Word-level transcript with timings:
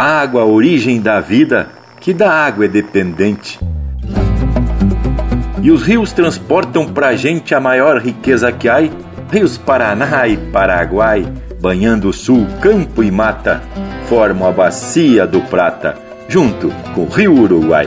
água, 0.00 0.42
a 0.42 0.46
origem 0.46 1.00
da 1.00 1.20
vida, 1.20 1.68
que 2.00 2.14
da 2.14 2.32
água 2.32 2.64
é 2.64 2.68
dependente. 2.68 3.58
E 5.62 5.70
os 5.70 5.82
rios 5.82 6.12
transportam 6.12 6.86
pra 6.86 7.14
gente 7.14 7.54
a 7.54 7.60
maior 7.60 7.98
riqueza 7.98 8.50
que 8.50 8.68
há, 8.68 8.78
rios 9.30 9.58
Paraná 9.58 10.26
e 10.26 10.36
Paraguai, 10.36 11.30
banhando 11.60 12.08
o 12.08 12.12
sul, 12.12 12.46
campo 12.62 13.02
e 13.02 13.10
mata, 13.10 13.62
formam 14.08 14.48
a 14.48 14.52
bacia 14.52 15.26
do 15.26 15.40
Prata, 15.42 15.96
junto 16.28 16.70
com 16.94 17.02
o 17.02 17.08
rio 17.08 17.34
Uruguai. 17.34 17.86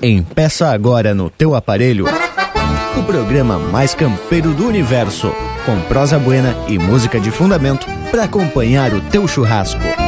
Empeça 0.00 0.68
agora 0.68 1.12
no 1.12 1.28
teu 1.28 1.56
aparelho 1.56 2.06
o 2.98 3.02
programa 3.04 3.58
mais 3.58 3.94
campeiro 3.94 4.52
do 4.52 4.66
universo, 4.66 5.32
com 5.64 5.80
prosa 5.82 6.18
buena 6.18 6.54
e 6.66 6.78
música 6.78 7.20
de 7.20 7.30
fundamento 7.30 7.86
para 8.10 8.24
acompanhar 8.24 8.92
o 8.92 9.00
teu 9.00 9.28
churrasco. 9.28 10.07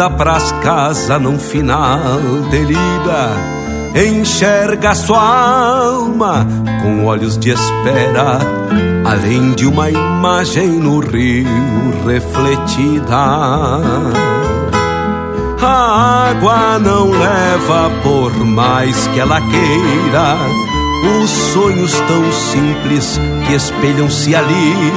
Volta 0.00 0.10
pras 0.10 0.52
casas 0.62 1.20
num 1.20 1.38
final 1.38 2.00
de 2.50 2.58
lida, 2.64 3.32
enxerga 3.94 4.94
sua 4.94 5.20
alma 5.20 6.46
com 6.80 7.04
olhos 7.04 7.36
de 7.36 7.50
espera, 7.50 8.38
além 9.04 9.52
de 9.52 9.66
uma 9.66 9.90
imagem 9.90 10.68
no 10.68 11.00
rio 11.00 11.46
refletida. 12.06 13.14
A 15.62 16.30
água 16.30 16.78
não 16.78 17.10
leva 17.10 17.90
por 18.02 18.32
mais 18.46 19.06
que 19.08 19.20
ela 19.20 19.38
queira 19.38 20.36
os 21.22 21.30
sonhos 21.30 21.92
tão 21.92 22.32
simples 22.32 23.20
que 23.46 23.54
espelham-se 23.54 24.34
ali, 24.34 24.92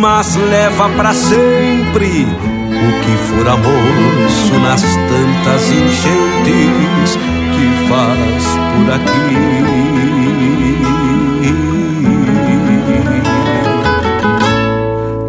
mas 0.00 0.34
leva 0.34 0.88
para 0.88 1.14
sempre 1.14 2.49
o 2.80 2.90
que 3.00 3.16
for 3.28 3.48
amor 3.48 4.60
nas 4.62 4.82
tantas 4.82 5.62
enchentes 5.70 7.16
que 7.52 7.66
faz 7.88 8.44
por 8.74 8.88
aqui. 8.94 9.70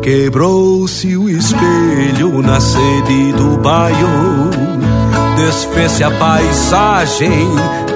Quebrou-se 0.01 1.16
o 1.16 1.29
espelho 1.29 2.41
na 2.41 2.59
sede 2.59 3.31
do 3.34 3.57
bairro, 3.57 4.50
desfez-se 5.38 6.03
a 6.03 6.11
paisagem 6.11 7.47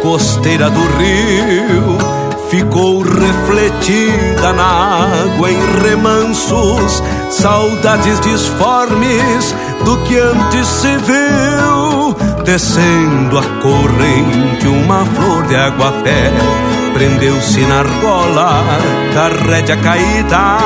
costeira 0.01 0.69
do 0.69 0.81
rio 0.97 2.25
ficou 2.49 3.01
refletida 3.01 4.53
na 4.53 4.63
água 4.63 5.51
em 5.51 5.57
remansos, 5.81 7.01
saudades 7.29 8.19
disformes 8.21 9.55
do 9.83 9.97
que 10.03 10.17
antes 10.17 10.67
se 10.67 10.97
viu, 10.97 12.15
descendo 12.43 13.37
a 13.37 13.43
corrente 13.61 14.67
uma 14.67 15.05
flor 15.05 15.43
de 15.47 15.55
água 15.55 15.91
pé, 16.03 16.31
prendeu-se 16.93 17.61
na 17.61 17.79
argola 17.79 18.63
da 19.13 19.27
rédea 19.27 19.77
caída. 19.77 20.57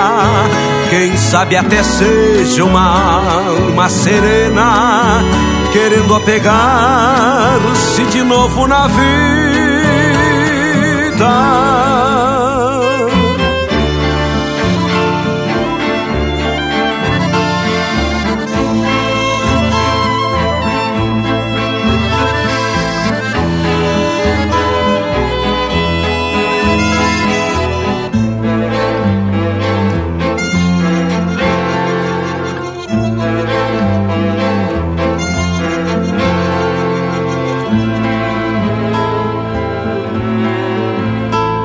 Quem 0.90 1.16
sabe 1.18 1.56
até 1.56 1.84
seja 1.84 2.64
uma 2.64 3.36
alma 3.36 3.90
serena, 3.90 5.22
querendo 5.72 6.16
apegar-se 6.16 8.04
de 8.06 8.24
novo 8.24 8.68
na 8.68 8.88
vida. 8.88 9.00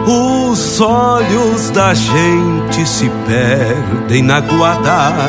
Os 0.06 0.80
olhos 0.82 1.70
da 1.70 1.94
gente 1.94 2.86
se 2.86 3.10
perdem 3.26 4.22
na 4.22 4.40
guarda, 4.40 5.28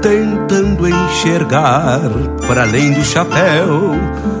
tentando 0.00 0.88
enxergar 0.88 2.00
para 2.46 2.62
além 2.62 2.92
do 2.92 3.04
chapéu, 3.04 3.92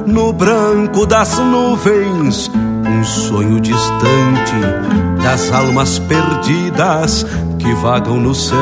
no 0.06 0.32
branco 0.32 1.04
das 1.04 1.38
nuvens, 1.38 2.50
um 2.54 3.04
sonho 3.04 3.60
distante 3.60 4.54
das 5.22 5.52
almas 5.52 5.98
perdidas 5.98 7.26
que 7.58 7.74
vagam 7.74 8.16
no 8.16 8.34
céu. 8.34 8.58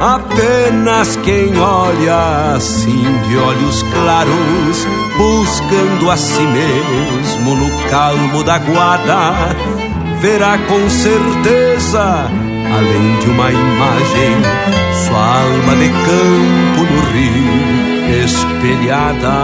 Apenas 0.00 1.16
quem 1.16 1.58
olha 1.58 2.54
assim 2.54 3.02
de 3.28 3.36
olhos 3.36 3.82
claros, 3.82 4.86
buscando 5.20 6.10
a 6.10 6.16
si 6.16 6.40
mesmo 6.40 7.54
no 7.54 7.70
calmo 7.90 8.42
da 8.42 8.58
guarda, 8.58 9.54
verá 10.18 10.56
com 10.56 10.88
certeza, 10.88 12.24
além 12.74 13.18
de 13.20 13.28
uma 13.28 13.52
imagem, 13.52 14.36
sua 15.04 15.42
alma 15.42 15.76
de 15.76 15.90
campo 15.90 16.80
no 16.90 17.00
rio 17.12 17.60
espelhada. 18.24 19.36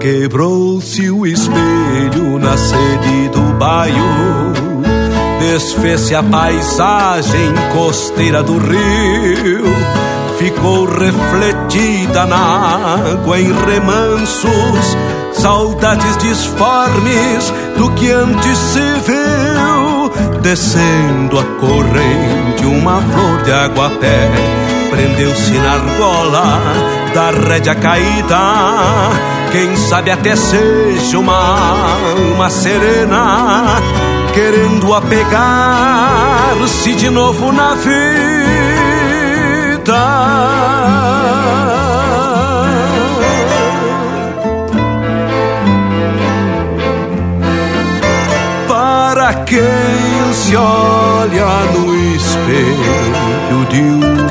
Quebrou-se 0.00 1.10
o 1.12 1.24
espelho 1.24 2.40
na 2.40 2.56
sede 2.56 3.28
do 3.28 3.52
bairro 3.56 4.71
desfez-se 5.42 6.14
a 6.14 6.22
paisagem 6.22 7.52
costeira 7.72 8.44
do 8.44 8.58
rio, 8.58 9.64
ficou 10.38 10.84
refletida 10.86 12.24
na 12.26 12.96
água 13.10 13.40
em 13.40 13.52
remansos, 13.52 14.96
saudades 15.32 16.16
disformes 16.18 17.52
do 17.76 17.90
que 17.90 18.12
antes 18.12 18.56
se 18.56 18.78
viu, 19.04 20.40
descendo 20.42 21.40
a 21.40 21.44
corrente 21.58 22.64
uma 22.64 23.02
flor 23.02 23.42
de 23.42 23.52
água 23.52 23.90
pé, 24.00 24.30
prendeu-se 24.90 25.52
na 25.54 25.72
argola 25.72 26.60
da 27.14 27.30
rédea 27.30 27.74
caída, 27.74 28.38
quem 29.50 29.74
sabe 29.76 30.12
até 30.12 30.36
seja 30.36 31.18
uma 31.18 31.34
alma 31.34 32.48
serena 32.48 33.82
querendo 34.32 34.94
apegar 34.94 36.42
pôr-se 36.62 36.94
de 36.94 37.10
novo 37.10 37.50
na 37.52 37.74
vida. 37.74 38.72
quem 49.46 50.32
se 50.32 50.56
olha 50.56 51.46
no 51.74 51.94
espelho 52.14 53.66
de 53.68 53.80
um 53.80 54.21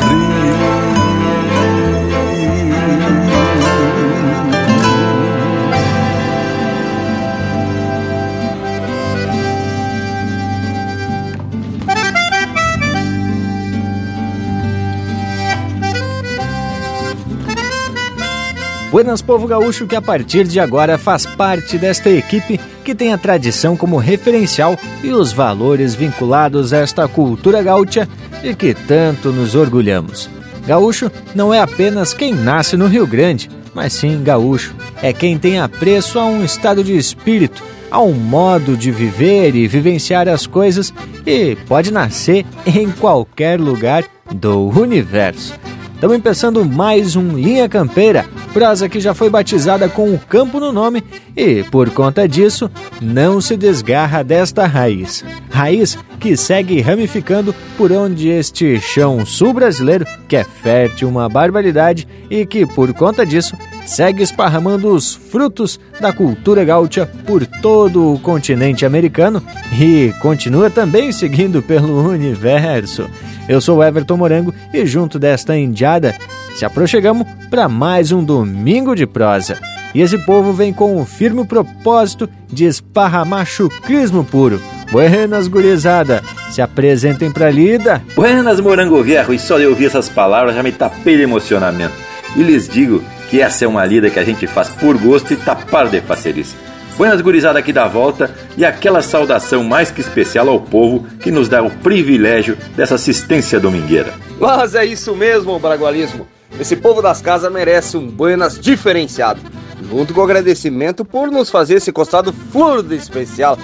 Buenas 18.91 19.21
Povo 19.21 19.47
Gaúcho, 19.47 19.87
que 19.87 19.95
a 19.95 20.01
partir 20.01 20.45
de 20.45 20.59
agora 20.59 20.97
faz 20.97 21.25
parte 21.25 21.77
desta 21.77 22.09
equipe 22.09 22.59
que 22.83 22.93
tem 22.93 23.13
a 23.13 23.17
tradição 23.17 23.77
como 23.77 23.95
referencial 23.95 24.77
e 25.01 25.13
os 25.13 25.31
valores 25.31 25.95
vinculados 25.95 26.73
a 26.73 26.79
esta 26.79 27.07
cultura 27.07 27.63
gaúcha 27.63 28.05
e 28.43 28.53
que 28.53 28.73
tanto 28.73 29.31
nos 29.31 29.55
orgulhamos. 29.55 30.29
Gaúcho 30.67 31.09
não 31.33 31.53
é 31.53 31.61
apenas 31.61 32.13
quem 32.13 32.33
nasce 32.33 32.75
no 32.75 32.87
Rio 32.87 33.07
Grande, 33.07 33.49
mas 33.73 33.93
sim 33.93 34.21
gaúcho. 34.21 34.75
É 35.01 35.13
quem 35.13 35.37
tem 35.37 35.57
apreço 35.57 36.19
a 36.19 36.25
um 36.25 36.43
estado 36.43 36.83
de 36.83 36.97
espírito, 36.97 37.63
a 37.89 38.01
um 38.01 38.11
modo 38.11 38.75
de 38.75 38.91
viver 38.91 39.55
e 39.55 39.69
vivenciar 39.69 40.27
as 40.27 40.45
coisas 40.45 40.93
e 41.25 41.55
pode 41.65 41.91
nascer 41.91 42.45
em 42.65 42.91
qualquer 42.91 43.57
lugar 43.57 44.03
do 44.29 44.67
universo. 44.67 45.53
Estamos 46.01 46.17
começando 46.17 46.65
mais 46.65 47.15
um 47.15 47.37
Linha 47.37 47.69
Campeira, 47.69 48.25
prosa 48.51 48.89
que 48.89 48.99
já 48.99 49.13
foi 49.13 49.29
batizada 49.29 49.87
com 49.87 50.11
o 50.11 50.17
campo 50.17 50.59
no 50.59 50.71
nome 50.71 51.03
e, 51.37 51.63
por 51.65 51.91
conta 51.91 52.27
disso, 52.27 52.71
não 52.99 53.39
se 53.39 53.55
desgarra 53.55 54.23
desta 54.23 54.65
raiz. 54.65 55.23
Raiz 55.51 55.95
que 56.19 56.35
segue 56.35 56.81
ramificando 56.81 57.53
por 57.77 57.91
onde 57.91 58.29
este 58.29 58.81
chão 58.81 59.23
sul 59.27 59.53
brasileiro, 59.53 60.03
que 60.27 60.35
é 60.35 60.43
fértil 60.43 61.07
uma 61.07 61.29
barbaridade 61.29 62.07
e 62.31 62.47
que, 62.47 62.65
por 62.65 62.91
conta 62.95 63.23
disso, 63.23 63.55
segue 63.85 64.23
esparramando 64.23 64.91
os 64.91 65.13
frutos 65.13 65.79
da 65.99 66.11
cultura 66.11 66.65
gaúcha 66.65 67.05
por 67.27 67.45
todo 67.45 68.11
o 68.13 68.19
continente 68.19 68.87
americano 68.87 69.43
e 69.79 70.11
continua 70.19 70.67
também 70.67 71.11
seguindo 71.11 71.61
pelo 71.61 72.09
universo. 72.09 73.07
Eu 73.47 73.59
sou 73.59 73.83
Everton 73.83 74.17
Morango 74.17 74.53
e 74.73 74.85
junto 74.85 75.17
desta 75.19 75.57
indiada 75.57 76.15
se 76.55 76.65
aproximamos 76.65 77.27
para 77.49 77.67
mais 77.67 78.11
um 78.11 78.23
domingo 78.23 78.95
de 78.95 79.05
prosa. 79.05 79.57
E 79.93 80.01
esse 80.01 80.17
povo 80.19 80.53
vem 80.53 80.71
com 80.71 81.01
o 81.01 81.05
firme 81.05 81.45
propósito 81.45 82.29
de 82.47 82.65
esparramar 82.65 83.45
chucrismo 83.45 84.23
puro. 84.23 84.61
Buenas, 84.91 85.47
gurizada! 85.47 86.21
Se 86.49 86.61
apresentem 86.61 87.31
pra 87.31 87.49
lida! 87.49 88.01
Buenas, 88.15 88.59
morango 88.59 89.01
viejo! 89.01 89.33
E 89.33 89.39
só 89.39 89.57
de 89.57 89.65
ouvir 89.65 89.85
essas 89.85 90.09
palavras 90.09 90.55
já 90.55 90.63
me 90.63 90.71
tapei 90.71 91.17
de 91.17 91.23
emocionamento. 91.23 91.93
E 92.35 92.43
lhes 92.43 92.67
digo 92.67 93.03
que 93.29 93.41
essa 93.41 93.65
é 93.65 93.67
uma 93.67 93.85
lida 93.85 94.09
que 94.09 94.19
a 94.19 94.23
gente 94.23 94.47
faz 94.47 94.69
por 94.69 94.97
gosto 94.97 95.33
e 95.33 95.37
tapar 95.37 95.89
de 95.89 96.01
facerice. 96.01 96.55
Buenas 96.97 97.21
gurizada 97.21 97.57
aqui 97.57 97.73
da 97.73 97.87
volta 97.87 98.33
e 98.57 98.65
aquela 98.65 99.01
saudação 99.01 99.63
mais 99.63 99.89
que 99.89 100.01
especial 100.01 100.49
ao 100.49 100.59
povo 100.59 101.07
que 101.19 101.31
nos 101.31 101.49
dá 101.49 101.63
o 101.63 101.71
privilégio 101.71 102.57
dessa 102.75 102.95
assistência 102.95 103.59
domingueira. 103.59 104.13
Mas 104.39 104.75
é 104.75 104.85
isso 104.85 105.15
mesmo, 105.15 105.57
Bragualismo. 105.59 106.27
Esse 106.59 106.75
povo 106.75 107.01
das 107.01 107.21
casas 107.21 107.51
merece 107.51 107.97
um 107.97 108.07
buenas 108.07 108.59
diferenciado. 108.59 109.41
Junto 109.89 110.13
com 110.13 110.21
agradecimento 110.21 111.03
por 111.03 111.31
nos 111.31 111.49
fazer 111.49 111.75
esse 111.75 111.91
costado 111.91 112.31
flor 112.51 112.83
de 112.83 112.95
especial. 112.95 113.57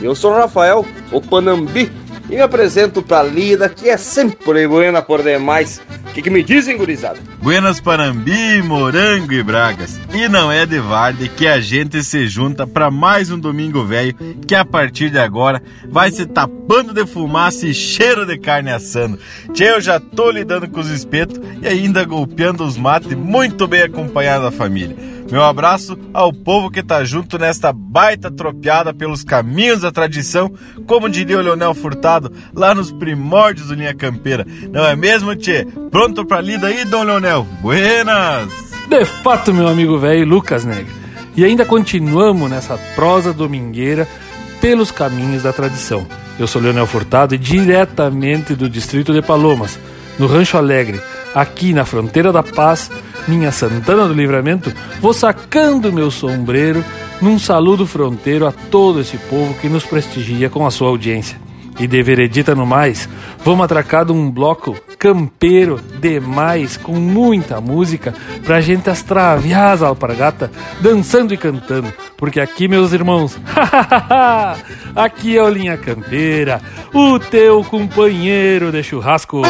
Eu 0.00 0.14
sou 0.14 0.32
o 0.32 0.36
Rafael, 0.36 0.86
o 1.10 1.20
Panambi, 1.20 1.90
e 2.28 2.36
me 2.36 2.40
apresento 2.40 3.02
pra 3.02 3.22
Lida, 3.22 3.68
que 3.68 3.88
é 3.88 3.96
sempre 3.96 4.66
buena 4.66 5.02
por 5.02 5.22
demais. 5.22 5.80
O 6.08 6.12
que, 6.12 6.22
que, 6.22 6.30
me 6.30 6.42
dizem, 6.42 6.76
gurizada? 6.76 7.18
Buenas 7.44 7.78
Panambi, 7.78 8.62
Morango 8.62 9.34
e 9.34 9.42
Bragas. 9.42 10.00
E 10.14 10.26
não 10.30 10.50
é 10.50 10.64
de 10.64 10.80
Varde 10.80 11.28
que 11.28 11.46
a 11.46 11.60
gente 11.60 12.02
se 12.02 12.26
junta 12.26 12.66
para 12.66 12.90
mais 12.90 13.30
um 13.30 13.38
Domingo 13.38 13.84
Velho, 13.84 14.14
que 14.46 14.54
a 14.54 14.64
partir 14.64 15.10
de 15.10 15.18
agora 15.18 15.62
vai 15.86 16.10
se 16.10 16.24
tapando 16.24 16.94
de 16.94 17.04
fumaça 17.04 17.66
e 17.66 17.74
cheiro 17.74 18.24
de 18.24 18.38
carne 18.38 18.72
assando. 18.72 19.18
Tchê, 19.52 19.64
eu 19.64 19.80
já 19.82 20.00
tô 20.00 20.30
lidando 20.30 20.66
com 20.70 20.80
os 20.80 20.88
espetos 20.88 21.38
e 21.60 21.68
ainda 21.68 22.02
golpeando 22.02 22.64
os 22.64 22.78
mates, 22.78 23.12
muito 23.12 23.68
bem 23.68 23.82
acompanhado 23.82 24.44
da 24.44 24.50
família. 24.50 24.96
Meu 25.30 25.42
abraço 25.42 25.98
ao 26.12 26.32
povo 26.32 26.70
que 26.70 26.82
tá 26.82 27.02
junto 27.02 27.38
nesta 27.38 27.72
baita 27.72 28.30
tropeada 28.30 28.92
pelos 28.92 29.24
caminhos 29.24 29.80
da 29.80 29.90
tradição, 29.90 30.52
como 30.86 31.08
diria 31.08 31.38
o 31.38 31.42
Leonel 31.42 31.74
Furtado, 31.74 32.30
lá 32.54 32.74
nos 32.74 32.92
primórdios 32.92 33.68
do 33.68 33.74
Linha 33.74 33.94
Campeira. 33.94 34.46
Não 34.70 34.84
é 34.84 34.94
mesmo, 34.94 35.34
Tchê? 35.34 35.66
Pronto 35.90 36.24
pra 36.24 36.40
lida 36.40 36.66
aí, 36.66 36.84
Dom 36.84 37.04
Leonel? 37.04 37.46
Buenas! 37.60 38.48
De 38.88 39.04
fato, 39.04 39.52
meu 39.52 39.66
amigo 39.66 39.98
velho 39.98 40.26
Lucas 40.26 40.64
Negre. 40.64 40.92
E 41.36 41.44
ainda 41.44 41.64
continuamos 41.64 42.48
nessa 42.48 42.78
prosa 42.94 43.32
domingueira 43.32 44.06
pelos 44.60 44.90
caminhos 44.90 45.42
da 45.42 45.52
tradição. 45.52 46.06
Eu 46.38 46.46
sou 46.46 46.60
Leonel 46.60 46.86
Furtado 46.86 47.34
e 47.34 47.38
diretamente 47.38 48.54
do 48.54 48.68
distrito 48.68 49.12
de 49.12 49.22
Palomas, 49.22 49.78
no 50.18 50.26
Rancho 50.26 50.56
Alegre, 50.56 51.00
aqui 51.34 51.72
na 51.72 51.84
fronteira 51.84 52.32
da 52.32 52.42
paz, 52.42 52.90
minha 53.26 53.50
Santana 53.50 54.06
do 54.06 54.14
Livramento, 54.14 54.72
vou 55.00 55.12
sacando 55.12 55.92
meu 55.92 56.10
sombreiro 56.10 56.84
num 57.20 57.38
saludo 57.38 57.86
fronteiro 57.86 58.46
a 58.46 58.52
todo 58.52 59.00
esse 59.00 59.16
povo 59.16 59.54
que 59.54 59.68
nos 59.68 59.84
prestigia 59.84 60.48
com 60.48 60.66
a 60.66 60.70
sua 60.70 60.88
audiência. 60.88 61.42
E 61.78 61.88
de 61.88 62.02
veredita 62.02 62.54
no 62.54 62.64
mais, 62.64 63.08
vamos 63.44 63.64
atracar 63.64 64.04
de 64.04 64.12
um 64.12 64.30
bloco 64.30 64.76
campeiro 64.96 65.80
demais, 66.00 66.76
com 66.76 66.92
muita 66.92 67.60
música, 67.60 68.14
pra 68.44 68.60
gente 68.60 68.88
astraviar 68.88 69.72
as 69.72 69.82
alpargatas, 69.82 70.50
dançando 70.80 71.34
e 71.34 71.36
cantando. 71.36 71.92
Porque 72.16 72.40
aqui, 72.40 72.68
meus 72.68 72.92
irmãos, 72.92 73.36
aqui 74.94 75.36
é 75.36 75.42
o 75.42 75.48
Linha 75.48 75.76
Campeira, 75.76 76.62
o 76.92 77.18
teu 77.18 77.64
companheiro 77.64 78.70
de 78.70 78.82
churrasco. 78.82 79.42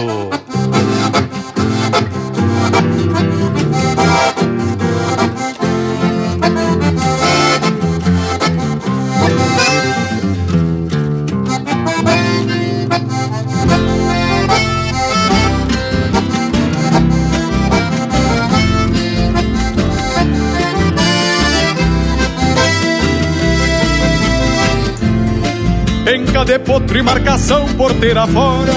De 26.45 26.59
potro 26.59 26.99
e 26.99 27.03
marcação 27.03 27.67
porteira 27.75 28.27
fora 28.27 28.73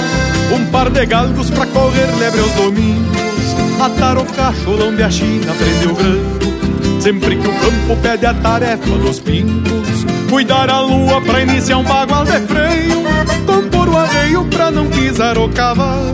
Um 0.55 0.65
par 0.67 0.89
de 0.89 1.05
galgos 1.05 1.49
pra 1.49 1.65
correr 1.65 2.07
lebre 2.17 2.39
aos 2.39 2.53
domingos 2.53 3.17
Atar 3.81 4.17
o 4.17 4.23
cacholão 4.23 4.95
de 4.95 5.03
a 5.03 5.11
China 5.11 5.53
prendeu 5.53 5.93
grando. 5.93 7.01
Sempre 7.01 7.35
que 7.35 7.47
o 7.47 7.51
campo 7.51 8.01
pede 8.01 8.25
a 8.25 8.33
tarefa 8.33 8.97
dos 8.97 9.19
pingos 9.19 10.05
Cuidar 10.29 10.69
a 10.69 10.79
lua 10.79 11.19
pra 11.19 11.41
iniciar 11.41 11.77
um 11.77 11.83
bagual 11.83 12.23
de 12.23 12.39
freio. 12.39 13.03
Compor 13.45 13.89
o 13.89 13.97
arreio 13.97 14.45
pra 14.45 14.71
não 14.71 14.87
pisar 14.87 15.37
o 15.37 15.49
cavalo 15.49 16.13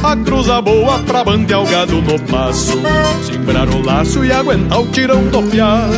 a 0.00 0.14
cruza 0.14 0.62
boa 0.62 1.00
pra 1.00 1.24
bandear 1.24 1.60
o 1.60 1.66
gado 1.66 2.00
no 2.00 2.20
passo. 2.20 2.78
Simbrar 3.26 3.68
o 3.68 3.84
laço 3.84 4.24
e 4.24 4.30
aguentar 4.30 4.80
o 4.80 4.86
tirão 4.86 5.24
do 5.24 5.42
piar 5.42 5.88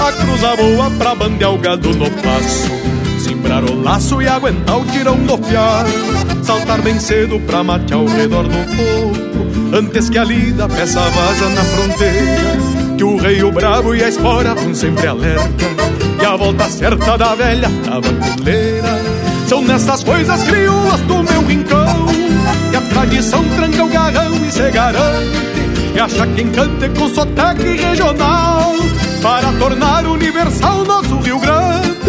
A 0.00 0.12
cruza 0.12 0.56
boa 0.56 0.90
pra 0.92 1.14
bandear 1.14 1.52
o 1.52 1.58
gado 1.58 1.90
no 1.90 2.10
passo 2.10 2.83
Simbrar 3.44 3.64
o 3.64 3.82
laço 3.82 4.22
e 4.22 4.26
aguentar 4.26 4.78
o 4.78 4.86
tirão 4.86 5.18
do 5.18 5.36
piar. 5.36 5.84
Saltar 6.42 6.80
bem 6.80 6.98
cedo 6.98 7.38
pra 7.40 7.62
matear 7.62 8.00
ao 8.00 8.06
redor 8.06 8.44
do 8.44 8.54
fogo 8.74 9.76
Antes 9.76 10.08
que 10.08 10.16
a 10.16 10.24
lida 10.24 10.66
peça 10.66 11.00
vaza 11.00 11.50
na 11.50 11.62
fronteira. 11.62 12.96
Que 12.96 13.04
o 13.04 13.18
rei, 13.18 13.42
o 13.42 13.52
bravo 13.52 13.94
e 13.94 14.02
a 14.02 14.08
espora 14.08 14.54
vão 14.54 14.74
sempre 14.74 15.06
alerta. 15.06 15.44
E 16.22 16.24
a 16.24 16.36
volta 16.36 16.70
certa 16.70 17.18
da 17.18 17.34
velha 17.34 17.68
tabaculeira 17.84 18.98
São 19.46 19.60
nessas 19.60 20.02
coisas 20.02 20.42
crioulas 20.44 21.00
do 21.00 21.22
meu 21.22 21.42
rincão 21.42 22.06
Que 22.70 22.76
a 22.76 22.80
tradição 22.80 23.44
tranca 23.56 23.84
o 23.84 23.88
garrão 23.88 24.34
e 24.36 24.50
se 24.50 24.70
garante 24.70 25.38
E 25.94 26.00
acha 26.00 26.26
quem 26.28 26.50
cante 26.50 26.88
com 26.98 27.08
sotaque 27.10 27.76
regional 27.76 28.72
Para 29.20 29.52
tornar 29.58 30.06
universal 30.06 30.84
nosso 30.84 31.16
Rio 31.16 31.38
Grande 31.40 31.83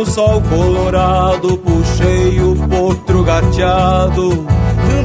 o 0.00 0.06
sol 0.06 0.40
colorado, 0.48 1.58
puxei 1.58 2.40
o 2.40 2.56
potro 2.56 3.22
gateado 3.22 4.46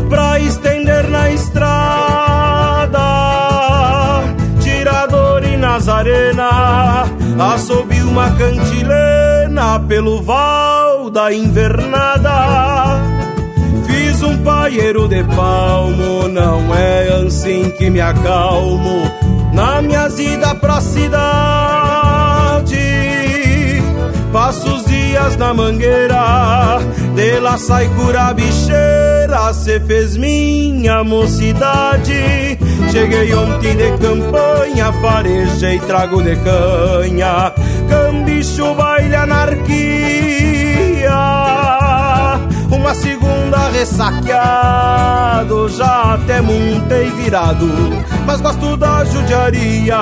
pra 0.09 0.39
estender 0.39 1.09
na 1.09 1.29
estrada. 1.31 3.01
Tirador 4.61 5.43
e 5.43 5.57
Nazarena, 5.57 7.03
assobi 7.53 8.01
uma 8.03 8.31
cantilena 8.31 9.79
pelo 9.85 10.21
val 10.21 11.09
da 11.09 11.33
invernada. 11.33 12.97
Fiz 13.85 14.23
um 14.23 14.37
paieiro 14.43 15.09
de 15.09 15.25
palmo, 15.25 16.29
não 16.29 16.73
é 16.73 17.25
assim 17.25 17.69
que 17.71 17.89
me 17.89 17.99
acalmo 17.99 19.11
na 19.51 19.81
minha 19.81 20.07
ida 20.07 20.55
pra 20.55 20.79
cidade. 20.79 22.35
Passo 24.35 24.67
os 24.67 24.83
dias 24.83 25.37
na 25.37 25.53
mangueira, 25.53 26.79
de 27.15 27.39
lá 27.39 27.57
sai 27.57 27.87
cura 27.95 28.33
bicheira, 28.33 29.53
cê 29.53 29.79
fez 29.79 30.17
minha 30.17 31.05
mocidade. 31.05 32.59
Cheguei 32.91 33.33
ontem 33.33 33.77
de 33.77 33.97
campanha, 33.97 34.91
farejei 35.01 35.79
trago 35.79 36.21
de 36.21 36.35
canha, 36.35 37.53
cambicho 37.87 38.75
baile 38.75 39.15
anarquia. 39.15 39.65
Uma 42.69 42.93
segunda 42.93 43.69
ressaqueado, 43.69 45.69
já 45.69 46.15
até 46.15 46.41
montei 46.41 47.09
virado, 47.11 47.69
mas 48.25 48.41
gosto 48.41 48.75
da 48.75 49.05
judiaria. 49.05 49.97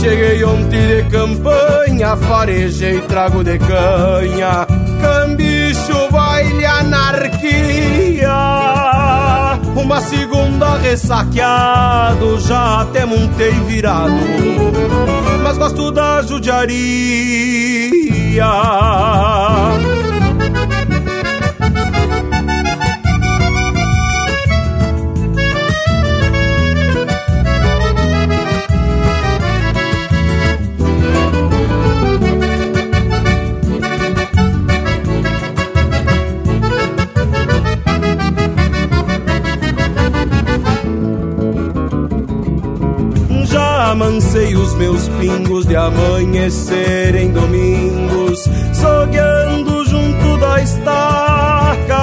Cheguei 0.00 0.42
ontem 0.44 0.86
de 0.86 1.02
campanha, 1.10 1.81
farejei 2.16 3.00
trago 3.02 3.44
de 3.44 3.58
canha, 3.58 4.66
cambicho, 5.00 6.10
baile, 6.10 6.64
anarquia. 6.64 8.32
Uma 9.76 10.00
segunda 10.00 10.76
ressaqueado, 10.78 12.40
já 12.40 12.82
até 12.82 13.04
montei 13.04 13.52
virado, 13.52 14.12
mas 15.42 15.58
gosto 15.58 15.90
da 15.90 16.22
judiaria. 16.22 16.72
Amancei 43.92 44.54
os 44.56 44.74
meus 44.74 45.06
pingos 45.20 45.66
de 45.66 45.76
amanhecer 45.76 47.14
em 47.14 47.30
domingos, 47.30 48.48
sogueando 48.72 49.84
junto 49.84 50.38
da 50.38 50.62
estaca. 50.62 51.98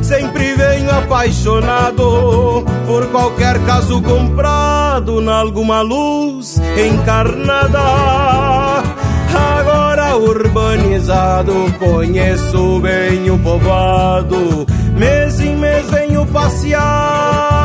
Sempre 0.00 0.54
venho 0.54 0.92
apaixonado 0.92 2.64
por 2.86 3.08
qualquer 3.08 3.58
caso 3.66 4.00
comprado 4.00 5.20
na 5.20 5.40
alguma 5.40 5.80
luz 5.82 6.60
encarnada. 6.88 7.82
Agora 9.58 10.16
urbanizado, 10.16 11.52
conheço 11.80 12.78
bem 12.78 13.28
o 13.28 13.38
povoado, 13.40 14.64
mês 14.96 15.40
em 15.40 15.56
mês 15.56 15.90
venho 15.90 16.24
passear 16.26 17.58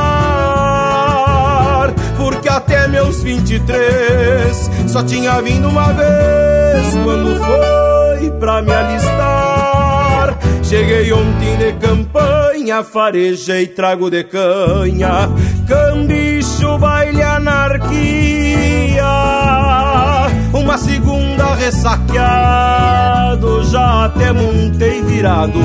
porque 2.23 2.47
até 2.47 2.87
meus 2.87 3.21
23 3.21 4.71
só 4.87 5.03
tinha 5.03 5.41
vindo 5.41 5.67
uma 5.67 5.91
vez 5.91 6.95
quando 7.03 7.37
foi 7.37 8.31
pra 8.39 8.61
me 8.61 8.71
alistar. 8.71 10.37
Cheguei 10.63 11.11
ontem 11.11 11.57
de 11.57 11.73
campanha, 11.73 12.81
farejei 12.81 13.67
trago 13.67 14.09
de 14.09 14.23
canha, 14.23 15.29
cambicho, 15.67 16.77
baile, 16.77 17.21
anarquia. 17.21 17.91
uma 20.53 20.77
segunda 20.77 21.55
ressaqueado, 21.55 23.65
já 23.65 24.05
até 24.05 24.31
montei 24.31 25.03
virado. 25.03 25.59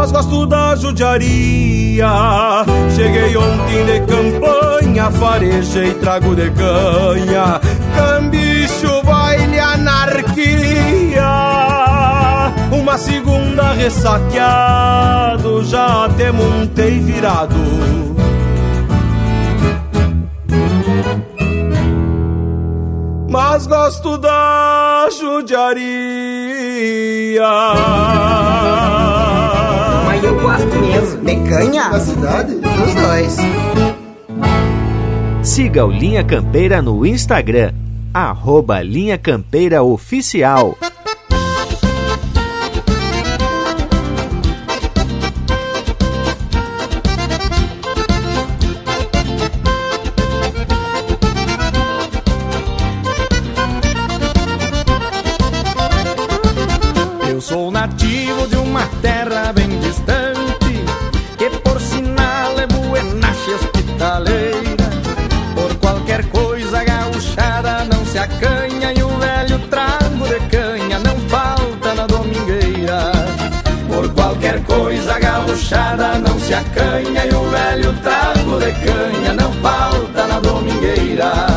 Mas 0.00 0.12
gosto 0.12 0.46
da 0.46 0.74
judiaria. 0.76 2.08
Cheguei 2.96 3.36
ontem 3.36 3.84
de 3.84 4.00
campanha, 4.06 5.10
farejei 5.10 5.92
trago 5.92 6.34
de 6.34 6.50
canha. 6.52 7.60
Cambicho, 7.94 9.02
baile, 9.04 9.60
anarquia. 9.60 11.22
Uma 12.72 12.96
segunda 12.96 13.74
ressaqueado, 13.74 15.62
já 15.66 16.06
até 16.06 16.32
montei 16.32 16.98
virado. 17.00 17.90
mas 23.28 23.66
gosto 23.66 24.16
da 24.18 25.08
judiaria. 25.10 25.90
Mas 30.20 30.28
eu 30.28 30.38
gosto 30.38 30.80
mesmo. 30.80 31.24
De 31.24 31.48
canha? 31.48 31.88
Da 31.88 31.98
cidade? 31.98 32.54
Dos 32.56 32.94
dois. 32.94 33.36
Siga 35.42 35.86
o 35.86 35.90
Linha 35.90 36.22
Campeira 36.22 36.82
no 36.82 37.06
Instagram, 37.06 37.72
arroba 38.12 38.82
Linha 38.82 39.16
Campeira 39.16 39.82
Oficial. 39.82 40.76
Canha 76.74 77.26
e 77.26 77.34
o 77.34 77.50
velho 77.50 77.92
trago 78.02 78.58
de 78.58 78.72
canha 78.72 79.32
não 79.34 79.52
falta 79.62 80.26
na 80.26 80.40
domingueira. 80.40 81.49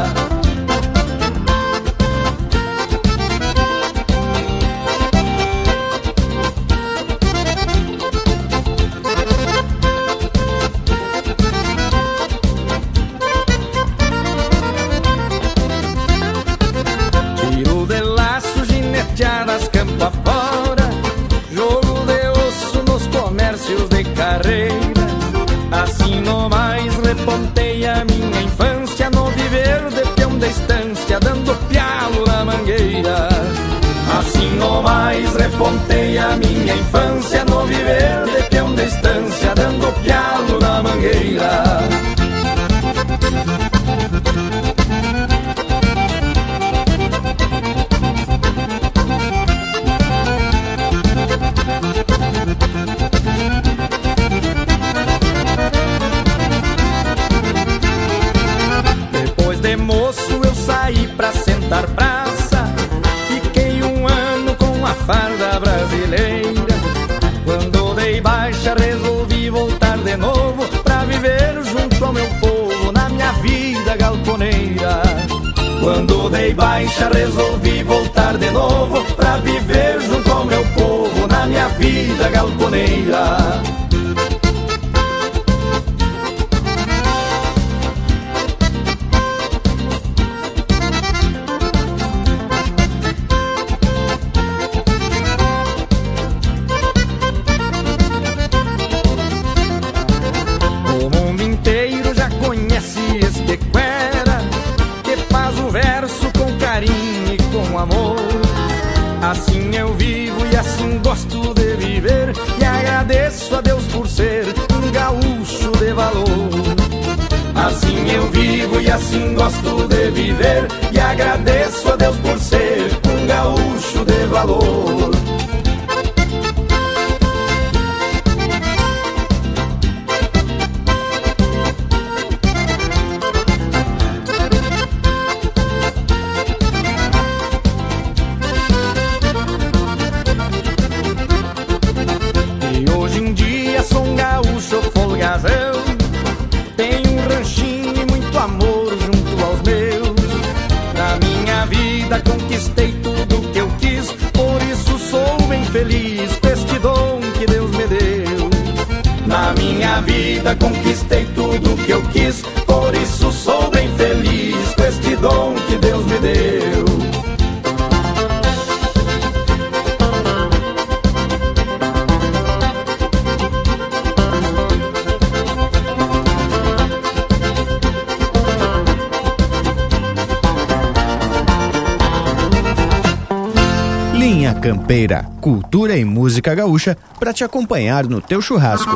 Gaúcha 186.51 186.97
para 187.19 187.33
te 187.33 187.43
acompanhar 187.43 188.05
no 188.07 188.19
teu 188.19 188.41
churrasco. 188.41 188.91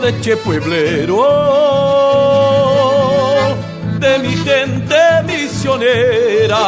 De 0.00 0.18
che 0.20 0.36
pueblero, 0.36 1.24
de 3.98 4.18
mi 4.18 4.36
gente 4.36 5.22
misionera, 5.24 6.62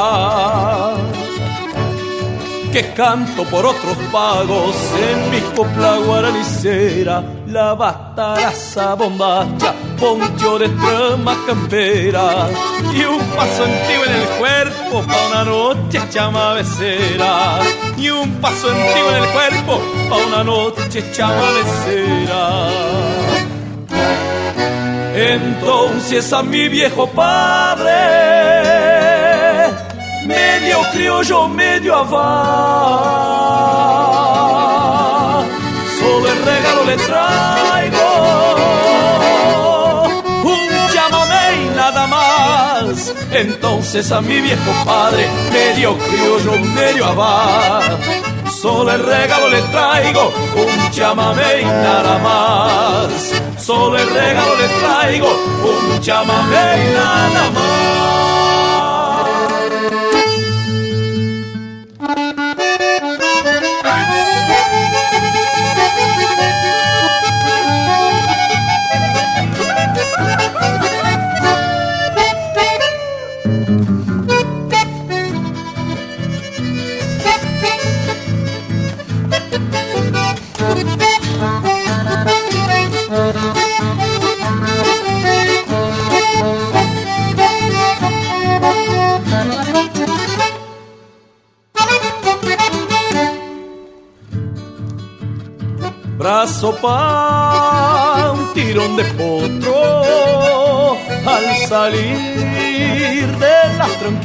que 2.73 2.93
canto 2.93 3.45
por 3.45 3.65
otros 3.65 3.97
pagos 4.12 4.77
en 5.11 5.31
mi 5.31 5.41
copla 5.55 5.97
guaranicera, 5.99 7.23
la 7.47 7.75
bataraza 7.75 8.95
bombacha, 8.95 9.75
poncho 9.99 10.59
de 10.59 10.69
trama 10.69 11.37
campera 11.47 12.49
y 12.93 13.05
un 13.05 13.21
paso 13.37 13.65
antiguo 13.65 14.05
en 14.05 14.12
el 14.12 14.27
cuerpo 14.39 15.03
pa' 15.03 15.27
una 15.31 15.45
noche 15.45 16.01
chamavecera 16.11 17.61
y 17.97 18.11
un 18.11 18.31
paso 18.41 18.69
antiguo 18.69 19.11
en 19.11 19.17
el 19.23 19.29
cuerpo 19.31 19.81
pa' 20.11 20.27
una 20.27 20.45
noche 20.45 21.03
chamavecera. 21.12 23.16
Entonces 25.19 26.31
a 26.35 26.43
mi 26.43 26.69
viejo 26.69 27.07
padre, 27.09 27.91
medio 30.27 30.83
criollo, 30.93 31.49
medio 31.49 31.97
avá, 31.97 32.23
solo 35.99 36.29
el 36.31 36.45
regalo 36.45 36.85
le 36.85 36.97
traigo 36.99 38.05
un 40.45 40.69
chamamé 40.93 41.65
y 41.65 41.69
nada 41.75 42.07
más. 42.07 43.15
Entonces 43.33 44.13
a 44.13 44.21
mi 44.21 44.43
viejo 44.43 44.71
padre, 44.85 45.31
medio 45.51 45.97
criollo, 45.97 46.59
medio 46.75 47.07
avá, 47.07 47.81
solo 48.61 48.93
el 48.93 49.03
regalo 49.03 49.49
le 49.49 49.63
traigo 49.63 50.31
un 50.57 50.91
chamamé 50.91 51.63
y 51.63 51.65
nada 51.65 52.19
más. 52.19 53.33
Solo 53.67 53.99
el 53.99 54.09
regalo 54.09 54.55
le 54.59 54.69
traigo 54.79 55.27
un 55.65 56.01
chamamé 56.01 56.87
y 56.89 56.95
nada 56.95 57.51
brazo 57.51 58.16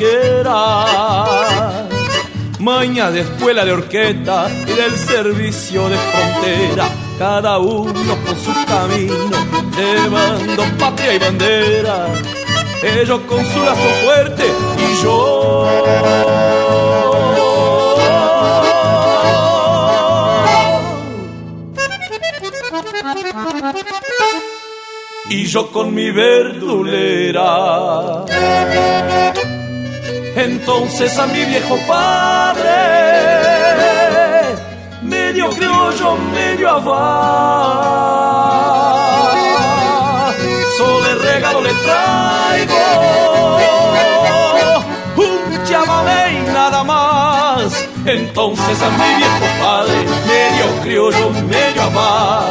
la 0.02 0.86
tranquera. 0.88 1.88
Maña 2.60 3.10
de 3.12 3.22
escuela 3.22 3.66
de 3.66 3.72
orquesta 3.72 4.48
y 4.68 4.74
del 4.74 4.96
servicio 4.98 5.90
de 5.90 5.98
frontera, 5.98 6.90
cada 7.18 7.58
uno 7.58 8.16
por 8.26 8.36
su 8.38 8.54
camino, 8.66 9.30
llevando 9.76 10.64
patria 10.78 11.16
y 11.16 11.20
bandera. 11.20 12.08
Ellos 12.84 13.22
con 13.28 13.44
su 13.46 13.60
lazo 13.60 13.90
fuerte 14.04 14.46
y 14.78 15.04
yo 15.04 15.68
y 25.30 25.46
yo 25.46 25.72
con 25.72 25.94
mi 25.94 26.12
verdulera. 26.12 27.46
Entonces 30.36 31.18
a 31.20 31.28
mi 31.28 31.44
viejo 31.46 31.78
padre, 31.88 32.62
medio 35.02 35.50
criollo, 35.50 36.16
medio 36.34 36.70
avá, 36.70 37.92
solo 40.78 41.06
el 41.10 41.22
regalo 41.22 41.62
le 41.62 41.74
traigo 41.74 42.80
un 45.18 45.64
chamamé 45.66 46.40
y 46.40 46.42
nada 46.52 46.84
más. 46.84 47.88
Entonces 48.06 48.82
a 48.82 48.90
mi 48.90 49.16
viejo 49.18 49.46
padre, 49.62 50.06
medio 50.28 50.82
criollo, 50.82 51.30
medio 51.48 51.84
avá, 51.84 52.46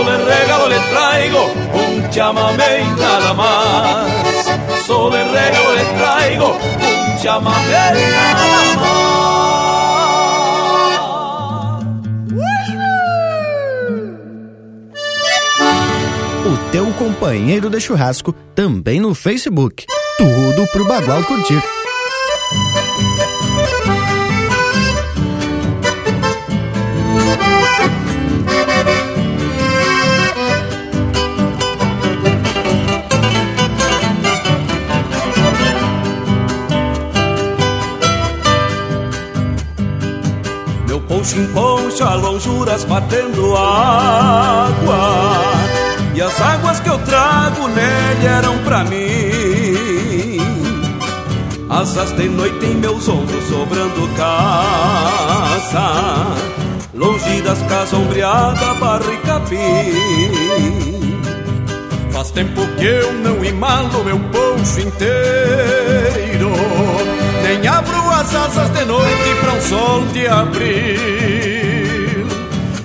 Solo 0.00 0.14
el 0.14 0.24
regalo 0.24 0.68
le 0.68 0.78
traigo 0.78 1.44
un 1.74 2.08
chamamé 2.08 2.80
y 2.80 3.00
nada 3.00 3.34
más. 3.34 4.86
Solo 4.86 5.14
el 5.14 5.30
regalo 5.30 5.74
le 5.74 5.84
traigo 5.84 6.56
un 6.56 7.22
chamamé 7.22 7.84
y 7.92 8.10
nada 8.10 8.46
O 16.46 16.70
teu 16.72 16.90
companheiro 16.94 17.68
de 17.68 17.78
churrasco 17.78 18.34
também 18.54 19.00
no 19.00 19.14
Facebook. 19.14 19.84
Tudo 20.16 20.66
pro 20.68 20.86
Bagual 20.86 21.24
curtir. 21.24 21.62
Batendo 42.84 43.56
água. 43.56 45.40
E 46.14 46.20
as 46.20 46.40
águas 46.40 46.80
que 46.80 46.88
eu 46.88 46.98
trago 46.98 47.68
nele 47.68 48.26
eram 48.26 48.58
pra 48.58 48.84
mim. 48.84 50.38
Asas 51.68 52.12
de 52.12 52.28
noite 52.28 52.66
em 52.66 52.74
meus 52.74 53.08
ombros 53.08 53.44
sobrando 53.44 54.08
casa. 54.16 55.92
Longe 56.92 57.40
das 57.42 57.62
casas 57.62 57.92
ombreadas, 57.94 58.78
barro 58.78 59.12
e 59.12 59.16
capim. 59.18 59.56
Faz 62.10 62.30
tempo 62.32 62.60
que 62.76 62.84
eu 62.84 63.12
não 63.14 63.44
imalo 63.44 64.04
meu 64.04 64.18
poncho 64.18 64.80
inteiro. 64.80 66.50
Nem 67.42 67.66
abro 67.68 68.10
as 68.10 68.34
asas 68.34 68.70
de 68.70 68.84
noite 68.84 69.34
para 69.40 69.52
um 69.52 69.60
sol 69.60 70.04
de 70.12 70.26
abril 70.26 71.69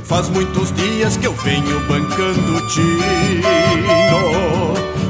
Faz 0.07 0.29
muitos 0.29 0.71
dias 0.73 1.17
que 1.17 1.25
eu 1.25 1.33
venho 1.33 1.79
bancando 1.87 2.67
tino. 2.67 3.41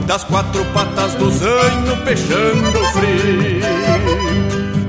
Das 0.08 0.24
quatro 0.24 0.64
patas 0.74 1.14
do 1.16 1.30
zanho 1.32 1.98
peixando 2.06 2.86
frio. 2.94 3.62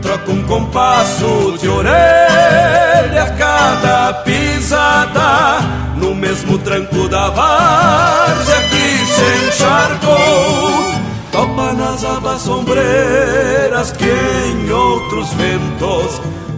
Troco 0.00 0.30
um 0.30 0.44
compasso 0.44 1.58
de 1.60 1.68
orelha 1.68 3.24
a 3.24 3.30
cada 3.36 4.12
pisada. 4.22 5.58
No 5.96 6.14
mesmo 6.14 6.56
tranco 6.58 7.08
da 7.08 7.30
várzea 7.30 8.62
que 8.68 9.06
se 9.06 9.46
encharcou. 9.48 10.94
Topa 11.32 11.72
nas 11.72 12.04
abas 12.04 12.42
sombreiras 12.42 13.90
que 13.90 14.04
em 14.04 14.70
outros 14.70 15.32
ventos 15.32 16.20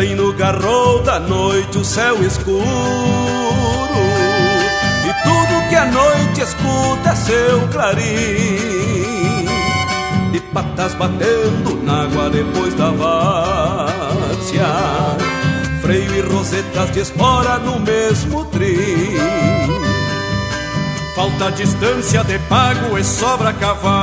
Dança 0.00 0.14
no 0.14 0.32
garrou 0.32 1.02
da 1.02 1.20
noite 1.20 1.76
o 1.76 1.84
céu 1.84 2.22
escuro 2.24 2.64
E 5.04 5.12
tudo 5.22 5.68
que 5.68 5.76
a 5.76 5.84
noite 5.84 6.40
escuta 6.40 7.10
é 7.10 7.14
seu 7.14 7.68
clarim. 7.68 9.46
De 10.32 10.40
patas 10.54 10.94
batendo 10.94 11.84
na 11.84 12.04
água 12.04 12.30
depois 12.30 12.72
da 12.74 12.90
várzea 12.90 14.64
Freio 15.82 16.16
e 16.16 16.20
rosetas 16.22 16.90
de 16.92 17.00
espora 17.00 17.58
no 17.58 17.78
mesmo 17.78 18.46
trim. 18.46 19.18
Falta 21.14 21.52
distância 21.52 22.24
de 22.24 22.38
pago 22.38 22.96
e 22.96 23.04
sobra 23.04 23.52
cavalo 23.52 24.00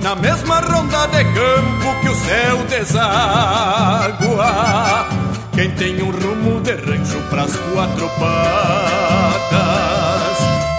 Na 0.00 0.14
mesma 0.14 0.53
de 1.08 1.24
campo 1.24 2.00
que 2.00 2.08
o 2.08 2.14
céu 2.14 2.58
deságua 2.68 4.48
Quem 5.52 5.70
tem 5.72 6.02
um 6.02 6.10
rumo 6.10 6.60
de 6.60 6.72
rancho 6.72 7.18
pras 7.30 7.54
quatro 7.72 8.08
patas 8.18 9.44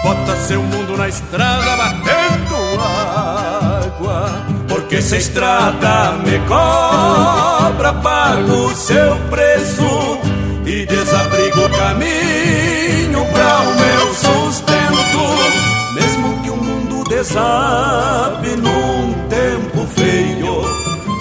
Bota 0.04 0.36
seu 0.38 0.62
mundo 0.62 0.98
na 0.98 1.08
estrada 1.08 1.78
batendo 1.78 2.56
água 2.82 4.46
Porque 4.68 5.02
se 5.02 5.16
a 5.16 5.18
estrada 5.18 6.14
me 6.24 6.40
cobra 6.48 7.94
Pago 7.94 8.76
seu 8.76 9.16
preço 9.30 10.20
e 10.66 10.86
desabrigo 10.88 11.66
o 11.66 11.70
caminho 11.70 13.24
para 13.32 13.60
o 13.62 13.76
meu 13.76 14.14
sustento. 14.16 15.94
Mesmo 15.94 16.42
que 16.42 16.50
o 16.50 16.58
mundo 16.58 17.04
desabe 17.08 18.56
feio, 18.56 19.25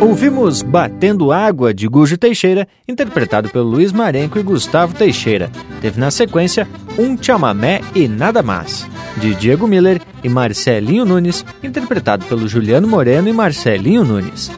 Ouvimos 0.00 0.60
Batendo 0.60 1.32
Água 1.32 1.72
de 1.72 1.88
Gujo 1.88 2.18
Teixeira, 2.18 2.68
interpretado 2.86 3.48
pelo 3.48 3.64
Luiz 3.64 3.92
Marenco 3.92 4.38
e 4.38 4.42
Gustavo 4.42 4.94
Teixeira. 4.94 5.50
Teve 5.80 5.98
na 5.98 6.10
sequência 6.10 6.68
Um 6.98 7.20
Chamamé 7.20 7.80
e 7.94 8.06
Nada 8.06 8.42
Mais, 8.42 8.86
de 9.16 9.34
Diego 9.34 9.66
Miller 9.66 10.00
e 10.22 10.28
Marcelinho 10.28 11.06
Nunes, 11.06 11.44
interpretado 11.62 12.26
pelo 12.26 12.46
Juliano 12.46 12.86
Moreno 12.86 13.28
e 13.28 13.32
Marcelinho 13.32 14.04
Nunes. 14.04 14.50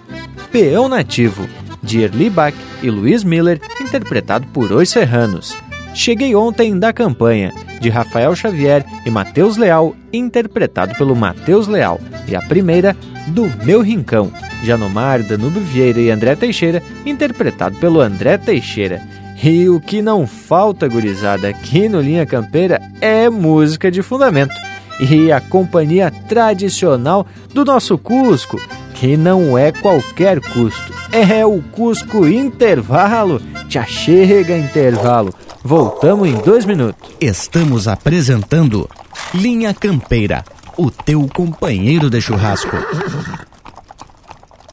Peão 0.51 0.89
Nativo, 0.89 1.49
de 1.83 2.03
Erli 2.03 2.29
Bach 2.29 2.55
e 2.83 2.91
Luiz 2.91 3.23
Miller, 3.23 3.61
interpretado 3.81 4.47
por 4.49 4.73
Os 4.73 4.91
Serranos. 4.91 5.57
Cheguei 5.99 6.33
Ontem 6.37 6.79
da 6.79 6.93
Campanha, 6.93 7.53
de 7.81 7.89
Rafael 7.89 8.33
Xavier 8.37 8.87
e 9.05 9.11
Matheus 9.11 9.57
Leal, 9.57 9.97
interpretado 10.13 10.95
pelo 10.95 11.17
Matheus 11.17 11.67
Leal. 11.67 12.01
E 12.29 12.37
a 12.37 12.41
primeira, 12.41 12.97
Do 13.27 13.51
Meu 13.65 13.81
Rincão, 13.81 14.31
de 14.63 14.71
Anomar, 14.71 15.25
Danube 15.25 15.59
Vieira 15.59 15.99
e 15.99 16.09
André 16.09 16.37
Teixeira, 16.37 16.81
interpretado 17.05 17.77
pelo 17.79 18.01
André 18.01 18.39
Teixeira. 18.39 19.03
E 19.43 19.69
o 19.69 19.81
que 19.81 20.01
não 20.01 20.25
falta, 20.25 20.87
gurizada, 20.87 21.49
aqui 21.49 21.89
no 21.89 22.01
Linha 22.01 22.25
Campeira 22.25 22.81
é 23.01 23.29
música 23.29 23.91
de 23.91 24.01
fundamento. 24.01 24.55
E 25.01 25.33
a 25.33 25.41
companhia 25.41 26.13
tradicional 26.29 27.27
do 27.53 27.65
nosso 27.65 27.99
Cusco, 27.99 28.57
que 28.95 29.17
não 29.17 29.59
é 29.59 29.73
qualquer 29.73 30.41
custo, 30.41 30.95
é 31.11 31.45
o 31.45 31.61
Cusco 31.61 32.25
Intervalo. 32.25 33.43
Já 33.69 33.85
chega 33.85 34.57
intervalo. 34.57 35.35
Voltamos 35.69 36.27
em 36.27 36.35
dois 36.39 36.65
minutos. 36.65 37.11
Estamos 37.21 37.87
apresentando 37.87 38.89
Linha 39.35 39.75
Campeira, 39.75 40.43
o 40.79 40.91
teu 40.91 41.29
companheiro 41.29 42.09
de 42.09 42.23
churrasco. 42.23 42.75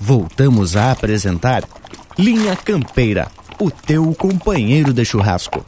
Voltamos 0.00 0.76
a 0.76 0.90
apresentar 0.92 1.64
Linha 2.18 2.54
Campeira, 2.56 3.28
o 3.58 3.70
teu 3.70 4.14
companheiro 4.14 4.92
de 4.92 5.04
churrasco. 5.04 5.64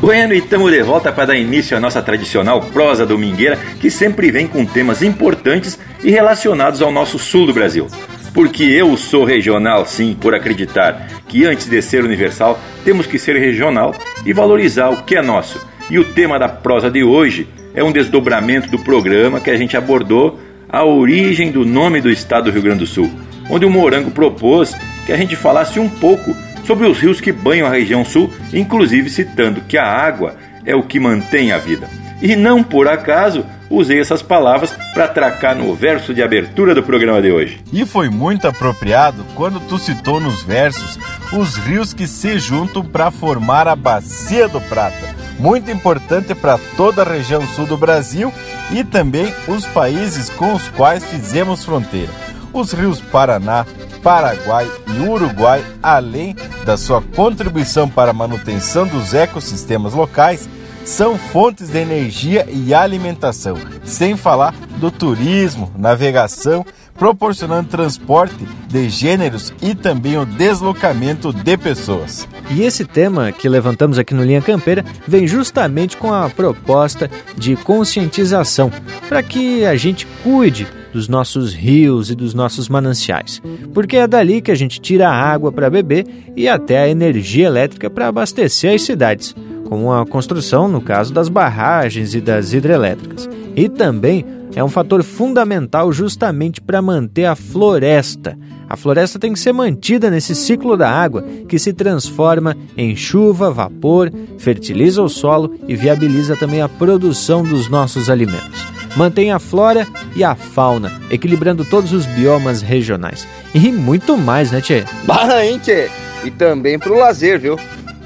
Bueno, 0.00 0.34
e 0.34 0.38
estamos 0.38 0.70
de 0.70 0.82
volta 0.82 1.10
para 1.10 1.26
dar 1.26 1.36
início 1.36 1.76
à 1.76 1.80
nossa 1.80 2.02
tradicional 2.02 2.60
prosa 2.60 3.06
domingueira, 3.06 3.56
que 3.80 3.90
sempre 3.90 4.30
vem 4.30 4.46
com 4.46 4.66
temas 4.66 5.02
importantes 5.02 5.78
e 6.02 6.10
relacionados 6.10 6.82
ao 6.82 6.92
nosso 6.92 7.18
sul 7.18 7.46
do 7.46 7.54
Brasil. 7.54 7.86
Porque 8.34 8.64
eu 8.64 8.96
sou 8.96 9.24
regional, 9.24 9.86
sim, 9.86 10.14
por 10.20 10.34
acreditar 10.34 11.08
que 11.26 11.46
antes 11.46 11.66
de 11.66 11.80
ser 11.80 12.04
universal, 12.04 12.58
temos 12.84 13.06
que 13.06 13.18
ser 13.18 13.36
regional 13.36 13.94
e 14.24 14.32
valorizar 14.32 14.90
o 14.90 15.02
que 15.02 15.16
é 15.16 15.22
nosso. 15.22 15.58
E 15.88 15.98
o 15.98 16.04
tema 16.04 16.38
da 16.38 16.48
prosa 16.48 16.90
de 16.90 17.02
hoje 17.02 17.48
é 17.74 17.82
um 17.82 17.92
desdobramento 17.92 18.70
do 18.70 18.78
programa 18.78 19.40
que 19.40 19.50
a 19.50 19.56
gente 19.56 19.76
abordou 19.76 20.38
a 20.68 20.84
origem 20.84 21.50
do 21.50 21.64
nome 21.64 22.00
do 22.00 22.10
estado 22.10 22.44
do 22.44 22.50
Rio 22.50 22.62
Grande 22.62 22.80
do 22.80 22.86
Sul, 22.86 23.10
onde 23.50 23.64
o 23.64 23.70
Morango 23.70 24.10
propôs 24.10 24.74
que 25.04 25.12
a 25.12 25.16
gente 25.16 25.36
falasse 25.36 25.78
um 25.78 25.88
pouco 25.88 26.34
sobre 26.64 26.86
os 26.86 26.98
rios 26.98 27.20
que 27.20 27.32
banham 27.32 27.66
a 27.66 27.70
região 27.70 28.04
sul, 28.04 28.30
inclusive 28.52 29.08
citando 29.08 29.60
que 29.62 29.78
a 29.78 29.86
água 29.86 30.36
é 30.64 30.74
o 30.74 30.82
que 30.82 30.98
mantém 30.98 31.52
a 31.52 31.58
vida. 31.58 31.88
E 32.20 32.34
não 32.34 32.62
por 32.62 32.88
acaso 32.88 33.44
usei 33.70 34.00
essas 34.00 34.22
palavras 34.22 34.72
para 34.94 35.04
atracar 35.04 35.54
no 35.54 35.74
verso 35.74 36.14
de 36.14 36.22
abertura 36.22 36.74
do 36.74 36.82
programa 36.82 37.20
de 37.20 37.30
hoje. 37.30 37.60
E 37.72 37.84
foi 37.84 38.08
muito 38.08 38.48
apropriado 38.48 39.24
quando 39.34 39.60
tu 39.60 39.78
citou 39.78 40.20
nos 40.20 40.42
versos 40.42 40.98
os 41.32 41.56
rios 41.56 41.92
que 41.92 42.06
se 42.06 42.38
juntam 42.38 42.84
para 42.84 43.10
formar 43.10 43.68
a 43.68 43.76
Bacia 43.76 44.48
do 44.48 44.60
Prata, 44.60 45.14
muito 45.38 45.70
importante 45.70 46.34
para 46.34 46.58
toda 46.76 47.02
a 47.02 47.04
região 47.04 47.46
sul 47.48 47.66
do 47.66 47.76
Brasil 47.76 48.32
e 48.70 48.82
também 48.82 49.32
os 49.46 49.66
países 49.66 50.30
com 50.30 50.54
os 50.54 50.68
quais 50.68 51.04
fizemos 51.04 51.64
fronteira. 51.64 52.12
Os 52.52 52.72
rios 52.72 53.00
Paraná, 53.00 53.66
Paraguai 54.02 54.70
e 54.86 55.00
Uruguai, 55.00 55.64
além 55.82 56.36
da 56.64 56.76
sua 56.76 57.02
contribuição 57.02 57.88
para 57.88 58.10
a 58.10 58.14
manutenção 58.14 58.86
dos 58.86 59.12
ecossistemas 59.12 59.92
locais, 59.94 60.48
são 60.84 61.18
fontes 61.18 61.68
de 61.68 61.78
energia 61.78 62.46
e 62.48 62.72
alimentação, 62.72 63.56
sem 63.84 64.16
falar 64.16 64.54
do 64.78 64.90
turismo, 64.90 65.72
navegação, 65.76 66.64
proporcionando 66.98 67.68
transporte 67.68 68.46
de 68.68 68.88
gêneros 68.88 69.52
e 69.62 69.74
também 69.74 70.18
o 70.18 70.24
deslocamento 70.24 71.32
de 71.32 71.56
pessoas. 71.56 72.28
E 72.50 72.62
esse 72.62 72.84
tema 72.84 73.32
que 73.32 73.48
levantamos 73.48 73.98
aqui 73.98 74.14
no 74.14 74.24
Linha 74.24 74.42
Campeira 74.42 74.84
vem 75.06 75.26
justamente 75.26 75.96
com 75.96 76.12
a 76.12 76.28
proposta 76.28 77.10
de 77.36 77.56
conscientização 77.56 78.70
para 79.08 79.22
que 79.22 79.64
a 79.64 79.76
gente 79.76 80.06
cuide 80.22 80.66
dos 80.92 81.08
nossos 81.08 81.52
rios 81.52 82.10
e 82.10 82.14
dos 82.14 82.32
nossos 82.32 82.68
mananciais, 82.68 83.42
porque 83.74 83.98
é 83.98 84.06
dali 84.06 84.40
que 84.40 84.50
a 84.50 84.54
gente 84.54 84.80
tira 84.80 85.08
a 85.08 85.14
água 85.14 85.52
para 85.52 85.68
beber 85.68 86.06
e 86.34 86.48
até 86.48 86.78
a 86.78 86.88
energia 86.88 87.46
elétrica 87.46 87.90
para 87.90 88.08
abastecer 88.08 88.74
as 88.74 88.82
cidades 88.82 89.34
como 89.68 89.92
a 89.92 90.06
construção, 90.06 90.68
no 90.68 90.80
caso 90.80 91.12
das 91.12 91.28
barragens 91.28 92.14
e 92.14 92.20
das 92.20 92.52
hidrelétricas. 92.52 93.28
E 93.54 93.68
também 93.68 94.24
é 94.56 94.64
um 94.64 94.68
fator 94.68 95.02
fundamental 95.04 95.92
justamente 95.92 96.62
para 96.62 96.80
manter 96.80 97.26
a 97.26 97.36
floresta, 97.36 98.36
A 98.68 98.76
floresta 98.76 99.18
tem 99.18 99.32
que 99.32 99.38
ser 99.38 99.52
mantida 99.52 100.10
nesse 100.10 100.34
ciclo 100.34 100.76
da 100.76 100.90
água, 100.90 101.22
que 101.48 101.58
se 101.58 101.72
transforma 101.72 102.56
em 102.76 102.96
chuva, 102.96 103.50
vapor, 103.50 104.10
fertiliza 104.38 105.02
o 105.02 105.08
solo 105.08 105.54
e 105.68 105.76
viabiliza 105.76 106.36
também 106.36 106.60
a 106.60 106.68
produção 106.68 107.44
dos 107.44 107.68
nossos 107.68 108.10
alimentos. 108.10 108.66
Mantém 108.96 109.30
a 109.30 109.38
flora 109.38 109.86
e 110.16 110.24
a 110.24 110.34
fauna, 110.34 110.90
equilibrando 111.10 111.64
todos 111.64 111.92
os 111.92 112.06
biomas 112.06 112.62
regionais. 112.62 113.28
E 113.54 113.70
muito 113.70 114.16
mais, 114.16 114.50
né, 114.50 114.60
Tchê? 114.60 114.84
Bah, 115.04 115.44
hein, 115.44 115.60
Tchê? 115.62 115.88
E 116.24 116.30
também 116.30 116.78
pro 116.78 116.98
lazer, 116.98 117.38
viu? 117.38 117.56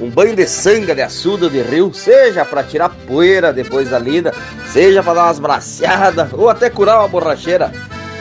Um 0.00 0.08
banho 0.08 0.34
de 0.34 0.46
sanga, 0.46 0.94
de 0.94 1.02
açuda, 1.02 1.50
de 1.50 1.60
rio, 1.60 1.92
seja 1.92 2.42
para 2.44 2.62
tirar 2.62 2.88
poeira 3.06 3.52
depois 3.52 3.90
da 3.90 3.98
lida, 3.98 4.32
seja 4.72 5.02
para 5.02 5.14
dar 5.14 5.24
umas 5.24 5.38
braceadas 5.38 6.32
ou 6.32 6.48
até 6.48 6.70
curar 6.70 7.00
uma 7.00 7.08
borracheira. 7.08 7.70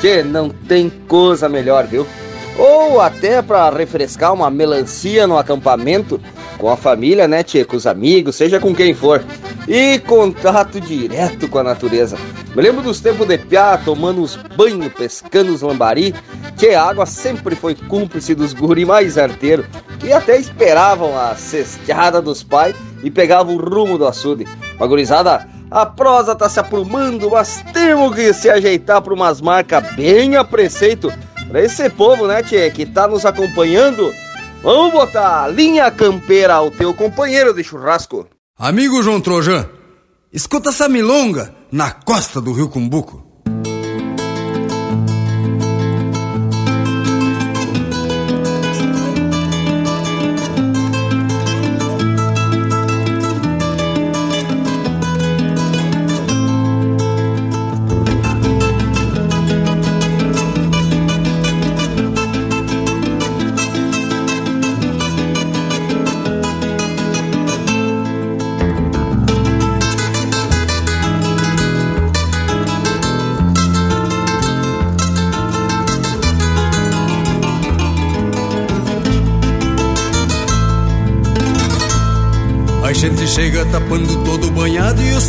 Tchê, 0.01 0.21
não 0.21 0.49
tem 0.49 0.89
coisa 0.89 1.47
melhor, 1.47 1.87
viu? 1.87 2.05
Ou 2.59 2.99
até 2.99 3.41
para 3.41 3.69
refrescar 3.69 4.33
uma 4.33 4.49
melancia 4.49 5.25
no 5.25 5.37
acampamento 5.37 6.19
com 6.57 6.69
a 6.69 6.75
família, 6.75 7.25
né, 7.25 7.41
tchê? 7.41 7.63
Com 7.63 7.77
os 7.77 7.87
amigos, 7.87 8.35
seja 8.35 8.59
com 8.59 8.75
quem 8.75 8.93
for. 8.93 9.23
E 9.65 9.97
contato 9.99 10.77
direto 10.81 11.47
com 11.47 11.59
a 11.59 11.63
natureza. 11.63 12.17
Me 12.53 12.61
lembro 12.61 12.81
dos 12.81 12.99
tempos 12.99 13.25
de 13.25 13.37
piá, 13.37 13.77
tomando 13.77 14.21
uns 14.21 14.35
banhos, 14.57 14.91
pescando 14.91 15.53
os 15.53 15.61
lambari, 15.61 16.13
que 16.57 16.71
a 16.71 16.83
água 16.83 17.05
sempre 17.05 17.55
foi 17.55 17.75
cúmplice 17.75 18.35
dos 18.35 18.51
guri 18.51 18.83
mais 18.83 19.17
arteiros, 19.17 19.65
que 19.97 20.11
até 20.11 20.37
esperavam 20.37 21.17
a 21.17 21.35
cesteada 21.35 22.21
dos 22.21 22.43
pais 22.43 22.75
e 23.01 23.09
pegavam 23.09 23.55
o 23.55 23.57
rumo 23.57 23.97
do 23.97 24.05
açude. 24.05 24.45
Uma 24.75 24.87
gurizada, 24.87 25.47
a 25.71 25.85
prosa 25.85 26.35
tá 26.35 26.49
se 26.49 26.59
aprumando, 26.59 27.29
mas 27.29 27.63
temos 27.71 28.13
que 28.13 28.33
se 28.33 28.49
ajeitar 28.49 29.01
para 29.01 29.13
umas 29.13 29.39
marcas 29.39 29.95
bem 29.95 30.35
a 30.35 30.43
preceito 30.43 31.09
para 31.49 31.63
esse 31.63 31.89
povo, 31.89 32.27
né, 32.27 32.43
tchê, 32.43 32.69
que 32.69 32.85
tá 32.85 33.07
nos 33.07 33.25
acompanhando. 33.25 34.13
Vamos 34.61 34.91
botar 34.91 35.47
linha 35.47 35.89
campeira 35.89 36.53
ao 36.53 36.69
teu 36.69 36.93
companheiro 36.93 37.53
de 37.53 37.63
churrasco. 37.63 38.27
Amigo 38.57 39.01
João 39.01 39.19
Trojan, 39.19 39.67
escuta 40.31 40.69
essa 40.69 40.87
milonga 40.87 41.55
na 41.71 41.91
costa 41.91 42.39
do 42.39 42.53
Rio 42.53 42.69
Cumbuco. 42.69 43.28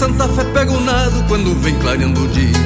Santa 0.00 0.26
Fé 0.30 0.44
pega 0.44 0.72
o 0.72 0.80
nado 0.80 1.22
quando 1.28 1.54
vem 1.60 1.74
clareando 1.74 2.24
o 2.24 2.28
dia. 2.28 2.56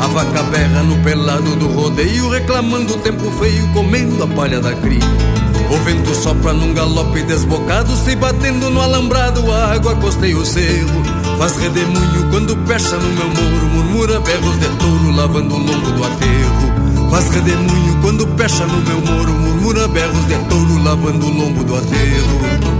A 0.00 0.06
vaca 0.06 0.44
berra 0.44 0.80
no 0.84 0.96
pelado 1.02 1.56
do 1.56 1.66
rodeio, 1.66 2.28
reclamando 2.28 2.94
o 2.94 2.98
tempo 2.98 3.28
feio, 3.32 3.66
comendo 3.72 4.22
a 4.22 4.28
palha 4.28 4.60
da 4.60 4.72
cria. 4.76 5.02
O 5.72 5.76
vento 5.78 6.14
sopra 6.14 6.52
num 6.52 6.72
galope 6.72 7.20
desbocado, 7.24 7.96
se 7.96 8.14
batendo 8.14 8.70
no 8.70 8.80
alambrado, 8.80 9.50
a 9.50 9.72
água 9.72 9.96
costeia 9.96 10.36
o 10.36 10.46
cerro. 10.46 11.02
Faz 11.36 11.56
redemoinho 11.56 12.30
quando 12.30 12.56
pecha 12.58 12.96
no 12.96 13.08
meu 13.08 13.28
muro, 13.28 13.66
murmura 13.66 14.20
berros 14.20 14.60
de 14.60 14.68
touro, 14.76 15.10
lavando 15.10 15.56
o 15.56 15.58
lombo 15.58 15.90
do 15.90 16.04
aterro. 16.04 17.10
Faz 17.10 17.28
redemoinho 17.30 17.98
quando 18.00 18.24
pecha 18.36 18.64
no 18.64 18.80
meu 18.82 19.00
muro, 19.00 19.32
murmura 19.32 19.88
berros 19.88 20.28
de 20.28 20.36
touro, 20.48 20.80
lavando 20.84 21.26
o 21.26 21.38
lombo 21.38 21.64
do 21.64 21.74
aterro 21.74 22.78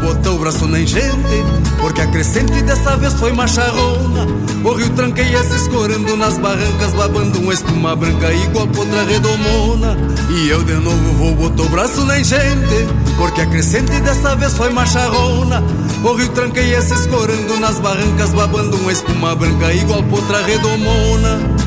botou 0.00 0.36
o 0.36 0.38
braço 0.38 0.66
na 0.66 0.80
enchente 0.80 1.44
Porque 1.80 2.00
a 2.00 2.06
crescente 2.06 2.62
dessa 2.62 2.96
vez 2.96 3.14
foi 3.14 3.32
macharrona. 3.32 4.26
O 4.64 4.72
rio 4.72 4.90
tranqueia 4.90 5.42
se 5.42 5.56
escorando 5.56 6.16
nas 6.16 6.38
barrancas 6.38 6.92
Babando 6.94 7.38
uma 7.38 7.52
espuma 7.52 7.94
branca 7.94 8.32
igual 8.32 8.66
contra 8.68 9.04
redomona. 9.04 9.96
E 10.30 10.48
eu 10.48 10.62
de 10.64 10.74
novo 10.74 11.12
vou 11.14 11.34
botar 11.34 11.62
o 11.62 11.68
braço 11.68 12.04
na 12.04 12.18
enchente 12.18 12.86
Porque 13.16 13.40
a 13.40 13.46
crescente 13.46 14.00
dessa 14.00 14.34
vez 14.36 14.56
foi 14.56 14.70
macharrona. 14.70 15.62
O 16.02 16.14
rio 16.14 16.28
tranqueia 16.30 16.80
se 16.82 16.94
escorando 16.94 17.60
nas 17.60 17.78
barrancas 17.78 18.30
Babando 18.30 18.76
uma 18.76 18.92
espuma 18.92 19.34
branca 19.34 19.72
igual 19.72 20.02
contra 20.04 20.42
redomona 20.42 21.59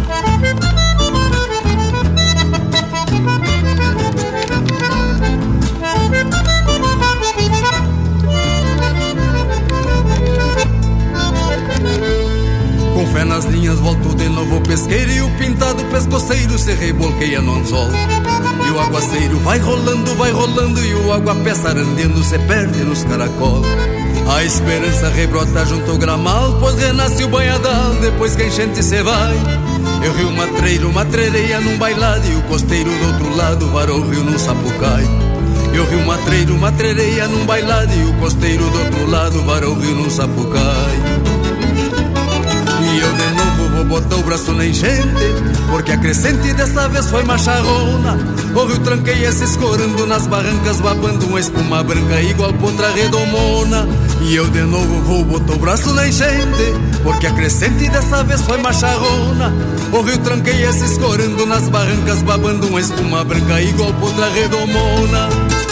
se 16.64 16.74
rebolqueia 16.76 17.42
no 17.42 17.56
anzol. 17.56 17.90
E 18.66 18.72
o 18.72 18.80
aguaceiro 18.80 19.38
vai 19.40 19.60
rolando, 19.60 20.16
vai 20.16 20.32
rolando 20.32 20.80
E 20.80 20.94
o 20.96 21.12
aguapé 21.12 21.54
sarandendo 21.54 22.24
se 22.24 22.40
perde 22.40 22.80
nos 22.86 23.04
caracol. 23.04 23.62
A 24.34 24.44
esperança 24.46 25.10
rebrota 25.10 25.66
junto 25.66 25.92
ao 25.92 25.98
gramal 25.98 26.58
Pois 26.62 26.78
renasce 26.78 27.26
o 27.26 27.28
banhadal 27.28 27.96
depois 27.96 28.34
que 28.36 28.44
a 28.44 28.48
enchente 28.48 28.82
se 28.82 29.04
vai. 29.04 29.36
Eu 30.06 30.14
rio 30.14 30.32
matreiro, 30.32 30.94
matreireia 30.94 31.60
num 31.60 31.78
bailado 31.78 32.26
E 32.26 32.36
o 32.36 32.42
costeiro 32.44 32.90
do 32.90 33.08
outro 33.08 33.36
lado 33.36 33.68
varou 33.68 34.00
o 34.00 34.10
rio 34.10 34.24
num 34.24 34.40
sapucai. 34.40 35.04
Eu 35.74 35.86
rio 35.86 36.06
matreiro, 36.06 36.58
matreireia 36.58 37.28
num 37.28 37.46
bailado 37.46 37.94
E 37.94 38.06
o 38.06 38.14
costeiro 38.14 38.64
do 38.64 38.80
outro 38.80 39.10
lado 39.10 39.44
varou 39.44 39.76
o 39.76 39.80
rio 39.80 39.96
num 39.96 40.10
sapucai 40.10 41.13
vou 43.84 44.00
botar 44.00 44.16
o 44.16 44.24
braço 44.24 44.52
na 44.54 44.66
enchente 44.66 45.34
Porque 45.70 45.92
a 45.92 45.98
crescente 45.98 46.54
dessa 46.54 46.88
vez 46.90 47.10
foi 47.10 47.24
macharrona. 47.24 48.18
O 48.56 48.66
rio 48.66 48.80
tranqueia 48.80 49.32
se 49.32 49.44
escorando 49.44 50.06
nas 50.06 50.28
barrancas 50.28 50.80
Babando 50.80 51.26
uma 51.28 51.40
espuma 51.40 51.84
branca 51.84 52.22
igual 52.22 52.54
potra 52.54 52.92
redomona. 52.92 53.88
E 54.22 54.36
eu 54.36 54.48
de 54.48 54.62
novo 54.62 55.02
vou 55.02 55.26
botar 55.26 55.54
o 55.54 55.60
braço 55.60 55.94
na 55.94 56.08
enchente 56.08 56.74
Porque 57.04 57.28
a 57.28 57.32
crescente 57.32 57.90
dessa 57.90 58.24
vez 58.24 58.42
foi 58.42 58.58
macharrona. 58.58 59.54
O 59.92 60.02
rio 60.02 60.18
tranqueia 60.20 60.72
se 60.72 60.86
escorando 60.86 61.46
nas 61.46 61.70
barrancas 61.70 62.22
Babando 62.22 62.68
uma 62.68 62.80
espuma 62.80 63.24
branca 63.24 63.62
igual 63.62 63.94
potra 63.94 64.30
redomona 64.30 65.63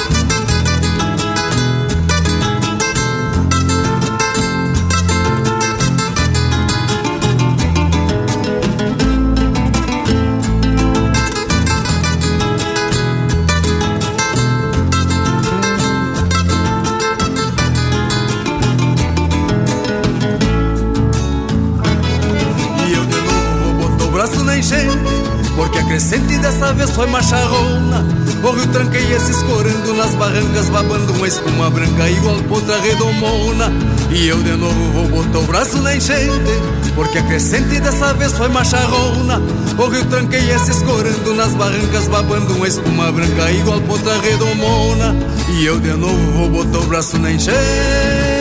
vez 26.82 26.92
foi 26.92 27.06
macharrona. 27.06 28.04
O 28.44 28.52
rio 28.52 28.68
tranqueia 28.68 29.20
se 29.20 29.32
escorando 29.32 29.94
nas 29.94 30.16
barrancas 30.16 30.68
Babando 30.70 31.14
uma 31.14 31.28
espuma 31.28 31.70
branca 31.70 32.10
igual 32.10 32.42
potra 32.50 32.80
redomona. 32.82 33.72
E 34.10 34.28
eu 34.28 34.42
de 34.42 34.54
novo 34.54 34.92
vou 34.92 35.08
botar 35.10 35.40
o 35.40 35.44
braço 35.44 35.78
na 35.82 35.96
enchente 35.96 36.52
Porque 36.96 37.20
a 37.20 37.24
crescente 37.24 37.80
dessa 37.80 38.14
vez 38.14 38.32
foi 38.34 38.50
macharrona. 38.50 39.40
O 39.78 39.88
rio 39.88 40.06
tranqueia 40.06 40.58
se 40.58 40.72
escorando 40.72 41.36
nas 41.36 41.54
barrancas 41.54 42.08
Babando 42.08 42.56
uma 42.56 42.68
espuma 42.68 43.12
branca 43.12 43.52
igual 43.52 43.80
potra 43.82 44.20
redomona. 44.20 45.16
E 45.50 45.66
eu 45.66 45.80
de 45.80 45.94
novo 45.94 46.32
vou 46.32 46.50
botar 46.50 46.80
o 46.80 46.88
braço 46.88 47.20
na 47.20 47.32
enchente 47.32 48.41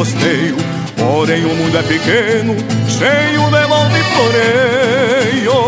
Costeio. 0.00 0.56
Porém 0.96 1.44
o 1.44 1.54
mundo 1.54 1.76
é 1.76 1.82
pequeno, 1.82 2.56
cheio 2.88 3.50
de 3.50 3.66
volta 3.66 3.98
e 3.98 4.04
floreio. 4.14 5.58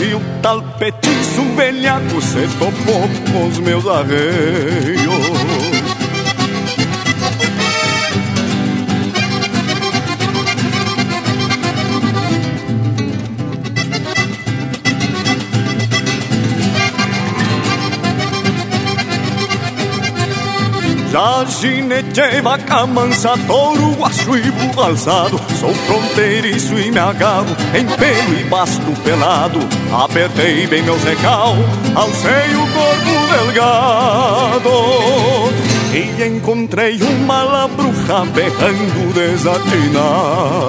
E 0.00 0.14
o 0.14 0.20
tal 0.40 0.62
petiço 0.78 1.42
velhaco 1.56 2.22
se 2.22 2.46
topou 2.56 3.08
com 3.32 3.48
os 3.48 3.58
meus 3.58 3.84
arreios. 3.86 5.35
Já 21.16 21.46
ginetei 21.46 22.42
vaca 22.42 22.86
mansa, 22.86 23.32
touro, 23.46 23.92
guacho 23.92 24.36
e 24.36 24.50
burro 24.50 24.82
alçado. 24.82 25.40
Sou 25.58 25.72
fronteiriço 25.72 26.78
e 26.78 26.90
me 26.90 26.98
agarro 26.98 27.56
em 27.74 27.86
pelo 27.86 28.38
e 28.38 28.44
basto 28.44 28.92
pelado. 29.02 29.58
Apertei 29.98 30.66
bem 30.66 30.82
meus 30.82 31.02
recal, 31.02 31.56
alcei 31.94 32.54
o 32.54 32.66
corpo 32.70 33.26
delgado. 33.32 34.68
E 35.94 36.22
encontrei 36.26 37.00
uma 37.00 37.44
labruja 37.44 38.26
berrando 38.34 39.14
desatinado. 39.14 40.66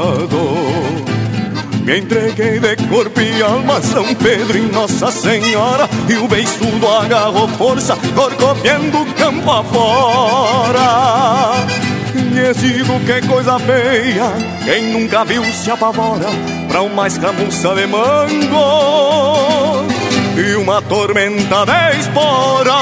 Me 1.84 2.00
entreguei 2.00 2.58
de 2.58 2.77
corpo 2.90 3.22
e 3.22 3.42
alma 3.42 3.82
São 3.82 4.16
Pedro 4.16 4.58
e 4.58 4.62
Nossa 4.62 5.12
Senhora 5.12 5.90
E 6.10 6.16
o 6.16 6.28
beiçudo 6.28 6.88
agarrou 6.88 7.48
força 7.50 7.98
Corcoviando 8.16 9.06
campo 9.18 9.52
afora. 9.52 10.78
Exigo 12.50 13.00
que 13.02 13.28
coisa 13.28 13.60
feia 13.60 14.32
Quem 14.64 14.92
nunca 14.92 15.26
viu 15.26 15.44
se 15.46 15.72
apavora 15.72 16.28
Pra 16.68 16.82
uma 16.82 17.08
escamuça 17.08 17.76
de 17.76 17.88
mango 17.88 18.18
E 20.38 20.56
uma 20.56 20.82
tormenta 20.82 21.66
de 21.66 22.00
espora. 22.00 22.74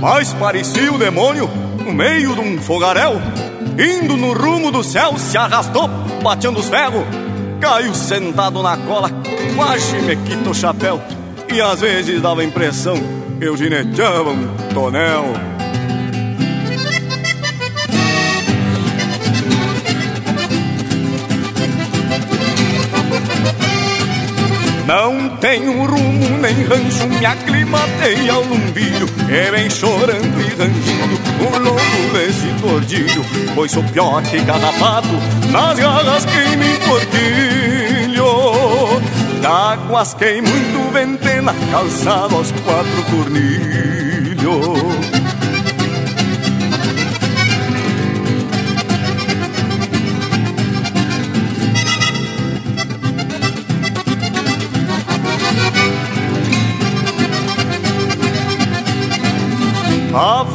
Mas 0.00 0.32
parecia 0.34 0.92
o 0.92 0.98
demônio 0.98 1.67
no 1.88 1.94
meio 1.94 2.34
de 2.34 2.40
um 2.40 2.58
fogaréu, 2.58 3.14
indo 3.78 4.14
no 4.14 4.34
rumo 4.34 4.70
do 4.70 4.84
céu, 4.84 5.16
se 5.16 5.38
arrastou, 5.38 5.88
batendo 6.22 6.60
os 6.60 6.68
ferros, 6.68 7.02
caiu 7.60 7.94
sentado 7.94 8.62
na 8.62 8.76
cola, 8.76 9.10
quase 9.56 9.96
me 10.02 10.14
quita 10.16 10.50
o 10.50 10.54
chapéu, 10.54 11.00
e 11.50 11.62
às 11.62 11.80
vezes 11.80 12.20
dava 12.20 12.42
a 12.42 12.44
impressão 12.44 12.94
eu 13.40 13.56
gineteava 13.56 14.30
um 14.30 14.54
tonel. 14.74 15.24
Não 24.86 25.36
tenho 25.36 25.86
rumo 25.86 26.38
nem 26.38 26.64
rancho, 26.64 27.06
me 27.06 27.24
aclimatei 27.68 28.28
ao 28.30 28.42
lumbilho 28.42 29.06
E 29.28 29.50
vem 29.50 29.70
chorando 29.70 30.40
e 30.40 30.48
rangindo 30.54 31.18
o 31.40 31.58
longo 31.58 32.12
desse 32.12 32.48
tordilho. 32.60 33.24
Pois 33.54 33.70
sou 33.70 33.82
pior 33.84 34.22
que 34.22 34.42
cada 34.44 34.72
pato 34.72 35.14
nas 35.50 35.78
garras 35.78 36.24
que 36.24 36.56
me 36.56 36.76
cordilho 36.86 38.24
D'águas 39.40 40.14
quei 40.14 40.40
muito 40.40 40.92
ventena, 40.92 41.54
calçado 41.70 42.36
aos 42.36 42.50
quatro 42.50 43.02
cornilhos 43.10 44.87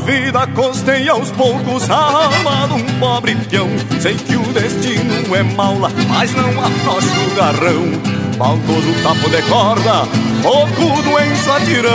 vida 0.04 0.46
costei 0.48 1.08
aos 1.10 1.32
poucos 1.32 1.90
a 1.90 1.96
alma 1.96 2.68
de 2.68 2.74
um 2.74 3.00
pobre 3.00 3.36
peão. 3.36 3.70
Sei 4.00 4.16
que 4.16 4.36
o 4.36 4.44
destino 4.54 5.36
é 5.36 5.44
maula, 5.44 5.90
mas 6.08 6.34
não 6.34 6.50
afrouxa 6.64 7.08
o 7.08 7.36
garrão. 7.36 8.14
Maldoso 8.38 8.94
tapo 9.04 9.30
de 9.30 9.42
corda, 9.44 10.02
oco 10.44 11.02
doença 11.04 11.60
satirão 11.60 11.94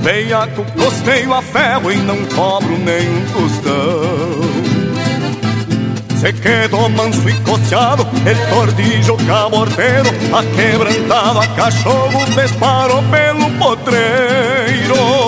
Veiaco 0.00 0.64
costeio 0.72 1.34
a 1.34 1.42
ferro 1.42 1.92
e 1.92 1.96
não 1.96 2.16
cobro 2.26 2.78
nenhum 2.78 3.24
tostão. 3.32 4.40
Se 6.20 6.32
quedou 6.34 6.88
manso 6.90 7.28
e 7.28 7.34
costeado, 7.40 8.06
el 8.26 8.36
tordijo 8.50 9.16
caborteiro, 9.26 10.10
aquebrantado 10.34 11.40
a 11.40 11.46
cachorro, 11.48 12.24
disparou 12.34 13.02
pelo 13.04 13.50
potreiro. 13.58 15.19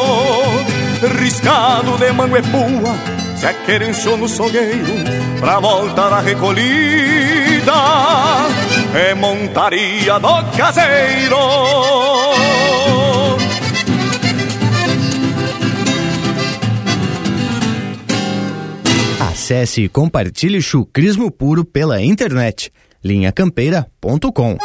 Riscado 1.22 1.96
de 1.98 2.10
manguepua, 2.10 2.96
se 3.36 3.46
aquerenciou 3.46 4.16
no 4.16 4.28
sogueiro, 4.28 4.92
pra 5.38 5.60
voltar 5.60 6.12
a 6.12 6.20
recolhida, 6.20 7.72
é 8.92 9.14
montaria 9.14 10.18
do 10.18 10.56
caseiro. 10.56 11.36
Acesse 19.20 19.82
e 19.82 19.88
compartilhe 19.88 20.60
chucrismo 20.60 21.30
puro 21.30 21.64
pela 21.64 22.02
internet. 22.02 22.72
linhacampeira.com 23.04 24.58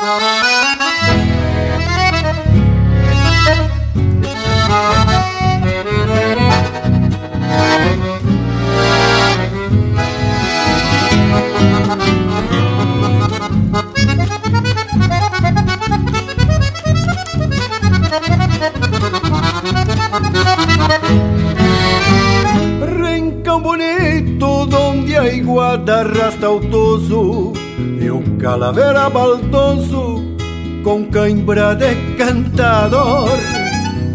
bonito 23.78 24.66
donde 24.66 25.16
arrasta 25.16 26.50
o 26.50 26.60
toso 26.60 27.54
E 28.02 28.10
o 28.10 28.22
calavera 28.38 29.10
baldoso 29.10 30.26
com 30.84 31.04
cãibra 31.06 31.76
de 31.76 31.96
cantador. 32.18 33.30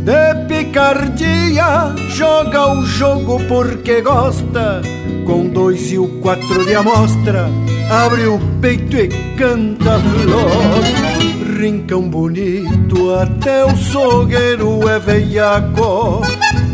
De 0.04 0.46
picardia 0.48 1.94
joga 2.08 2.72
o 2.72 2.82
jogo 2.84 3.38
porque 3.46 4.00
gosta 4.00 4.80
Com 5.26 5.46
dois 5.46 5.92
e 5.92 5.98
o 5.98 6.08
quatro 6.20 6.64
de 6.64 6.74
amostra 6.74 7.48
Abre 7.90 8.26
o 8.26 8.38
peito 8.60 8.96
e 8.96 9.08
canta 9.36 10.00
flor. 10.00 11.60
Rincão 11.60 12.08
bonito 12.08 13.14
até 13.14 13.64
o 13.64 13.76
sogueiro 13.76 14.88
é 14.88 14.98
veiaco 14.98 16.22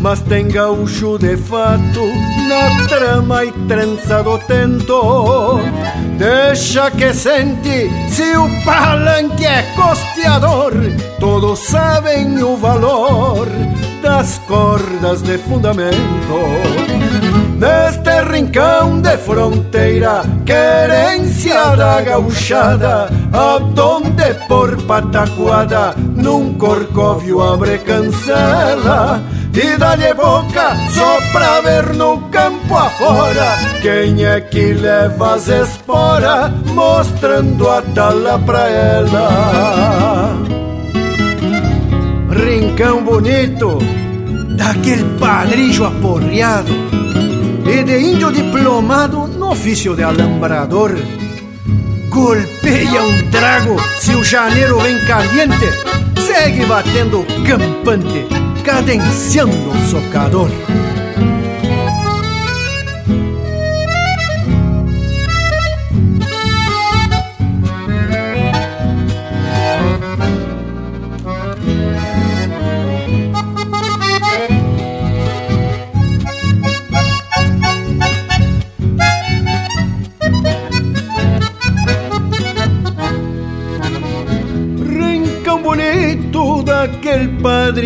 mas 0.00 0.20
tem 0.20 0.46
gaúcho 0.46 1.18
de 1.18 1.36
fato 1.36 2.00
na 2.48 2.86
trama 2.86 3.44
e 3.44 3.52
trança 3.68 4.22
do 4.22 4.38
tento. 4.38 5.60
Deixa 6.16 6.90
que 6.90 7.12
sente 7.12 7.90
se 8.08 8.36
o 8.36 8.48
palanque 8.64 9.44
é 9.44 9.62
costeador, 9.76 10.72
todos 11.20 11.58
sabem 11.60 12.42
o 12.42 12.56
valor 12.56 13.46
das 14.02 14.38
cordas 14.48 15.22
de 15.22 15.36
fundamento. 15.38 16.38
Neste 17.58 18.22
rincão 18.32 19.00
de 19.00 19.16
fronteira, 19.18 20.22
querência 20.46 21.76
da 21.76 22.00
gauchada, 22.00 23.10
aonde 23.32 24.34
por 24.46 24.80
pataquada, 24.84 25.94
num 26.16 26.54
corcóvio 26.54 27.42
abre 27.42 27.78
cancela 27.78 29.20
e 29.54 29.76
dá-lhe 29.76 30.14
boca 30.14 30.76
só 30.90 31.18
pra 31.32 31.60
ver 31.60 31.94
no 31.94 32.18
campo 32.30 32.76
afora 32.76 33.56
quem 33.82 34.24
é 34.24 34.40
que 34.40 34.74
leva 34.74 35.34
as 35.34 35.48
esporas 35.48 36.52
mostrando 36.74 37.68
a 37.68 37.82
tala 37.82 38.38
pra 38.38 38.68
ela. 38.68 40.36
Rincão 42.30 43.02
bonito 43.02 43.78
daquele 44.56 45.04
padrilho 45.18 45.84
aporreado 45.84 46.72
e 47.66 47.82
de 47.84 47.98
índio 47.98 48.32
diplomado 48.32 49.26
no 49.26 49.50
ofício 49.50 49.94
de 49.94 50.02
alambrador. 50.02 50.92
Golpeia 52.08 53.02
um 53.02 53.30
trago 53.30 53.76
se 54.00 54.14
o 54.14 54.24
janeiro 54.24 54.78
vem 54.80 54.98
caliente, 55.04 55.66
segue 56.26 56.64
batendo 56.66 57.24
campante, 57.46 58.26
cadenciando 58.68 59.72
socador. 59.90 60.50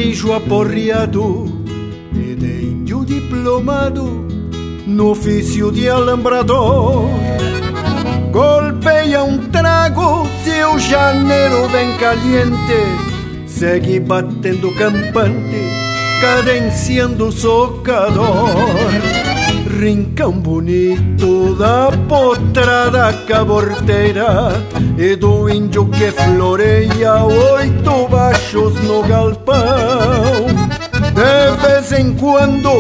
Padrillo 0.03 0.35
aporreado 0.35 1.63
e 2.13 2.35
de 2.35 2.65
índio 2.65 3.05
diplomado 3.05 4.27
no 4.85 5.11
ofício 5.11 5.71
de 5.71 5.89
alambrador. 5.89 7.09
Golpeia 8.33 9.23
um 9.23 9.39
trago 9.51 10.27
se 10.43 10.65
o 10.65 10.77
janeiro 10.79 11.69
vem 11.69 11.97
caliente, 11.99 13.47
segue 13.47 14.01
batendo 14.01 14.75
campante, 14.75 15.71
cadenciando 16.21 17.29
o 17.29 17.33
socador 17.33 18.51
rincão 19.79 20.33
bonito 20.33 21.55
da 21.55 21.91
potrada 22.09 23.13
caborteira 23.27 24.53
e 24.99 25.17
do 25.17 25.49
índio 25.49 25.87
que 25.87 26.11
floreia 26.11 27.25
oito 27.25 28.09
baixos 28.09 28.75
no 28.83 29.03
galpão. 29.03 30.47
De 31.15 31.67
vez 31.67 31.93
em 31.93 32.13
quando, 32.15 32.71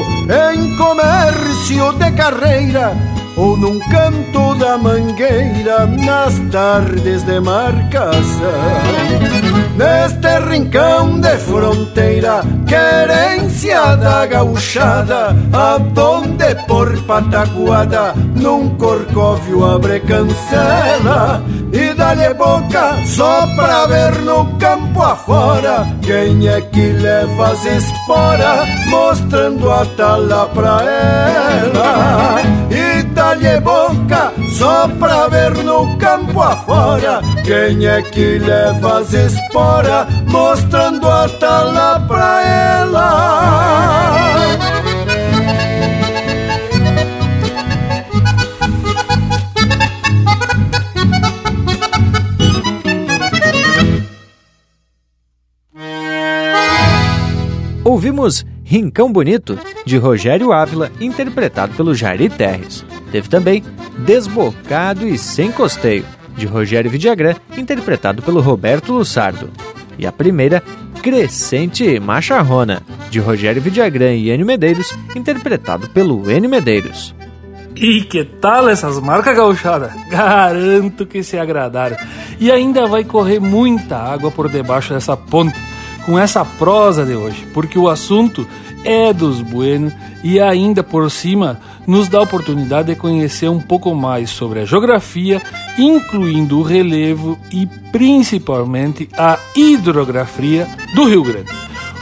em 0.52 0.76
comércio 0.76 1.92
de 1.94 2.10
carreira, 2.12 2.94
ou 3.36 3.56
num 3.56 3.78
canto 3.78 4.54
da 4.56 4.78
mangueira 4.78 5.86
nas 5.86 6.38
tardes 6.50 7.22
de 7.24 7.40
marcação. 7.40 9.41
Neste 9.76 10.38
rincão 10.48 11.20
de 11.20 11.36
fronteira, 11.38 12.42
querência 12.66 13.96
da 13.96 14.26
gauchada, 14.26 15.34
aonde 15.53 16.55
por 16.66 16.96
pataguada, 17.05 18.14
num 18.34 18.70
corcóvio 18.76 19.64
abre 19.64 20.00
cancela 20.00 21.42
e 21.72 21.94
dá-lhe 21.94 22.34
boca 22.34 22.96
só 23.07 23.46
pra 23.57 23.86
ver 23.86 24.20
no 24.20 24.44
campo 24.59 25.00
afora 25.00 25.86
quem 26.03 26.46
é 26.46 26.61
que 26.61 26.92
leva 26.92 27.48
as 27.48 27.64
esporas, 27.64 28.68
mostrando 28.88 29.70
a 29.70 29.86
tala 29.96 30.46
pra 30.48 30.82
ela. 30.82 32.40
E 32.70 33.03
dá-lhe 33.05 33.59
boca 33.61 34.32
só 34.62 34.86
pra 34.86 35.26
ver 35.26 35.56
no 35.64 35.98
campo 35.98 36.40
afora 36.40 37.20
quem 37.44 37.84
é 37.84 38.00
que 38.00 38.38
leva 38.38 39.00
as 39.00 39.12
esporas, 39.12 40.06
mostrando 40.28 41.10
a 41.10 41.28
tala 41.28 41.98
pra 42.06 42.46
ela. 42.46 43.72
Ouvimos 57.82 58.44
Rincão 58.72 59.12
Bonito, 59.12 59.58
de 59.84 59.98
Rogério 59.98 60.50
Ávila, 60.50 60.90
interpretado 60.98 61.74
pelo 61.74 61.94
Jairi 61.94 62.30
Terres. 62.30 62.86
Teve 63.10 63.28
também 63.28 63.62
Desbocado 63.98 65.06
e 65.06 65.18
Sem 65.18 65.52
Costeio, 65.52 66.06
de 66.34 66.46
Rogério 66.46 66.90
Vidagrã, 66.90 67.34
interpretado 67.54 68.22
pelo 68.22 68.40
Roberto 68.40 68.94
Lussardo. 68.94 69.50
E 69.98 70.06
a 70.06 70.10
primeira, 70.10 70.62
Crescente 71.02 72.00
Macharrona, 72.00 72.80
de 73.10 73.18
Rogério 73.18 73.60
Vidagrã 73.60 74.14
e 74.14 74.30
Enio 74.30 74.46
Medeiros, 74.46 74.94
interpretado 75.14 75.90
pelo 75.90 76.30
Enio 76.30 76.48
Medeiros. 76.48 77.14
E 77.76 78.00
que 78.00 78.24
tal 78.24 78.70
essas 78.70 78.98
marcas 78.98 79.36
gauchada? 79.36 79.92
Garanto 80.08 81.04
que 81.04 81.22
se 81.22 81.38
agradaram. 81.38 81.98
E 82.40 82.50
ainda 82.50 82.86
vai 82.86 83.04
correr 83.04 83.38
muita 83.38 83.98
água 83.98 84.30
por 84.30 84.48
debaixo 84.48 84.94
dessa 84.94 85.14
ponte 85.14 85.60
com 86.05 86.18
essa 86.18 86.44
prosa 86.44 87.05
de 87.05 87.14
hoje, 87.14 87.46
porque 87.53 87.78
o 87.78 87.88
assunto 87.88 88.46
é 88.84 89.12
dos 89.12 89.40
Bueno 89.40 89.92
e 90.22 90.40
ainda 90.40 90.82
por 90.82 91.11
cima 91.11 91.61
nos 91.86 92.09
dá 92.09 92.18
a 92.18 92.22
oportunidade 92.22 92.88
de 92.88 92.96
conhecer 92.96 93.48
um 93.48 93.61
pouco 93.61 93.94
mais 93.94 94.30
sobre 94.30 94.61
a 94.61 94.64
geografia, 94.64 95.42
incluindo 95.78 96.59
o 96.59 96.62
relevo 96.62 97.38
e 97.50 97.66
principalmente 97.90 99.09
a 99.16 99.38
hidrografia 99.57 100.68
do 100.94 101.05
Rio 101.05 101.22
Grande. 101.22 101.50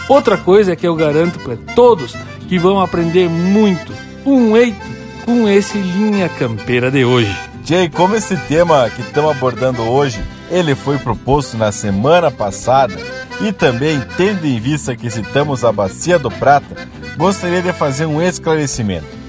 Outra 0.09 0.37
coisa 0.37 0.75
que 0.75 0.87
eu 0.87 0.95
garanto 0.95 1.39
para 1.39 1.57
todos 1.75 2.17
que 2.49 2.59
vão 2.59 2.81
aprender 2.81 3.29
muito, 3.29 3.93
um 4.27 4.57
eito, 4.57 5.01
com 5.25 5.49
esse 5.49 5.79
linha 5.79 6.29
campeira 6.29 6.91
de 6.91 7.05
hoje. 7.05 7.35
Jay, 7.65 7.89
como 7.89 8.17
esse 8.17 8.37
tema 8.37 8.91
que 8.91 9.03
estamos 9.03 9.31
abordando 9.31 9.83
hoje, 9.83 10.21
ele 10.51 10.75
foi 10.75 10.99
proposto 10.99 11.57
na 11.57 11.71
semana 11.71 12.31
passada 12.31 12.97
e 13.43 13.53
também, 13.53 14.01
tendo 14.17 14.47
em 14.47 14.61
vista 14.61 14.95
que 14.95 15.11
citamos 15.11 15.65
a 15.65 15.73
Bacia 15.73 16.19
do 16.19 16.31
Prata, 16.31 16.89
gostaria 17.17 17.63
de 17.63 17.73
fazer 17.73 18.07
um 18.07 18.21
esclarecimento. 18.21 19.21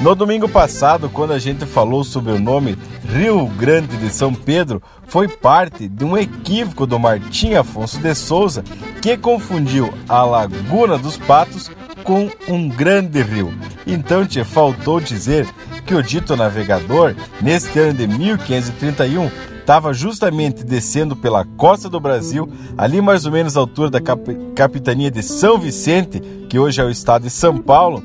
No 0.00 0.14
domingo 0.14 0.48
passado, 0.48 1.08
quando 1.08 1.32
a 1.32 1.38
gente 1.38 1.64
falou 1.64 2.02
sobre 2.02 2.32
o 2.32 2.40
nome 2.40 2.76
Rio 3.08 3.46
Grande 3.46 3.96
de 3.96 4.10
São 4.10 4.34
Pedro, 4.34 4.82
foi 5.06 5.28
parte 5.28 5.88
de 5.88 6.04
um 6.04 6.16
equívoco 6.16 6.86
do 6.86 6.98
Martim 6.98 7.54
Afonso 7.54 7.98
de 8.00 8.14
Souza 8.14 8.64
que 9.00 9.16
confundiu 9.16 9.94
a 10.08 10.24
Laguna 10.24 10.98
dos 10.98 11.16
Patos 11.16 11.70
com 12.02 12.28
um 12.48 12.68
grande 12.68 13.22
rio. 13.22 13.54
Então 13.86 14.26
te 14.26 14.42
faltou 14.42 15.00
dizer 15.00 15.46
que 15.86 15.94
o 15.94 16.02
dito 16.02 16.36
navegador, 16.36 17.14
neste 17.40 17.78
ano 17.78 17.94
de 17.94 18.06
1531, 18.06 19.30
estava 19.64 19.94
justamente 19.94 20.62
descendo 20.62 21.16
pela 21.16 21.42
costa 21.56 21.88
do 21.88 21.98
Brasil, 21.98 22.46
ali 22.76 23.00
mais 23.00 23.24
ou 23.24 23.32
menos 23.32 23.56
à 23.56 23.60
altura 23.60 23.88
da 23.88 24.00
cap 24.00 24.22
capitania 24.54 25.10
de 25.10 25.22
São 25.22 25.58
Vicente, 25.58 26.20
que 26.50 26.58
hoje 26.58 26.82
é 26.82 26.84
o 26.84 26.90
estado 26.90 27.22
de 27.22 27.30
São 27.30 27.56
Paulo, 27.56 28.04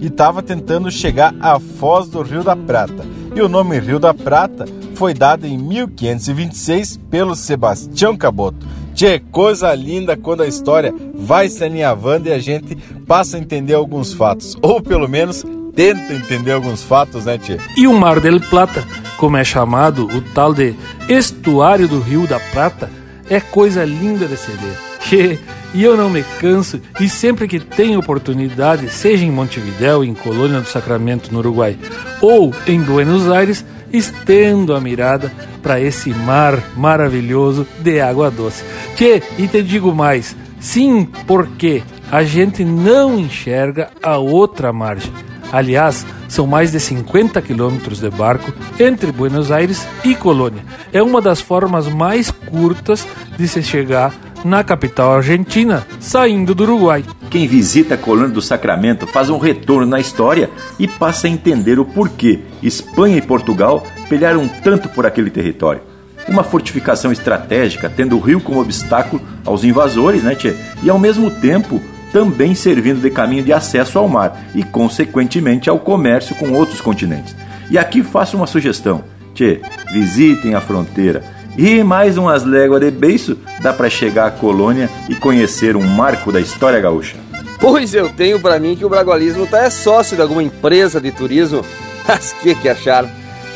e 0.00 0.06
estava 0.06 0.44
tentando 0.44 0.92
chegar 0.92 1.34
à 1.40 1.58
foz 1.58 2.08
do 2.08 2.22
Rio 2.22 2.44
da 2.44 2.54
Prata. 2.54 3.04
E 3.34 3.40
o 3.42 3.48
nome 3.48 3.80
Rio 3.80 3.98
da 3.98 4.14
Prata 4.14 4.64
foi 4.94 5.12
dado 5.12 5.44
em 5.44 5.58
1526 5.58 7.00
pelo 7.10 7.34
Sebastião 7.34 8.16
Caboto. 8.16 8.64
Tchê, 8.94 9.18
coisa 9.18 9.74
linda 9.74 10.16
quando 10.16 10.42
a 10.42 10.46
história 10.46 10.94
vai 11.14 11.48
se 11.48 11.64
alinhavando 11.64 12.28
e 12.28 12.32
a 12.32 12.38
gente 12.38 12.76
passa 13.08 13.36
a 13.36 13.40
entender 13.40 13.74
alguns 13.74 14.12
fatos, 14.12 14.56
ou 14.62 14.80
pelo 14.80 15.08
menos 15.08 15.44
tenta 15.74 16.12
entender 16.12 16.52
alguns 16.52 16.82
fatos, 16.82 17.24
né, 17.24 17.38
Tchê? 17.38 17.58
E 17.76 17.86
o 17.86 17.94
Mar 17.94 18.20
del 18.20 18.40
Plata, 18.40 18.84
como 19.16 19.36
é 19.36 19.44
chamado, 19.44 20.06
o 20.06 20.20
tal 20.20 20.52
de 20.52 20.74
estuário 21.08 21.88
do 21.88 22.00
Rio 22.00 22.26
da 22.26 22.38
Prata, 22.38 22.90
é 23.28 23.40
coisa 23.40 23.84
linda 23.84 24.26
de 24.26 24.36
se 24.36 24.50
ver. 24.52 25.38
e 25.74 25.82
eu 25.82 25.96
não 25.96 26.10
me 26.10 26.22
canso 26.40 26.80
e 27.00 27.08
sempre 27.08 27.48
que 27.48 27.58
tenho 27.58 27.98
oportunidade, 27.98 28.88
seja 28.90 29.24
em 29.24 29.30
Montevidéu, 29.30 30.04
em 30.04 30.14
Colônia 30.14 30.60
do 30.60 30.68
Sacramento, 30.68 31.32
no 31.32 31.38
Uruguai, 31.38 31.76
ou 32.20 32.54
em 32.66 32.80
Buenos 32.80 33.30
Aires, 33.30 33.64
estendo 33.92 34.74
a 34.74 34.80
mirada 34.80 35.32
para 35.62 35.80
esse 35.80 36.10
mar 36.10 36.58
maravilhoso 36.76 37.66
de 37.80 38.00
água 38.00 38.30
doce. 38.30 38.64
Tchê, 38.96 39.22
e 39.38 39.46
te 39.46 39.62
digo 39.62 39.94
mais, 39.94 40.36
sim, 40.60 41.08
porque 41.26 41.82
a 42.10 42.22
gente 42.24 42.64
não 42.64 43.18
enxerga 43.18 43.90
a 44.02 44.18
outra 44.18 44.72
margem 44.72 45.12
Aliás, 45.52 46.06
são 46.28 46.46
mais 46.46 46.72
de 46.72 46.80
50 46.80 47.40
quilômetros 47.42 48.00
de 48.00 48.08
barco 48.08 48.52
entre 48.80 49.12
Buenos 49.12 49.52
Aires 49.52 49.86
e 50.02 50.14
Colônia. 50.14 50.64
É 50.92 51.02
uma 51.02 51.20
das 51.20 51.42
formas 51.42 51.86
mais 51.86 52.30
curtas 52.30 53.06
de 53.36 53.46
se 53.46 53.62
chegar 53.62 54.14
na 54.44 54.64
capital 54.64 55.14
argentina, 55.14 55.86
saindo 56.00 56.54
do 56.54 56.64
Uruguai. 56.64 57.04
Quem 57.30 57.46
visita 57.46 57.94
a 57.94 57.98
Colônia 57.98 58.30
do 58.30 58.42
Sacramento 58.42 59.06
faz 59.06 59.30
um 59.30 59.38
retorno 59.38 59.86
na 59.86 60.00
história 60.00 60.50
e 60.78 60.88
passa 60.88 61.26
a 61.26 61.30
entender 61.30 61.78
o 61.78 61.84
porquê 61.84 62.40
Espanha 62.62 63.18
e 63.18 63.22
Portugal 63.22 63.86
pelearam 64.08 64.48
tanto 64.48 64.88
por 64.88 65.06
aquele 65.06 65.30
território. 65.30 65.82
Uma 66.28 66.44
fortificação 66.44 67.10
estratégica, 67.10 67.90
tendo 67.90 68.16
o 68.16 68.20
rio 68.20 68.40
como 68.40 68.60
obstáculo 68.60 69.20
aos 69.44 69.64
invasores, 69.64 70.22
né, 70.22 70.34
tchê? 70.34 70.54
E 70.82 70.88
ao 70.88 70.98
mesmo 70.98 71.30
tempo 71.30 71.80
também 72.12 72.54
servindo 72.54 73.00
de 73.00 73.10
caminho 73.10 73.42
de 73.42 73.52
acesso 73.52 73.98
ao 73.98 74.08
mar 74.08 74.40
e, 74.54 74.62
consequentemente, 74.62 75.70
ao 75.70 75.78
comércio 75.78 76.36
com 76.36 76.52
outros 76.52 76.80
continentes. 76.80 77.34
E 77.70 77.78
aqui 77.78 78.02
faço 78.02 78.36
uma 78.36 78.46
sugestão: 78.46 79.02
Tchê, 79.34 79.60
visitem 79.92 80.54
a 80.54 80.60
fronteira. 80.60 81.24
E 81.56 81.82
mais 81.82 82.16
umas 82.16 82.44
léguas 82.44 82.80
de 82.80 82.90
beiço 82.90 83.36
dá 83.60 83.72
para 83.72 83.90
chegar 83.90 84.26
à 84.26 84.30
colônia 84.30 84.88
e 85.08 85.14
conhecer 85.14 85.76
um 85.76 85.82
marco 85.82 86.32
da 86.32 86.40
história 86.40 86.80
gaúcha. 86.80 87.16
Pois 87.60 87.94
eu 87.94 88.08
tenho 88.08 88.40
para 88.40 88.58
mim 88.58 88.74
que 88.74 88.84
o 88.84 88.88
Bragualismo 88.88 89.46
tá 89.46 89.64
é 89.64 89.70
sócio 89.70 90.16
de 90.16 90.22
alguma 90.22 90.42
empresa 90.42 91.00
de 91.00 91.12
turismo. 91.12 91.64
Mas 92.08 92.32
que 92.32 92.54
que 92.54 92.68
acharam? 92.68 93.08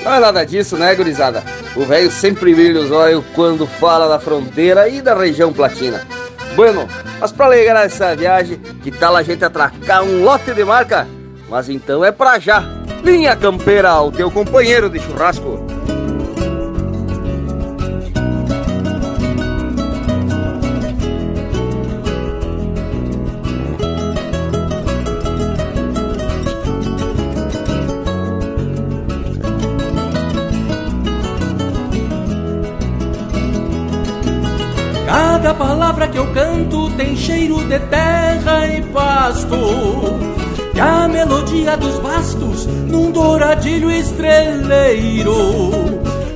Não 0.04 0.14
é 0.14 0.20
nada 0.20 0.44
disso, 0.44 0.76
né, 0.76 0.94
gurizada? 0.94 1.42
O 1.74 1.84
velho 1.84 2.10
sempre 2.10 2.54
brilha 2.54 2.80
os 2.80 2.90
olhos 2.90 3.24
quando 3.34 3.66
fala 3.66 4.08
da 4.08 4.20
fronteira 4.20 4.88
e 4.88 5.02
da 5.02 5.18
região 5.18 5.52
platina. 5.52 6.06
Bueno, 6.56 6.88
mas 7.20 7.30
para 7.30 7.46
alegrar 7.46 7.84
essa 7.84 8.16
viagem, 8.16 8.58
que 8.82 8.90
tal 8.90 9.14
a 9.14 9.22
gente 9.22 9.44
atracar 9.44 10.02
um 10.02 10.24
lote 10.24 10.54
de 10.54 10.64
marca? 10.64 11.06
Mas 11.50 11.68
então 11.68 12.02
é 12.02 12.10
pra 12.10 12.38
já. 12.38 12.64
Linha 13.04 13.36
Campeira, 13.36 14.00
o 14.00 14.10
teu 14.10 14.30
companheiro 14.30 14.88
de 14.88 14.98
churrasco. 14.98 15.60
Tem 36.96 37.14
cheiro 37.16 37.62
de 37.64 37.78
terra 37.78 38.66
e 38.66 38.82
pasto. 38.82 39.56
E 40.74 40.80
a 40.80 41.06
melodia 41.08 41.76
dos 41.76 41.98
bastos 41.98 42.66
num 42.66 43.10
douradilho 43.10 43.90
estreleiro. 43.90 45.34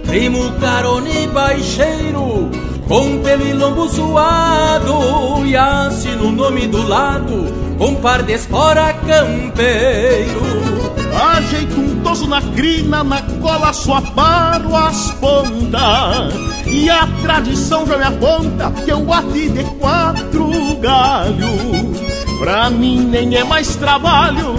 Primo 0.07 0.53
carone 0.61 1.27
baixeiro, 1.29 2.51
com 2.87 3.19
pelo 3.23 3.47
e 3.47 3.53
lombo 3.53 3.89
suado. 3.89 5.47
E 5.47 5.57
assino 5.57 6.29
o 6.29 6.33
nome 6.33 6.67
do 6.67 6.87
lado, 6.87 7.47
com 7.79 7.95
par 7.97 8.23
de 8.23 8.35
espora 8.35 8.93
campeiro. 8.93 10.90
Ajeito 11.15 11.81
um 11.81 12.01
toso 12.03 12.27
na 12.27 12.41
crina, 12.41 13.03
na 13.03 13.23
cola 13.41 13.73
só 13.73 14.01
paro 14.01 14.75
as 14.75 15.11
pontas. 15.13 16.35
E 16.67 16.89
a 16.89 17.07
tradição 17.23 17.87
já 17.87 17.99
me 17.99 18.05
aponta 18.05 18.71
que 18.85 18.91
eu 18.91 19.05
bati 19.05 19.49
de 19.49 19.65
quatro 19.79 20.51
galhos. 20.81 22.39
Pra 22.39 22.71
mim 22.71 23.01
nem 23.01 23.37
é 23.37 23.45
mais 23.45 23.77
trabalho 23.77 24.55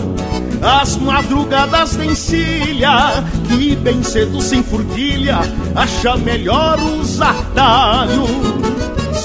as 0.62 0.98
madrugadas 0.98 1.98
de 1.98 2.08
encilha. 2.08 3.24
Que 3.48 3.76
bem 3.76 4.02
cedo 4.04 4.42
sem 4.42 4.64
furquilha 4.64 5.40
Acha 5.76 6.16
melhor 6.16 6.80
os 6.80 7.20
atalhos 7.20 8.81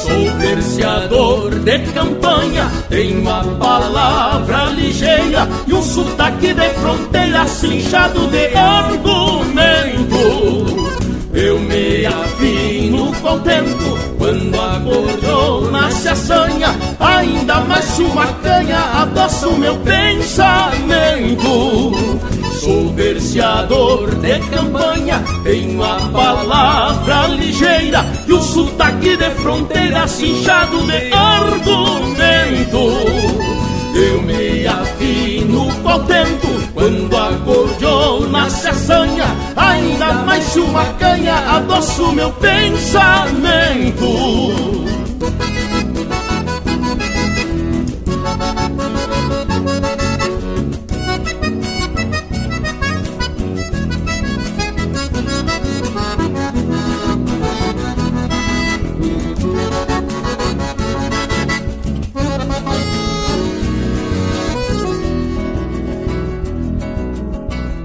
Sou 0.07 0.31
verseador 0.39 1.51
de 1.51 1.79
campanha, 1.93 2.71
tenho 2.89 3.21
uma 3.21 3.43
palavra 3.59 4.67
ligeira 4.71 5.49
e 5.67 5.75
um 5.75 5.83
sotaque 5.83 6.55
de 6.55 6.69
fronteira 6.71 7.47
cinchado 7.47 8.27
de 8.29 8.57
argumento. 8.57 10.17
Eu 11.35 11.59
me 11.59 12.07
afino 12.07 13.13
contento 13.21 13.99
quando 14.17 14.55
a 14.61 14.81
cordona 14.81 15.91
se 15.91 16.09
assanha, 16.09 16.75
ainda 17.01 17.61
mais 17.63 17.99
uma 17.99 18.27
canha 18.27 18.79
adoça 19.03 19.49
o 19.49 19.59
meu 19.59 19.77
pensamento. 19.79 21.47
Sou 22.61 22.93
verseador 22.95 24.15
de 24.17 24.39
campanha, 24.51 25.23
tenho 25.45 25.83
a 25.83 26.01
palavra 26.13 27.29
ligeira 27.29 28.05
e 28.27 28.33
o 28.33 28.41
sotaque 28.41 29.17
de 29.17 29.31
fronteira 29.43 30.09
cinchado 30.09 30.79
de 30.87 31.13
argumento. 31.13 32.79
Eu 33.95 34.23
me 34.23 34.67
afino 34.67 35.67
contento 35.83 36.49
quando 36.75 37.17
a 37.17 37.33
cordiona 37.45 38.51
se 38.51 38.69
assanha, 38.69 39.27
ainda 39.57 40.13
mais 40.25 40.57
uma 40.57 40.85
canha 40.95 41.35
adoça 41.57 42.03
o 42.03 42.13
meu 42.13 42.31
pensamento. 42.33 44.07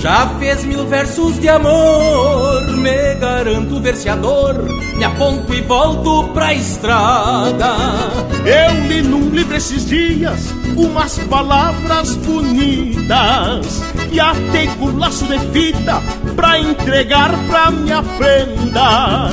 já 0.00 0.26
fez 0.38 0.64
mil 0.64 0.86
versos 0.86 1.38
de 1.38 1.48
amor. 1.48 2.66
Me 2.76 3.14
garanto 3.16 3.80
verseador, 3.80 4.54
me 4.96 5.04
aponto 5.04 5.52
e 5.52 5.60
volto 5.60 6.28
pra 6.28 6.54
estrada. 6.54 7.76
Eu 8.44 8.86
li 8.86 9.02
num 9.02 9.28
livro 9.30 9.56
esses 9.56 9.86
dias 9.86 10.54
umas 10.76 11.18
palavras 11.18 12.16
bonitas 12.16 13.82
e 14.10 14.18
atei 14.18 14.68
com 14.78 14.96
laço 14.96 15.26
de 15.26 15.38
fita 15.50 16.02
pra 16.34 16.58
entregar 16.58 17.30
pra 17.48 17.70
minha 17.70 18.02
prenda. 18.02 19.28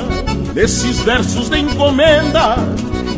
Desses 0.53 0.99
versos 0.99 1.49
de 1.49 1.59
encomenda, 1.59 2.55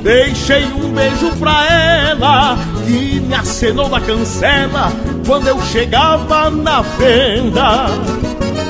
deixei 0.03 0.65
um 0.65 0.91
beijo 0.91 1.31
pra 1.37 1.65
ela 1.65 2.57
que 2.85 3.19
me 3.19 3.35
acenou 3.35 3.89
na 3.89 4.01
cancela 4.01 4.91
quando 5.25 5.47
eu 5.47 5.61
chegava 5.63 6.49
na 6.49 6.81
venda. 6.81 7.87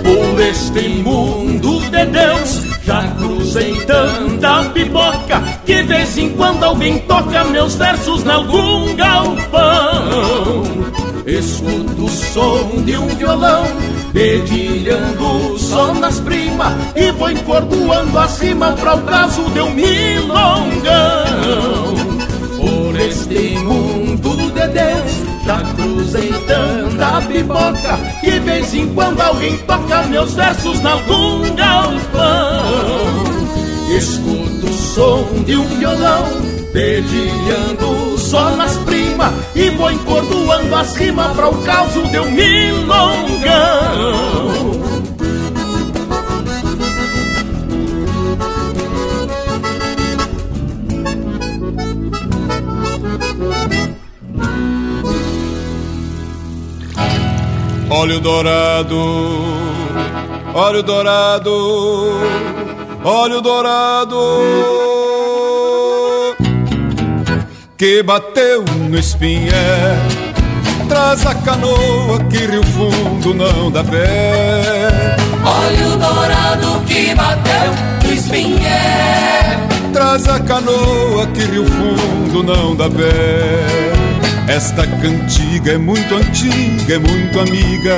Por 0.04 0.42
este 0.42 0.90
mundo 0.90 1.80
de 1.90 2.06
Deus 2.06 2.70
já 2.84 3.08
cruzei 3.18 3.76
tanta 3.86 4.64
pipoca 4.70 5.42
que 5.66 5.76
de 5.76 5.84
vez 5.84 6.18
em 6.18 6.30
quando 6.32 6.64
alguém 6.64 7.00
toca 7.00 7.44
meus 7.46 7.76
versos 7.76 8.26
em 8.26 8.30
algum 8.30 8.96
galpão. 8.96 10.64
Escuto 11.26 12.06
o 12.06 12.10
som 12.10 12.82
de 12.84 12.98
um 12.98 13.08
violão 13.10 13.64
dedilhando 14.14 15.58
só 15.58 15.94
nas 15.94 16.20
primas 16.20 16.74
e 16.96 17.12
vou 17.12 17.30
encordoando 17.30 18.18
as 18.18 18.40
rimas 18.40 18.80
para 18.80 18.96
o 18.96 19.02
caso 19.04 19.44
de 19.52 19.62
um 19.62 19.72
milongão. 19.72 20.80
Por 22.58 23.00
este 23.00 23.58
mundo 23.60 24.36
de 24.54 24.68
Deus 24.68 25.30
já 25.46 25.62
cruzei 25.76 26.34
tanta 26.46 27.22
pipoca 27.28 27.98
que 28.22 28.40
vez 28.40 28.74
em 28.74 28.94
quando 28.94 29.22
alguém 29.22 29.58
toca 29.60 30.04
meus 30.04 30.34
versos 30.34 30.80
em 30.80 30.88
algum 30.88 31.56
galpão. 31.56 33.40
Escuto 33.96 34.68
o 34.68 34.74
som 34.74 35.44
de 35.46 35.56
um 35.56 35.66
violão 35.66 36.49
dedilhando 36.74 38.18
só 38.18 38.52
nas 38.52 38.78
primas 38.80 39.34
e 39.56 39.70
vou 39.72 39.92
encordoando 39.92 40.76
as 40.76 40.96
rimas 40.96 41.36
para 41.36 41.50
o 41.50 41.64
caso 41.64 42.04
de 42.04 42.20
um 42.20 42.32
milongão. 42.32 43.40
Óleo 57.92 58.20
dourado, 58.20 58.96
óleo 60.54 60.84
dourado, 60.84 61.52
óleo 63.04 63.42
dourado 63.42 64.99
que 67.80 68.04
bateu 68.04 68.66
no 68.90 69.00
espinhé. 69.00 69.96
Traz 70.90 71.26
a 71.26 71.34
canoa 71.34 72.22
que 72.30 72.46
Rio 72.46 72.62
Fundo 72.62 73.34
não 73.34 73.72
dá 73.72 73.82
pé. 73.86 75.16
Óleo 75.46 75.92
dourado 75.92 76.84
que 76.86 77.16
bateu 77.16 77.72
no 78.04 78.14
espinhé. 78.14 79.66
Traz 79.94 80.28
a 80.28 80.42
canoa 80.42 81.26
que 81.28 81.46
Rio 81.46 81.66
Fundo 81.66 82.44
não 82.44 82.76
dá 82.76 82.90
pé. 82.90 84.54
Esta 84.54 84.86
cantiga 84.86 85.72
é 85.72 85.78
muito 85.78 86.14
antiga, 86.16 86.96
é 86.96 87.00
muito 87.00 87.40
amiga 87.40 87.98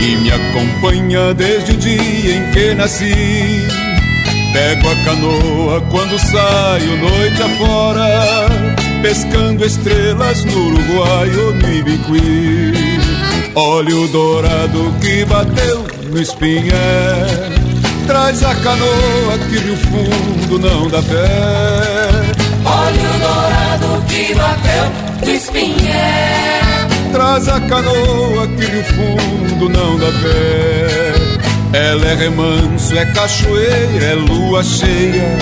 e 0.00 0.16
me 0.16 0.32
acompanha 0.32 1.32
desde 1.32 1.70
o 1.70 1.76
dia 1.76 2.38
em 2.38 2.50
que 2.50 2.74
nasci. 2.74 3.93
Pego 4.54 4.88
a 4.88 4.96
canoa 5.04 5.80
quando 5.90 6.16
saio 6.16 6.96
noite 6.98 7.42
afora, 7.42 8.48
pescando 9.02 9.64
estrelas 9.64 10.44
no 10.44 10.68
Uruguai 10.68 11.28
ou 11.36 11.54
no 11.54 11.72
Ibiqui. 11.72 12.72
Olha 13.56 13.96
o 13.96 14.06
dourado 14.06 14.94
que 15.00 15.24
bateu 15.24 15.84
no 16.08 16.20
espinhé, 16.20 16.70
traz 18.06 18.44
a 18.44 18.54
canoa 18.54 19.38
que 19.50 19.58
rio 19.58 19.76
fundo 19.76 20.60
não 20.60 20.86
dá 20.88 21.02
pé. 21.02 22.10
Olha 22.64 23.10
o 23.10 23.18
dourado 23.18 24.04
que 24.06 24.34
bateu 24.34 25.34
espinhé. 25.34 26.86
Traz 27.10 27.48
a 27.48 27.60
canoa 27.60 28.46
que 28.56 28.66
rio 28.66 28.84
fundo 28.84 29.68
não 29.68 29.98
dá 29.98 30.06
pé. 30.22 31.33
Ela 31.74 32.06
é 32.06 32.14
remanso, 32.14 32.96
é 32.96 33.04
cachoeira, 33.06 34.04
é 34.04 34.14
lua 34.14 34.62
cheia. 34.62 35.38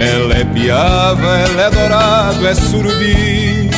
Ela 0.00 0.34
é 0.38 0.44
piava, 0.44 1.26
ela 1.40 1.62
é 1.64 1.70
dourado, 1.70 2.46
é 2.46 2.54
surubi. 2.54 3.68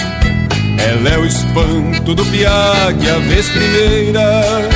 Ela 0.78 1.08
é 1.14 1.18
o 1.18 1.26
espanto 1.26 2.14
do 2.14 2.24
piague, 2.26 3.10
a 3.10 3.18
vez 3.18 3.48
primeira. 3.48 4.68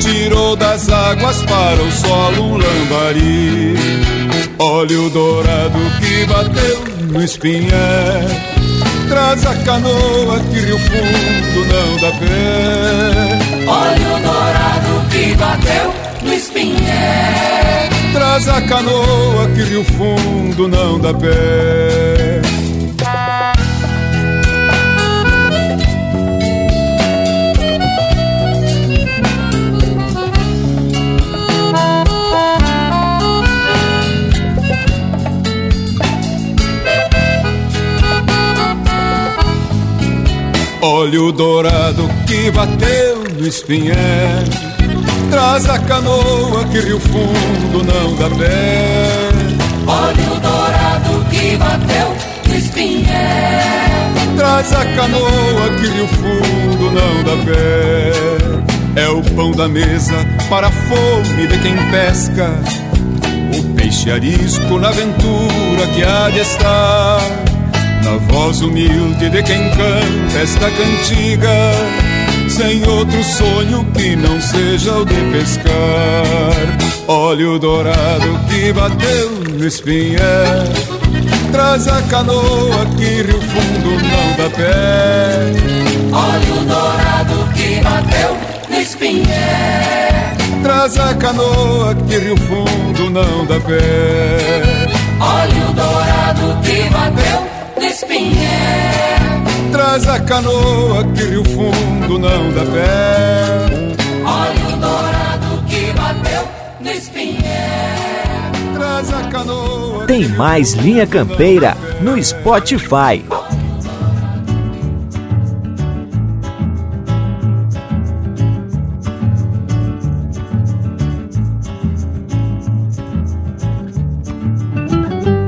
Tirou 0.00 0.56
das 0.56 0.88
águas 0.88 1.40
para 1.42 1.80
o 1.80 1.92
solo 1.92 2.42
um 2.42 2.56
lambari. 2.56 3.74
Olha 4.58 5.00
o 5.02 5.08
dourado 5.08 5.78
que 6.00 6.24
bateu 6.26 6.84
no 7.12 7.22
espinhé. 7.22 8.26
Traz 9.08 9.46
a 9.46 9.54
canoa 9.54 10.40
que 10.50 10.58
rio 10.58 10.78
fundo 10.80 11.66
não 11.68 11.96
dá 12.00 12.10
pé. 12.18 13.68
Olha 13.68 14.16
o 14.16 14.20
dourado 14.20 15.08
que 15.10 15.34
bateu 15.36 16.09
no 16.22 16.32
espinhé. 16.32 17.88
Traz 18.12 18.48
a 18.48 18.60
canoa 18.62 19.48
que 19.54 19.62
rio 19.62 19.84
fundo 19.84 20.68
não 20.68 20.98
dá 20.98 21.14
pé. 21.14 22.40
Olha 40.82 41.22
o 41.22 41.32
dourado 41.32 42.08
que 42.26 42.50
bateu 42.50 43.24
no 43.38 43.46
espinhé 43.46 44.69
Traz 45.30 45.68
a 45.68 45.78
canoa 45.78 46.64
que 46.64 46.80
rio 46.80 46.98
fundo 46.98 47.84
não 47.84 48.16
dá 48.16 48.28
pé. 48.36 49.10
Olha 49.86 50.32
o 50.32 50.40
dourado 50.40 51.24
que 51.30 51.56
bateu 51.56 52.14
no 52.46 52.54
espinhé 52.54 53.80
Traz 54.36 54.72
a 54.72 54.84
canoa 54.84 55.70
que 55.78 55.86
rio 55.86 56.08
fundo 56.08 56.90
não 56.90 57.22
dá 57.22 57.44
pé. 57.44 59.02
É 59.02 59.08
o 59.08 59.22
pão 59.34 59.52
da 59.52 59.68
mesa 59.68 60.26
para 60.48 60.66
a 60.66 60.70
fome 60.70 61.46
de 61.46 61.58
quem 61.58 61.76
pesca. 61.90 62.50
O 63.56 63.74
peixe 63.74 64.10
arisco 64.10 64.78
na 64.78 64.88
aventura 64.88 65.86
que 65.94 66.02
há 66.02 66.28
de 66.30 66.40
estar. 66.40 67.20
Na 68.04 68.16
voz 68.32 68.62
humilde 68.62 69.30
de 69.30 69.42
quem 69.42 69.70
canta 69.70 70.38
esta 70.42 70.70
cantiga, 70.70 71.50
sem 72.60 72.86
outro 72.86 73.24
sonho 73.24 73.86
que 73.94 74.14
não 74.14 74.38
seja 74.38 74.98
o 74.98 75.04
de 75.06 75.14
pescar. 75.32 75.72
Olha 77.08 77.52
o 77.52 77.58
dourado 77.58 78.38
que 78.50 78.70
bateu 78.70 79.30
no 79.58 79.66
espinhé, 79.66 80.18
traz 81.50 81.88
a 81.88 82.02
canoa 82.02 82.84
que 82.98 83.22
rio 83.22 83.40
fundo 83.40 83.90
não 84.10 84.36
dá 84.36 84.50
pé. 84.54 85.52
Olha 86.12 86.54
o 86.54 86.64
dourado 86.66 87.48
que 87.54 87.80
bateu 87.80 88.36
no 88.68 88.78
espinhé, 88.78 90.34
traz 90.62 90.98
a 90.98 91.14
canoa 91.14 91.94
que 91.94 92.18
rio 92.18 92.36
fundo 92.36 93.08
não 93.08 93.46
dá 93.46 93.58
pé. 93.60 94.86
Olha 95.18 95.70
o 95.70 95.72
dourado 95.72 96.60
que 96.62 96.90
bateu 96.90 97.40
no 97.78 97.86
espinhé. 97.86 99.19
Traz 99.72 100.08
a 100.08 100.18
canoa 100.20 101.04
que 101.14 101.22
rio 101.24 101.44
fundo 101.44 102.18
não 102.18 102.52
dá 102.52 102.64
pé. 102.72 103.94
Olha 104.24 104.66
o 104.66 104.80
dourado 104.80 105.64
que 105.68 105.92
bateu 105.92 106.48
no 106.80 106.90
espinhé. 106.90 107.96
Traz 108.74 109.12
a 109.12 109.22
canoa. 109.28 110.06
Tem 110.06 110.28
mais 110.28 110.72
linha 110.72 111.06
campeira 111.06 111.76
no 112.00 112.22
Spotify. 112.22 113.24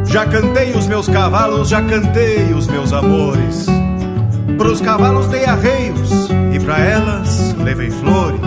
Já 0.06 0.26
cantei 0.26 0.72
os 0.72 0.86
meus 0.86 1.08
cavalos, 1.08 1.70
já 1.70 1.82
cantei 1.82 2.52
os 2.52 2.66
meus 2.66 2.92
amores. 2.92 3.66
Pros 4.56 4.80
cavalos 4.80 5.26
dei 5.28 5.44
arreios 5.44 6.28
e 6.54 6.60
pra 6.60 6.78
elas 6.78 7.54
levei 7.58 7.90
flores. 7.90 8.40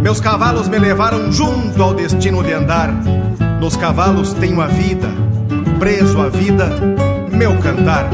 Meus 0.00 0.20
cavalos 0.20 0.68
me 0.68 0.78
levaram 0.78 1.30
junto 1.30 1.82
ao 1.82 1.94
destino 1.94 2.42
de 2.42 2.52
andar. 2.52 2.90
Nos 3.60 3.76
cavalos 3.76 4.32
tenho 4.34 4.60
a 4.60 4.66
vida, 4.66 5.08
preso 5.78 6.20
a 6.20 6.28
vida, 6.28 6.70
meu 7.30 7.56
cantar. 7.58 8.08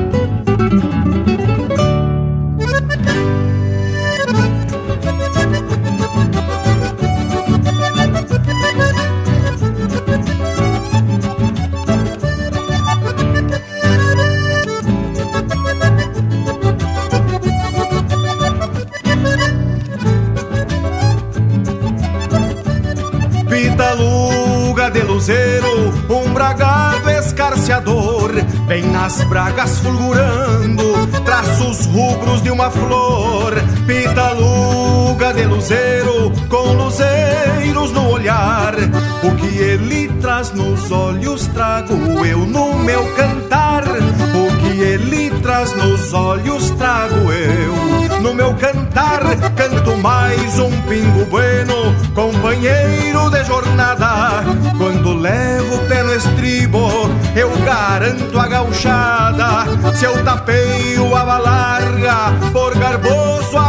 Um 25.29 26.33
bragado 26.33 27.11
escarciador, 27.11 28.31
bem 28.69 28.85
nas 28.85 29.25
bragas 29.25 29.81
fulgurando, 29.81 31.07
traços 31.25 31.87
rubros 31.87 32.43
de 32.43 32.51
uma 32.53 32.71
flor, 32.71 33.55
pitaluga 33.89 35.35
de 35.35 35.45
luzeiro, 35.47 36.33
com 36.49 36.75
luzeiros 36.75 37.91
no 37.91 38.11
olhar. 38.11 38.75
O 39.25 39.35
que 39.35 39.59
ele 39.59 40.09
traz 40.21 40.53
nos 40.53 40.93
olhos 40.93 41.49
trago 41.49 41.95
eu 42.25 42.47
no 42.47 42.79
meu 42.79 43.05
cantar. 43.15 43.66
Nos 45.57 46.13
olhos 46.13 46.71
trago 46.73 47.33
eu 47.33 48.21
no 48.21 48.35
meu 48.35 48.53
cantar. 48.55 49.23
Canto 49.57 49.97
mais 49.97 50.59
um 50.59 50.71
pingo 50.83 51.25
bueno, 51.31 51.95
companheiro 52.15 53.31
de 53.31 53.43
jornada. 53.43 54.45
Quando 54.77 55.15
levo 55.15 55.77
o 55.77 55.89
pé 55.89 56.03
no 56.03 56.15
estribo, 56.15 56.87
eu 57.35 57.51
garanto 57.65 58.39
a 58.39 58.47
gauchada. 58.47 59.95
Se 59.95 60.05
eu 60.05 60.23
tapeio 60.23 61.17
a 61.17 61.23
larga, 61.39 62.33
por 62.53 62.77
garboso 62.77 63.57
abano 63.57 63.66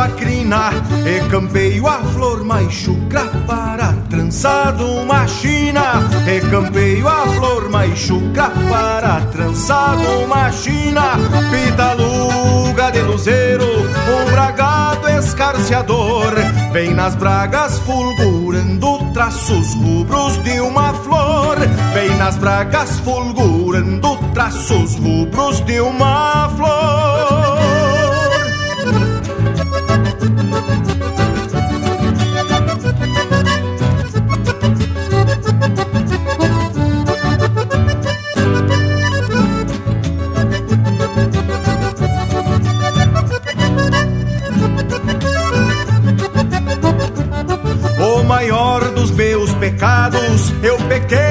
a 0.00 0.08
crina, 0.08 0.70
e 1.04 1.28
campeio 1.28 1.86
a 1.86 1.98
flor 1.98 2.42
mais 2.42 2.72
chucra 2.72 3.24
para 3.46 3.92
trançado 4.08 4.86
uma 4.86 5.26
china. 5.26 6.08
E 6.26 6.40
campeio 6.48 7.06
a 7.06 7.26
flor 7.26 7.68
mais 7.68 7.98
chucra 7.98 8.50
para 8.70 9.20
trançado 9.32 10.02
uma 10.24 10.50
china. 10.52 11.18
Pitaluga 11.50 12.90
de 12.92 13.02
luzeiro, 13.02 13.66
um 13.66 14.30
bragado 14.30 15.06
escarciador, 15.08 16.32
bem 16.72 16.94
nas 16.94 17.14
bragas 17.14 17.78
fulgurando 17.80 19.12
traços 19.12 19.74
rubros 19.74 20.42
de 20.42 20.60
uma 20.60 20.94
flor, 20.94 21.58
bem 21.92 22.16
nas 22.16 22.36
bragas 22.36 22.98
fulgurando 23.00 24.16
traços 24.32 24.94
rubros 24.94 25.60
de 25.60 25.78
uma 25.80 26.48
flor. 26.56 27.29
O 47.98 48.22
maior 48.24 48.80
dos 48.92 49.10
meus 49.10 49.52
pecados, 49.54 50.52
eu 50.62 50.76
pequei 50.88 51.29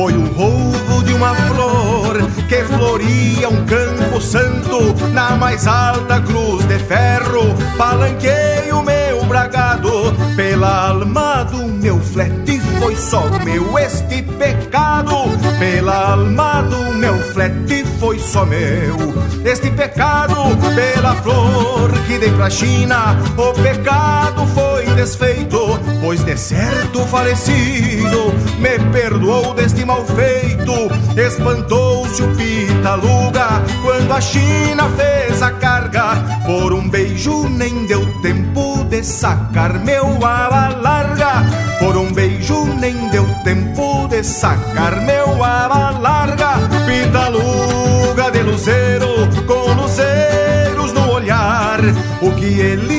foi 0.00 0.14
o 0.14 0.24
roubo 0.32 1.04
de 1.04 1.12
uma 1.12 1.34
flor 1.34 2.16
que 2.48 2.64
floria 2.64 3.50
um 3.50 3.66
campo 3.66 4.18
santo 4.18 4.94
na 5.12 5.32
mais 5.36 5.66
alta 5.66 6.22
cruz 6.22 6.64
de 6.64 6.78
ferro. 6.78 7.54
Palanquei 7.76 8.72
o 8.72 8.82
meu 8.82 9.22
bragado 9.26 9.90
pela 10.36 10.88
alma 10.88 11.42
do 11.44 11.66
meu 11.66 12.00
flete. 12.00 12.58
Foi 12.78 12.96
só 12.96 13.28
meu 13.44 13.78
este 13.78 14.22
pecado 14.22 15.16
pela 15.58 16.12
alma 16.12 16.62
do 16.62 16.94
meu 16.94 17.18
flete. 17.34 17.84
Foi 17.98 18.18
só 18.18 18.46
meu 18.46 18.96
este 19.44 19.70
pecado 19.70 20.34
pela 20.74 21.14
flor 21.16 21.90
que 22.06 22.18
dei 22.18 22.30
pra 22.30 22.48
China. 22.48 23.18
O 23.36 23.52
pecado 23.52 24.46
foi 24.54 24.69
desfeito, 25.00 25.80
pois 26.02 26.22
de 26.24 26.36
certo 26.36 27.06
falecido 27.06 28.34
me 28.58 28.78
perdoou 28.92 29.54
deste 29.54 29.82
mal 29.82 30.04
feito. 30.04 30.74
Espantou-se 31.18 32.22
o 32.22 32.28
Pitaluga 32.36 33.62
quando 33.82 34.12
a 34.12 34.20
China 34.20 34.90
fez 34.98 35.40
a 35.40 35.52
carga. 35.52 36.16
Por 36.44 36.74
um 36.74 36.86
beijo 36.86 37.48
nem 37.48 37.86
deu 37.86 38.04
tempo 38.20 38.84
de 38.90 39.02
sacar 39.02 39.78
meu 39.78 40.04
aba 40.22 40.68
larga. 40.68 41.46
Por 41.78 41.96
um 41.96 42.12
beijo 42.12 42.66
nem 42.78 43.08
deu 43.08 43.26
tempo 43.42 44.06
de 44.06 44.22
sacar 44.22 45.00
meu 45.00 45.42
aba 45.42 45.98
larga. 45.98 46.58
Pitaluga 46.84 48.30
de 48.30 48.42
luzeiro 48.42 49.08
com 49.46 49.72
luzeiros 49.80 50.92
no 50.92 51.10
olhar. 51.10 51.80
O 52.20 52.32
que 52.32 52.60
ele 52.60 52.89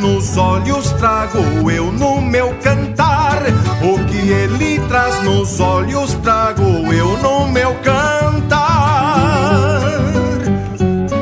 nos 0.00 0.36
olhos 0.36 0.92
trago 0.92 1.70
eu 1.70 1.92
no 1.92 2.20
meu 2.20 2.54
cantar. 2.62 3.42
O 3.82 4.04
que 4.06 4.30
ele 4.30 4.80
traz 4.88 5.22
nos 5.22 5.60
olhos 5.60 6.14
trago 6.14 6.62
eu 6.92 7.16
no 7.18 7.48
meu 7.48 7.74
cantar. 7.76 9.80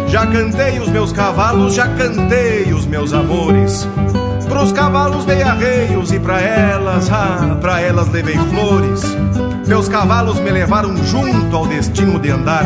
Já 0.09 0.27
cantei 0.27 0.79
os 0.79 0.89
meus 0.89 1.13
cavalos, 1.13 1.75
já 1.75 1.89
cantei 1.89 2.73
os 2.73 2.87
meus 2.87 3.13
amores. 3.13 3.87
Pros 4.49 4.73
cavalos 4.73 5.25
dei 5.25 5.43
arreios 5.43 6.13
e 6.13 6.19
pra 6.19 6.41
elas, 6.41 7.11
ah, 7.11 7.59
pra 7.61 7.81
elas 7.81 8.09
levei 8.09 8.37
flores. 8.37 9.03
Meus 9.67 9.89
cavalos 9.89 10.39
me 10.41 10.51
levaram 10.51 10.97
junto 11.05 11.57
ao 11.57 11.67
destino 11.67 12.19
de 12.19 12.31
andar. 12.31 12.65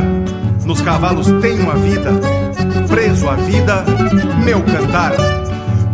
Nos 0.64 0.80
cavalos 0.80 1.26
tenho 1.40 1.70
a 1.70 1.74
vida, 1.74 2.12
preso 2.86 3.28
a 3.28 3.34
vida, 3.34 3.84
meu 4.44 4.62
cantar. 4.62 5.39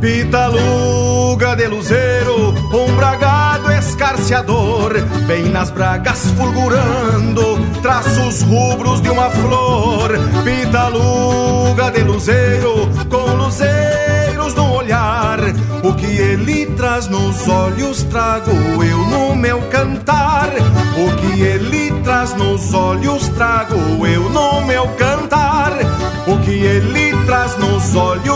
Pitaluga 0.00 1.56
de 1.56 1.66
luzeiro, 1.68 2.54
um 2.72 2.96
bragado 2.96 3.72
escarciador, 3.72 4.92
bem 5.26 5.44
nas 5.44 5.70
bragas 5.70 6.30
fulgurando, 6.32 7.58
traços 7.80 8.42
rubros 8.42 9.00
de 9.00 9.08
uma 9.08 9.30
flor. 9.30 10.10
Pitaluga 10.44 11.90
de 11.90 12.02
luzeiro, 12.02 12.88
com 13.08 13.36
luzeiros 13.36 14.54
no 14.54 14.74
olhar, 14.74 15.38
o 15.82 15.94
que 15.94 16.06
ele 16.06 16.66
traz 16.76 17.08
nos 17.08 17.48
olhos 17.48 18.02
trago 18.04 18.50
eu 18.84 18.98
no 19.06 19.34
meu 19.34 19.62
cantar. 19.70 20.50
O 20.96 21.16
que 21.16 21.42
ele 21.42 21.92
traz 22.02 22.34
nos 22.34 22.72
olhos 22.74 23.28
trago 23.28 24.06
eu 24.06 24.28
no 24.30 24.60
meu 24.62 24.88
cantar. 24.88 25.72
O 26.26 26.38
que 26.40 26.50
ele 26.50 27.16
traz 27.24 27.56
nos 27.56 27.94
olhos 27.94 28.35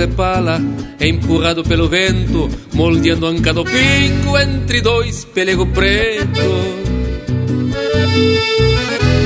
De 0.00 0.08
pala, 0.08 0.58
empurrado 0.98 1.62
pelo 1.62 1.86
vento, 1.86 2.48
moldeando 2.72 3.26
anca 3.26 3.52
do 3.52 3.64
pingo 3.64 4.38
entre 4.38 4.80
dois 4.80 5.26
pelego 5.26 5.66
preto. 5.66 6.48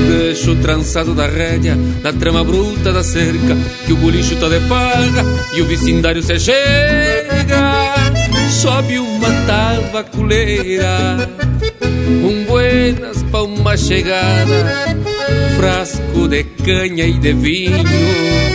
Deixo 0.09 0.51
o 0.51 0.55
trançado 0.57 1.15
da 1.15 1.27
rédea, 1.27 1.77
na 2.03 2.11
trama 2.11 2.43
bruta 2.43 2.91
da 2.91 3.03
cerca, 3.03 3.55
que 3.85 3.93
o 3.93 3.95
bolicho 3.95 4.35
tá 4.35 4.49
de 4.49 4.59
farra 4.67 5.23
e 5.53 5.61
o 5.61 5.65
vecindário 5.65 6.21
se 6.21 6.37
chega. 6.39 7.95
Sobe 8.49 8.99
uma 8.99 9.31
tabaculeira, 9.47 11.29
um 12.21 12.43
buenas 12.43 13.23
pra 13.23 13.43
uma 13.43 13.77
chegada, 13.77 14.97
frasco 15.55 16.27
de 16.27 16.43
canha 16.43 17.05
e 17.05 17.13
de 17.13 17.33
vinho 17.33 18.54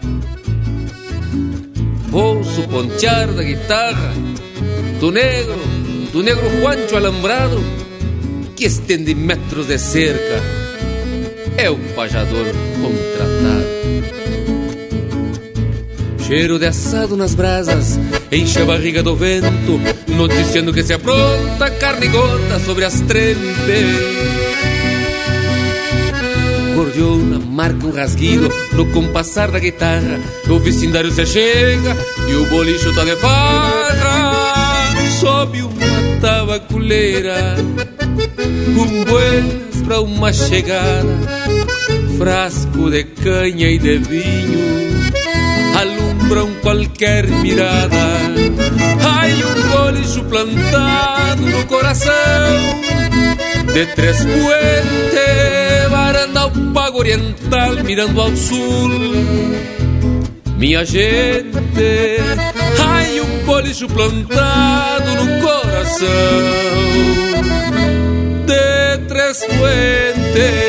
ouço 2.11 2.67
pontear 2.67 3.27
da 3.31 3.43
guitarra 3.43 4.13
do 4.99 5.11
negro, 5.11 5.59
do 6.11 6.21
negro 6.21 6.49
Juancho 6.49 6.95
alambrado 6.95 7.63
que 8.55 8.65
estende 8.65 9.15
metros 9.15 9.67
de 9.67 9.77
cerca. 9.77 10.41
É 11.57 11.69
o 11.69 11.77
pajador 11.95 12.45
contratado. 12.81 13.71
Cheiro 16.27 16.59
de 16.59 16.67
assado 16.67 17.17
nas 17.17 17.35
brasas, 17.35 17.99
enche 18.31 18.61
a 18.61 18.65
barriga 18.65 19.03
do 19.03 19.15
vento, 19.15 19.79
noticiando 20.07 20.71
que 20.71 20.83
se 20.83 20.93
apronta 20.93 21.69
carne 21.79 22.07
gorda 22.07 22.59
sobre 22.59 22.85
as 22.85 23.01
trempes 23.01 24.30
marca 27.51 27.85
um 27.85 27.91
rasguido 27.91 28.49
no 28.73 28.85
compassar 28.87 29.51
da 29.51 29.59
guitarra. 29.59 30.19
O 30.49 30.57
vecindário 30.57 31.11
se 31.11 31.25
chega 31.25 31.95
e 32.27 32.35
o 32.35 32.45
bolicho 32.45 32.93
tá 32.95 33.03
de 33.03 33.15
farra. 33.17 34.95
Sobe 35.19 35.61
uma 35.61 36.19
tabaculeira, 36.21 37.57
um 38.67 39.03
buenas 39.03 39.81
pra 39.85 39.99
uma 39.99 40.31
chegada. 40.31 41.19
Frasco 42.17 42.89
de 42.89 43.03
canha 43.03 43.69
e 43.69 43.77
de 43.77 43.97
vinho 43.97 45.01
alumbram 45.77 46.49
qualquer 46.61 47.27
mirada. 47.27 47.95
Ai, 49.03 49.33
um 49.43 49.69
bolicho 49.69 50.23
plantado 50.25 51.41
no 51.45 51.65
coração 51.65 52.11
de 53.73 53.85
três 53.95 54.17
puentes, 54.17 55.89
varanda 55.89 56.47
oriental 57.01 57.83
mirando 57.83 58.21
ao 58.21 58.35
sul. 58.35 58.89
Minha 60.57 60.85
gente, 60.85 61.57
ai 62.79 63.19
um 63.19 63.45
policho 63.45 63.87
plantado 63.87 65.15
no 65.15 65.41
coração 65.41 66.07
de 68.45 68.97
três 69.07 69.43
puentes. 69.45 70.61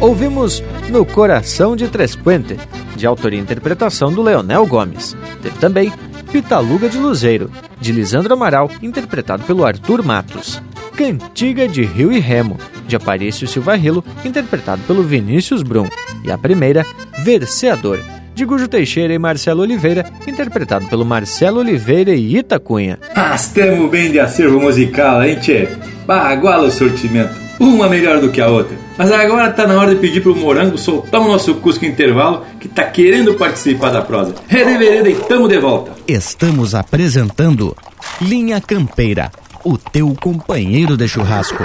Ouvimos 0.00 0.62
No 0.88 1.04
Coração 1.04 1.74
de 1.74 1.88
Trespuente, 1.88 2.56
de 2.96 3.06
autoria 3.06 3.38
e 3.38 3.42
interpretação 3.42 4.12
do 4.12 4.22
Leonel 4.22 4.66
Gomes. 4.66 5.16
Teve 5.42 5.58
também 5.58 5.92
Pitaluga 6.32 6.88
de 6.88 6.98
Luzeiro, 6.98 7.50
de 7.80 7.92
Lisandro 7.92 8.34
Amaral, 8.34 8.70
interpretado 8.82 9.44
pelo 9.44 9.64
Arthur 9.64 10.02
Matos. 10.02 10.60
Cantiga 10.96 11.68
de 11.68 11.84
Rio 11.84 12.10
e 12.10 12.18
Remo, 12.18 12.58
de 12.86 12.96
Aparício 12.96 13.46
Silva 13.46 13.76
Rilo, 13.76 14.04
interpretado 14.24 14.82
pelo 14.86 15.02
Vinícius 15.02 15.62
Brum. 15.62 15.86
E 16.24 16.30
a 16.32 16.38
primeira, 16.38 16.84
Verseador, 17.22 18.00
de 18.34 18.44
Gujo 18.44 18.68
Teixeira 18.68 19.14
e 19.14 19.18
Marcelo 19.18 19.62
Oliveira, 19.62 20.10
interpretado 20.26 20.86
pelo 20.86 21.04
Marcelo 21.04 21.60
Oliveira 21.60 22.14
e 22.14 22.36
Ita 22.36 22.58
Cunha. 22.58 22.98
Ah, 23.14 23.34
estamos 23.34 23.90
bem 23.90 24.10
de 24.10 24.20
acervo 24.20 24.60
musical, 24.60 25.22
hein, 25.22 25.38
tchê? 25.40 25.68
Baguala 26.06 26.66
o 26.66 26.70
sortimento, 26.70 27.34
uma 27.58 27.88
melhor 27.88 28.20
do 28.20 28.30
que 28.30 28.40
a 28.40 28.48
outra. 28.48 28.76
Mas 28.96 29.10
agora 29.12 29.50
tá 29.52 29.66
na 29.66 29.78
hora 29.78 29.94
de 29.94 30.00
pedir 30.00 30.20
pro 30.22 30.34
Morango 30.34 30.78
soltar 30.78 31.20
o 31.20 31.28
nosso 31.28 31.54
Cusco 31.56 31.84
Intervalo, 31.84 32.44
que 32.60 32.68
tá 32.68 32.84
querendo 32.84 33.34
participar 33.34 33.90
da 33.90 34.02
prosa. 34.02 34.34
Rede 34.46 34.78
Vereda 34.78 35.08
e 35.08 35.14
tamo 35.14 35.48
de 35.48 35.58
volta. 35.58 35.92
Estamos 36.06 36.74
apresentando 36.74 37.76
Linha 38.20 38.60
Campeira, 38.60 39.30
o 39.64 39.76
teu 39.76 40.14
companheiro 40.20 40.96
de 40.96 41.08
churrasco. 41.08 41.64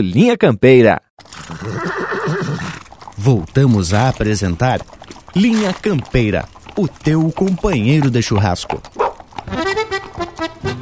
Linha 0.00 0.36
Campeira. 0.36 1.00
Voltamos 3.16 3.92
a 3.92 4.08
apresentar 4.08 4.80
Linha 5.34 5.72
Campeira, 5.72 6.46
o 6.76 6.88
teu 6.88 7.30
companheiro 7.30 8.10
de 8.10 8.22
churrasco. 8.22 8.80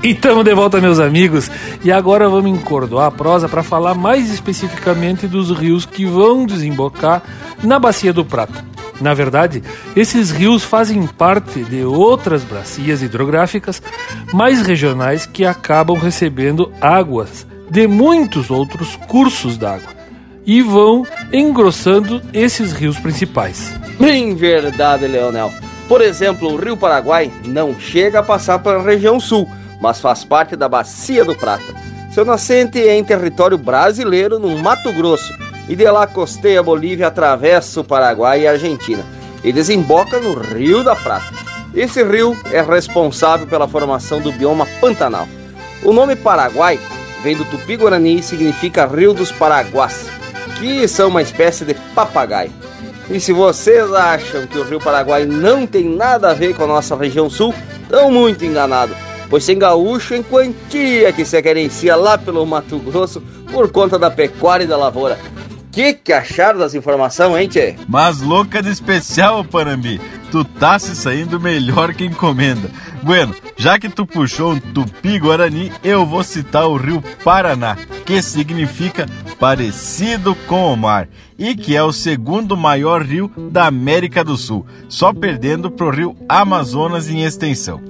E 0.03 0.13
estamos 0.13 0.45
de 0.45 0.55
volta, 0.55 0.81
meus 0.81 1.01
amigos, 1.01 1.51
e 1.83 1.91
agora 1.91 2.29
vamos 2.29 2.51
encordoar 2.51 3.07
a 3.07 3.11
prosa 3.11 3.49
para 3.49 3.63
falar 3.63 3.95
mais 3.95 4.33
especificamente 4.33 5.27
dos 5.27 5.51
rios 5.51 5.85
que 5.85 6.07
vão 6.07 6.47
desembocar 6.47 7.23
na 7.63 7.79
Bacia 7.79 8.13
do 8.13 8.25
Prata. 8.25 8.65
Na 9.01 9.15
verdade, 9.15 9.63
esses 9.95 10.31
rios 10.31 10.65
fazem 10.65 11.07
parte 11.07 11.63
de 11.65 11.85
outras 11.85 12.43
bacias 12.45 13.03
hidrográficas 13.03 13.83
mais 14.33 14.63
regionais 14.63 15.27
que 15.27 15.45
acabam 15.45 15.97
recebendo 15.97 16.73
águas 16.81 17.47
de 17.71 17.87
muitos 17.87 18.51
outros 18.51 18.97
cursos 19.09 19.57
d'água 19.57 19.99
e 20.47 20.63
vão 20.63 21.07
engrossando 21.33 22.23
esses 22.33 22.73
rios 22.73 22.99
principais. 22.99 23.73
Em 24.01 24.35
verdade, 24.35 25.07
Leonel. 25.07 25.53
Por 25.89 26.01
exemplo, 26.01 26.53
o 26.53 26.57
Rio 26.57 26.77
Paraguai 26.77 27.31
não 27.47 27.79
chega 27.79 28.21
a 28.21 28.23
passar 28.23 28.59
pela 28.59 28.83
região 28.83 29.19
sul, 29.19 29.49
mas 29.81 30.01
faz 30.01 30.25
parte 30.25 30.57
da 30.57 30.69
Bacia 30.69 31.25
do 31.25 31.35
Prata. 31.35 31.75
Seu 32.13 32.25
nascente 32.25 32.79
é 32.79 32.97
em 32.97 33.05
território 33.05 33.59
brasileiro, 33.59 34.39
no 34.39 34.57
Mato 34.59 34.93
Grosso, 34.93 35.33
e 35.69 35.77
de 35.77 35.85
lá 35.91 36.07
costeia 36.07 36.61
a 36.61 36.63
Bolívia, 36.63 37.09
atravessa 37.09 37.81
o 37.81 37.85
Paraguai 37.85 38.43
e 38.43 38.47
a 38.47 38.53
Argentina 38.53 39.05
e 39.45 39.53
desemboca 39.53 40.19
no 40.19 40.35
Rio 40.35 40.83
da 40.83 40.97
Prata. 40.97 41.33
Esse 41.75 42.03
rio 42.03 42.37
é 42.51 42.63
responsável 42.63 43.47
pela 43.47 43.69
formação 43.69 44.21
do 44.21 44.33
bioma 44.33 44.67
Pantanal. 44.81 45.29
O 45.85 45.93
nome 45.93 46.17
Paraguai 46.17 46.79
vem 47.23 47.37
do 47.37 47.45
tupi-guarani 47.45 48.19
e 48.19 48.23
significa 48.23 48.87
Rio 48.87 49.13
dos 49.13 49.33
Paraguás, 49.33 50.07
que 50.59 50.87
são 50.87 51.09
uma 51.09 51.23
espécie 51.23 51.65
de 51.65 51.75
papagaio. 51.95 52.53
E 53.11 53.19
se 53.19 53.33
vocês 53.33 53.93
acham 53.93 54.47
que 54.47 54.59
o 54.59 54.65
Rio 54.65 54.81
Paraguai 54.81 55.25
não 55.25 55.67
tem 55.67 55.85
nada 55.85 56.31
a 56.31 56.35
ver 56.35 56.55
com 56.55 56.65
a 56.65 56.69
nossa 56.69 56.95
região 56.95 57.31
sul, 57.31 57.55
estão 57.83 58.11
muito 58.11 58.45
enganados, 58.45 58.97
pois 59.31 59.47
tem 59.47 59.59
gaúcho 59.59 60.15
em 60.15 60.23
quantia 60.23 61.13
que 61.13 61.25
se 61.25 61.41
querencia 61.41 61.97
lá 61.97 62.19
pelo 62.19 62.45
Mato 62.45 62.79
Grosso 62.79 63.23
por 63.51 63.71
conta 63.71 63.99
da 63.99 64.11
pecuária 64.11 64.65
e 64.65 64.69
da 64.69 64.77
lavoura 64.77 65.19
que 65.79 65.95
que 65.95 66.13
acharam 66.13 66.59
das 66.59 66.75
informações, 66.75 67.41
hein, 67.41 67.49
tchê? 67.49 67.77
Mas 67.87 68.21
louca 68.21 68.61
de 68.61 68.69
especial, 68.69 69.45
Panambi. 69.45 70.01
Tu 70.31 70.45
tá 70.45 70.79
se 70.79 70.95
saindo 70.95 71.41
melhor 71.41 71.95
que 71.95 72.05
encomenda. 72.05 72.71
Bueno, 73.03 73.35
já 73.57 73.79
que 73.79 73.89
tu 73.89 74.07
puxou 74.07 74.53
um 74.53 74.61
tupi-guarani, 74.61 75.73
eu 75.83 76.05
vou 76.05 76.23
citar 76.23 76.67
o 76.67 76.77
rio 76.77 77.03
Paraná, 77.25 77.77
que 78.05 78.21
significa 78.21 79.07
parecido 79.39 80.35
com 80.47 80.73
o 80.73 80.77
mar, 80.77 81.09
e 81.39 81.55
que 81.55 81.75
é 81.75 81.83
o 81.83 81.93
segundo 81.93 82.57
maior 82.57 83.03
rio 83.03 83.31
da 83.51 83.67
América 83.67 84.23
do 84.23 84.37
Sul, 84.37 84.67
só 84.89 85.13
perdendo 85.13 85.71
pro 85.71 85.91
rio 85.91 86.17
Amazonas 86.29 87.09
em 87.09 87.23
extensão. 87.23 87.81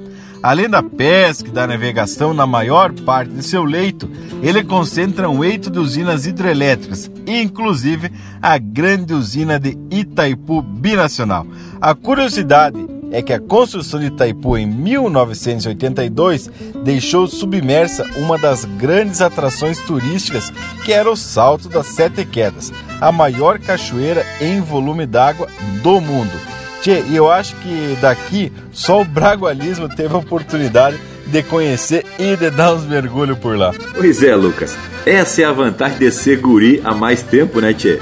Além 0.43 0.68
da 0.68 0.82
pesca 0.82 1.49
e 1.49 1.53
da 1.53 1.66
navegação 1.66 2.32
na 2.32 2.47
maior 2.47 2.93
parte 2.93 3.32
de 3.32 3.43
seu 3.43 3.64
leito, 3.64 4.09
ele 4.43 4.62
concentra 4.62 5.28
um 5.28 5.43
eito 5.43 5.68
de 5.68 5.78
usinas 5.78 6.26
hidrelétricas, 6.26 7.11
inclusive 7.26 8.12
a 8.41 8.57
grande 8.57 9.14
usina 9.14 9.59
de 9.59 9.76
Itaipu 9.91 10.62
Binacional. 10.62 11.47
A 11.80 11.95
curiosidade 11.95 12.78
é 13.11 13.22
que 13.22 13.32
a 13.32 13.41
construção 13.41 13.99
de 13.99 14.07
Itaipu 14.07 14.57
em 14.57 14.66
1982 14.66 16.51
deixou 16.84 17.26
submersa 17.26 18.07
uma 18.16 18.39
das 18.39 18.64
grandes 18.64 19.20
atrações 19.20 19.78
turísticas, 19.80 20.53
que 20.84 20.93
era 20.93 21.11
o 21.11 21.16
Salto 21.16 21.68
das 21.68 21.86
Sete 21.86 22.24
Quedas, 22.24 22.72
a 23.01 23.11
maior 23.11 23.59
cachoeira 23.59 24.24
em 24.41 24.61
volume 24.61 25.07
d'água 25.07 25.49
do 25.82 26.01
mundo. 26.01 26.59
Tchê, 26.81 27.03
e 27.09 27.16
eu 27.16 27.31
acho 27.31 27.57
que 27.57 27.97
daqui 28.01 28.53
só 28.72 29.01
o 29.01 29.05
bragualismo 29.05 29.89
teve 29.89 30.14
a 30.14 30.18
oportunidade 30.18 30.99
de 31.26 31.43
conhecer 31.43 32.07
e 32.18 32.37
de 32.37 32.51
dar 32.51 32.74
uns 32.74 32.85
mergulhos 32.85 33.39
por 33.39 33.57
lá. 33.57 33.72
Pois 33.95 34.22
é, 34.22 34.35
Lucas. 34.35 34.76
Essa 35.05 35.43
é 35.43 35.45
a 35.45 35.53
vantagem 35.53 35.99
de 35.99 36.11
ser 36.11 36.39
guri 36.39 36.81
há 36.85 36.95
mais 36.95 37.22
tempo, 37.22 37.61
né, 37.61 37.72
Tchê? 37.72 37.99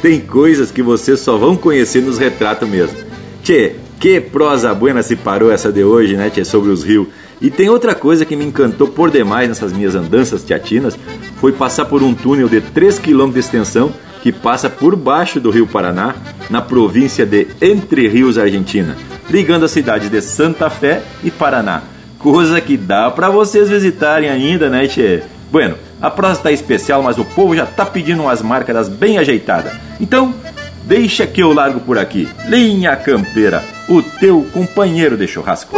Tem 0.00 0.20
coisas 0.20 0.70
que 0.70 0.82
vocês 0.82 1.20
só 1.20 1.36
vão 1.36 1.56
conhecer 1.56 2.00
nos 2.02 2.18
retratos 2.18 2.68
mesmo. 2.68 2.96
Tchê, 3.42 3.76
que 3.98 4.20
prosa 4.20 4.72
buena 4.72 5.02
se 5.02 5.16
parou 5.16 5.50
essa 5.50 5.70
de 5.70 5.84
hoje, 5.84 6.16
né, 6.16 6.30
Tchê, 6.30 6.44
sobre 6.44 6.70
os 6.70 6.82
rios. 6.84 7.08
E 7.40 7.50
tem 7.50 7.68
outra 7.68 7.94
coisa 7.94 8.24
que 8.24 8.36
me 8.36 8.44
encantou 8.44 8.88
por 8.88 9.10
demais 9.10 9.48
nessas 9.48 9.72
minhas 9.72 9.94
andanças 9.94 10.42
teatinas, 10.42 10.98
foi 11.40 11.52
passar 11.52 11.86
por 11.86 12.02
um 12.02 12.14
túnel 12.14 12.48
de 12.48 12.60
3 12.60 12.98
km 12.98 13.30
de 13.30 13.40
extensão 13.40 13.92
que 14.22 14.32
passa 14.32 14.68
por 14.68 14.96
baixo 14.96 15.40
do 15.40 15.50
Rio 15.50 15.66
Paraná, 15.66 16.14
na 16.48 16.60
província 16.60 17.24
de 17.24 17.48
Entre 17.60 18.08
Rios, 18.08 18.38
Argentina, 18.38 18.96
ligando 19.28 19.64
as 19.64 19.70
cidades 19.70 20.10
de 20.10 20.20
Santa 20.20 20.68
Fé 20.68 21.02
e 21.22 21.30
Paraná. 21.30 21.82
Coisa 22.18 22.60
que 22.60 22.76
dá 22.76 23.10
para 23.10 23.30
vocês 23.30 23.68
visitarem 23.68 24.28
ainda, 24.28 24.68
né, 24.68 24.86
Tchê? 24.86 25.22
Bueno, 25.50 25.76
a 26.00 26.10
prosa 26.10 26.34
está 26.34 26.52
especial, 26.52 27.02
mas 27.02 27.18
o 27.18 27.24
povo 27.24 27.56
já 27.56 27.66
tá 27.66 27.84
pedindo 27.84 28.22
umas 28.22 28.42
marcas 28.42 28.88
bem 28.88 29.18
ajeitadas. 29.18 29.72
Então, 29.98 30.34
deixa 30.84 31.26
que 31.26 31.42
eu 31.42 31.52
largo 31.52 31.80
por 31.80 31.98
aqui. 31.98 32.28
Linha 32.46 32.94
Campeira, 32.96 33.64
o 33.88 34.02
teu 34.02 34.46
companheiro 34.52 35.16
de 35.16 35.26
churrasco. 35.26 35.76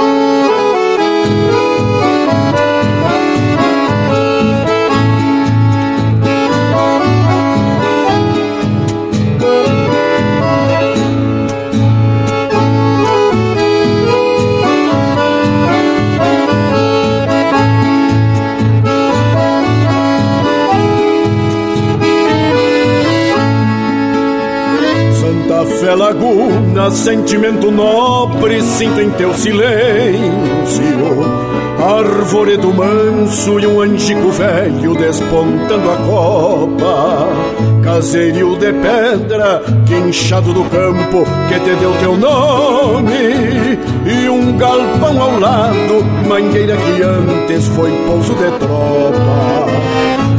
Laguna, 26.82 26.90
sentimento 26.90 27.70
nobre, 27.70 28.60
sinto 28.62 29.00
em 29.00 29.10
teu 29.10 29.32
silêncio. 29.34 30.82
Arvoredo 31.80 32.72
manso 32.72 33.58
e 33.58 33.66
um 33.66 33.80
angico 33.80 34.30
velho 34.30 34.94
despontando 34.94 35.90
a 35.90 35.96
copa. 35.96 37.28
Caserio 37.82 38.56
de 38.56 38.72
pedra, 38.72 39.62
quinchado 39.86 40.52
do 40.52 40.64
campo 40.64 41.24
que 41.48 41.60
te 41.60 41.76
deu 41.76 41.92
teu 41.98 42.16
nome. 42.16 43.78
E 44.06 44.28
um 44.28 44.56
galpão 44.56 45.20
ao 45.20 45.40
lado, 45.40 46.04
mangueira 46.28 46.76
que 46.76 47.02
antes 47.02 47.66
foi 47.68 47.90
pouso 48.06 48.34
de 48.34 48.50
tropa 48.58 49.82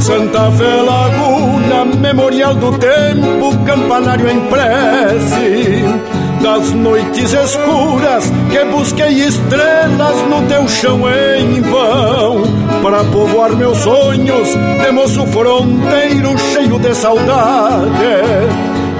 Santa 0.04 0.50
Fé 0.52 0.82
Laguna, 0.82 1.84
memorial 1.98 2.54
do 2.54 2.72
tempo, 2.78 3.56
campanário 3.64 4.28
em 4.28 4.40
prece. 4.50 6.23
Das 6.44 6.72
noites 6.72 7.32
escuras 7.32 8.30
que 8.50 8.64
busquei 8.66 9.24
estrelas 9.24 10.16
no 10.28 10.46
teu 10.46 10.68
chão 10.68 11.00
em 11.08 11.62
vão, 11.62 12.42
para 12.82 13.02
povoar 13.04 13.56
meus 13.56 13.78
sonhos 13.78 14.48
de 14.50 14.92
moço 14.92 15.26
fronteiro 15.28 16.36
cheio 16.52 16.78
de 16.78 16.94
saudade 16.94 17.88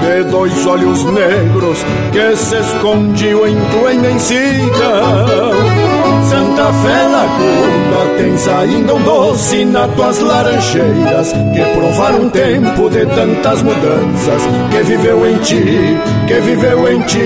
de 0.01 0.25
dois 0.31 0.67
olhos 0.67 1.05
negros 1.05 1.85
que 2.13 2.35
se 2.35 2.57
escondiam 2.57 3.47
em 3.47 3.57
tua 3.73 3.93
imensidão. 3.93 5.74
Santa 6.65 6.73
Fé 6.73 7.03
Laguna, 7.03 8.17
tens 8.17 8.49
ainda 8.49 8.95
um 8.95 9.03
doce 9.03 9.67
nas 9.67 9.91
tuas 9.95 10.19
laranjeiras 10.21 11.33
que 11.33 11.63
provaram 11.79 12.23
um 12.23 12.31
tempo 12.31 12.89
de 12.89 13.05
tantas 13.05 13.61
mudanças 13.61 14.43
que 14.71 14.83
viveu 14.83 15.29
em 15.29 15.37
ti, 15.39 15.99
que 16.27 16.41
viveu 16.41 16.91
em 16.91 17.03
ti. 17.03 17.21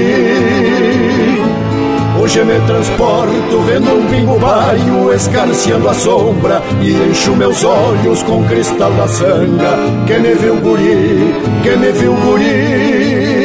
Hoje 2.20 2.44
me 2.44 2.60
transporto 2.66 3.60
vendo 3.64 3.94
um 3.94 4.06
pingo 4.06 4.38
baio 4.40 5.14
escarciando 5.14 5.88
a 5.88 5.94
sombra 5.94 6.60
E 6.82 6.90
encho 6.90 7.34
meus 7.36 7.62
olhos 7.62 8.24
com 8.24 8.42
cristal 8.44 8.90
da 8.94 9.06
sanga 9.06 9.78
Que 10.04 10.18
me 10.18 10.34
viu 10.34 10.56
guri, 10.56 11.34
que 11.62 11.76
me 11.76 11.92
viu 11.92 12.12
guri 12.14 13.37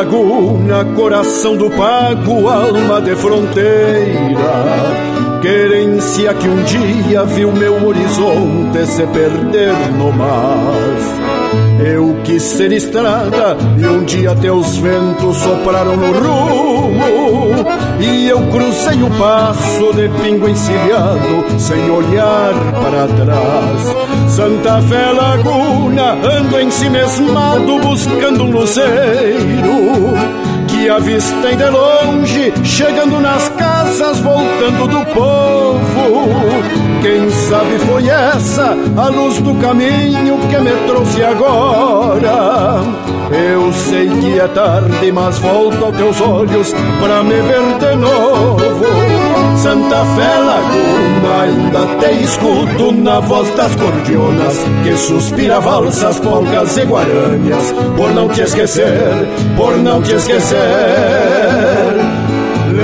Laguna, 0.00 0.82
coração 0.96 1.58
do 1.58 1.68
pago, 1.68 2.48
alma 2.48 3.02
de 3.02 3.14
fronteira. 3.16 4.54
Querência 5.42 6.32
que 6.32 6.48
um 6.48 6.62
dia 6.62 7.22
viu 7.26 7.52
meu 7.52 7.86
horizonte 7.86 8.86
se 8.86 9.06
perder 9.08 9.74
no 9.98 10.10
mar. 10.10 10.72
Eu 11.84 12.16
quis 12.24 12.42
ser 12.42 12.72
estrada 12.72 13.58
e 13.78 13.86
um 13.86 14.02
dia 14.04 14.34
teus 14.36 14.78
ventos 14.78 15.36
sopraram 15.36 15.94
no 15.98 16.12
rumo 16.12 17.69
E 18.00 18.28
eu 18.28 18.40
cruzei 18.46 19.02
o 19.02 19.10
passo 19.10 19.92
de 19.94 20.08
pingo 20.22 20.48
encilhado 20.48 21.44
sem 21.58 21.90
olhar 21.90 22.54
para 22.72 23.06
trás. 23.06 24.30
Santa 24.30 24.80
Fé 24.82 25.12
Laguna, 25.12 26.12
ando 26.12 26.58
em 26.58 26.70
si 26.70 26.88
mesmado 26.88 27.78
buscando 27.80 28.44
um 28.44 28.50
luzeiro 28.50 30.14
Que 30.66 30.88
avistei 30.88 31.56
de 31.56 31.68
longe, 31.68 32.52
chegando 32.64 33.20
nas 33.20 33.48
casas, 33.50 33.69
voltando 34.20 34.86
do 34.86 35.04
povo 35.14 35.80
quem 37.02 37.30
sabe 37.30 37.78
foi 37.78 38.08
essa 38.08 38.76
a 38.96 39.08
luz 39.08 39.40
do 39.40 39.54
caminho 39.54 40.38
que 40.48 40.58
me 40.58 40.70
trouxe 40.86 41.24
agora. 41.24 42.82
Eu 43.30 43.72
sei 43.72 44.08
que 44.08 44.38
é 44.38 44.46
tarde, 44.48 45.10
mas 45.10 45.38
volto 45.38 45.82
aos 45.82 45.96
teus 45.96 46.20
olhos 46.20 46.74
pra 47.00 47.22
me 47.22 47.40
ver 47.40 47.78
de 47.78 47.96
novo. 47.96 48.60
Santa 49.56 50.04
Fé 50.14 50.38
Laguna, 50.38 51.42
ainda 51.42 51.86
te 52.00 52.22
escuto 52.22 52.92
na 52.92 53.20
voz 53.20 53.48
das 53.54 53.74
cordionas 53.76 54.58
que 54.82 54.96
suspira 54.96 55.58
valsas, 55.60 56.20
polcas 56.20 56.76
e 56.76 56.84
guaranias. 56.84 57.74
Por 57.96 58.10
não 58.12 58.28
te 58.28 58.42
esquecer, 58.42 59.26
por 59.56 59.76
não 59.78 60.02
te 60.02 60.12
esquecer. 60.12 61.29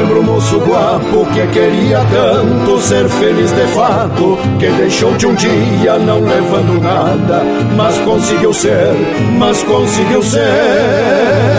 Lembro 0.07 0.20
o 0.20 0.24
moço 0.24 0.61
guapo 0.61 1.26
que 1.34 1.44
queria 1.48 1.98
tanto 2.12 2.80
ser 2.80 3.09
feliz 3.09 3.50
de 3.50 3.66
fato, 3.74 4.38
que 4.56 4.68
deixou 4.68 5.12
de 5.16 5.26
um 5.26 5.35
dia 5.35 5.98
não 5.98 6.20
levando 6.20 6.81
nada, 6.81 7.43
mas 7.76 7.98
conseguiu 7.98 8.52
ser, 8.52 8.94
mas 9.36 9.60
conseguiu 9.64 10.22
ser. 10.22 11.56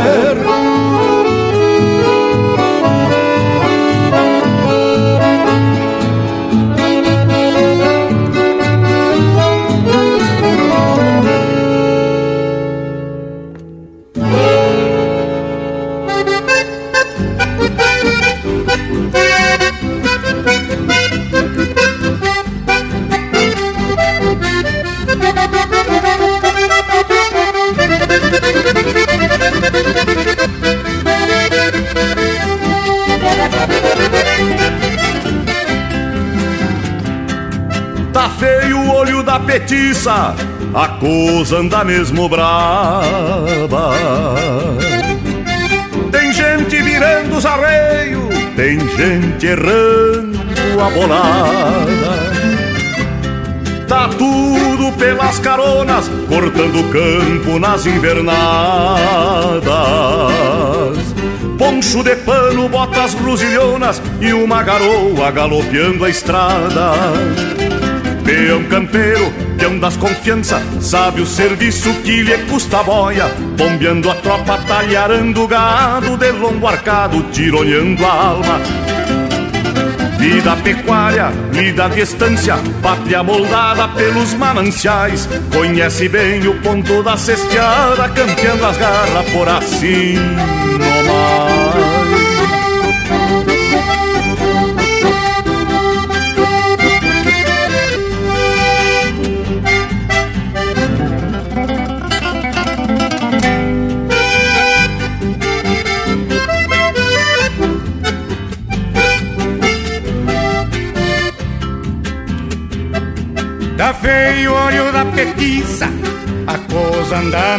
Coisa 41.00 41.58
anda 41.60 41.84
mesmo 41.84 42.28
brava. 42.28 43.04
Tem 46.12 46.32
gente 46.32 46.82
virando 46.82 47.38
os 47.38 47.46
arreios, 47.46 48.24
tem 48.56 48.80
gente 48.80 49.46
errando 49.46 50.38
a 50.82 50.90
bolada. 50.90 52.38
Tá 53.88 54.10
tudo 54.10 54.92
pelas 54.98 55.40
caronas, 55.40 56.12
cortando 56.28 56.80
o 56.80 56.90
campo 56.90 57.58
nas 57.58 57.86
invernadas. 57.86 58.36
Poncho 61.58 62.04
de 62.04 62.16
pano, 62.18 62.68
botas 62.68 63.14
brusilhonas 63.16 64.02
e 64.20 64.34
uma 64.34 64.62
garoa 64.62 65.32
galopeando 65.32 66.04
a 66.04 66.10
estrada. 66.10 66.92
Peão 68.26 68.64
campeiro, 68.66 69.32
peão 69.58 69.80
das 69.80 69.98
confiança, 69.98 70.62
sabe 70.80 71.22
o 71.22 71.26
serviço 71.26 71.94
que 72.04 72.22
lhe 72.24 72.38
custa 72.50 72.80
a 72.80 72.84
boia, 72.84 73.26
bombeando 73.58 74.10
a 74.10 74.16
tropa, 74.16 74.58
talharando 74.68 75.44
o 75.44 75.48
gado, 75.48 76.18
de 76.18 76.32
longo 76.32 76.68
arcado, 76.68 77.22
tironeando 77.32 78.06
a 78.06 78.12
alma. 78.12 78.60
Vida 80.20 80.56
pecuária, 80.58 81.32
lida 81.54 81.86
à 81.86 81.90
distância, 81.90 82.56
pátria 82.82 83.24
moldada 83.24 83.88
pelos 83.90 84.34
mananciais, 84.34 85.28
conhece 85.52 86.10
bem 86.10 86.48
o 86.48 86.60
ponto 86.62 87.04
da 87.04 87.16
cesteada, 87.16 88.10
campeando 88.10 88.66
as 88.66 88.78
garras 88.78 89.30
por 89.32 89.48
assim 89.48 90.16
mais. 91.08 91.57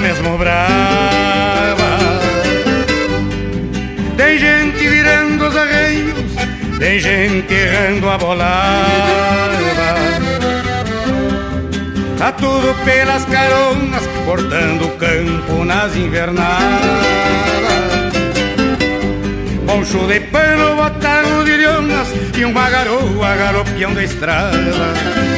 Mesmo 0.08 0.38
brava. 0.38 1.90
Tem 4.16 4.38
gente 4.38 4.88
virando 4.88 5.48
os 5.48 5.54
arreios, 5.54 6.32
tem 6.78 6.98
gente 6.98 7.52
errando 7.52 8.08
a 8.08 8.16
bolada. 8.16 9.58
Tá 12.16 12.32
tudo 12.32 12.74
pelas 12.86 13.26
caronas, 13.26 14.02
cortando 14.24 14.86
o 14.86 14.90
campo 14.96 15.64
nas 15.64 15.94
invernadas. 15.94 17.06
Poncho 19.66 20.06
de 20.06 20.20
pano, 20.20 20.74
botado 20.74 21.44
de 21.44 21.54
lhonas 21.58 22.08
e 22.34 22.44
uma 22.46 22.70
garoa 22.70 23.36
galopeando 23.36 24.00
a 24.00 24.04
estrada. 24.04 25.37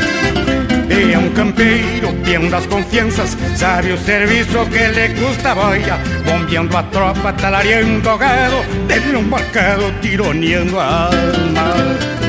É 0.91 1.17
um 1.17 1.31
campeiro, 1.31 2.13
peão 2.25 2.49
das 2.49 2.67
confianças, 2.67 3.37
sabe 3.57 3.93
o 3.93 3.99
serviço 3.99 4.67
que 4.67 4.87
lhe 4.87 5.09
custa 5.21 5.55
boia, 5.55 5.99
bombeando 6.25 6.77
a 6.77 6.83
tropa, 6.83 7.33
talareando 7.33 8.11
o 8.11 8.19
gado, 8.19 8.63
dele 8.87 9.17
um 9.17 9.23
marcado, 9.23 9.93
tironeando 10.03 10.79
a 10.79 11.07
alma 11.07 12.21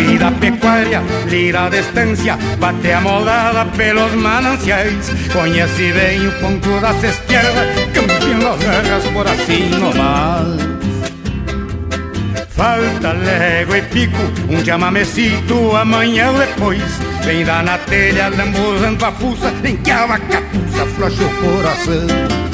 vida 0.00 0.30
pecuária, 0.32 1.02
lira 1.28 1.66
a 1.66 1.68
distância, 1.68 2.36
bate 2.58 2.90
a 2.92 3.00
moldada 3.00 3.64
pelos 3.76 4.12
mananciais. 4.14 5.10
Conhece 5.32 5.92
bem 5.92 6.26
o 6.26 6.32
ponto 6.40 6.80
das 6.80 7.02
esquerdas, 7.02 7.68
campeão 7.94 8.38
das 8.38 8.58
guerras 8.60 9.04
por 9.12 9.26
assim 9.26 9.70
nomás. 9.78 10.60
Falta 12.50 13.12
légua 13.12 13.78
e 13.78 13.82
pico, 13.82 14.22
um 14.48 14.64
chamamecito 14.64 15.76
amanhã 15.76 16.32
depois. 16.32 17.09
Vem 17.24 17.44
dar 17.44 17.62
na 17.62 17.78
telha, 17.78 18.28
lambuzando 18.28 19.04
a 19.04 19.12
fuça, 19.12 19.52
em 19.64 19.76
que 19.76 19.90
a 19.90 20.06
vacapuça 20.06 20.86
flocha 20.96 21.22
o 21.22 21.30
coração. 21.36 22.50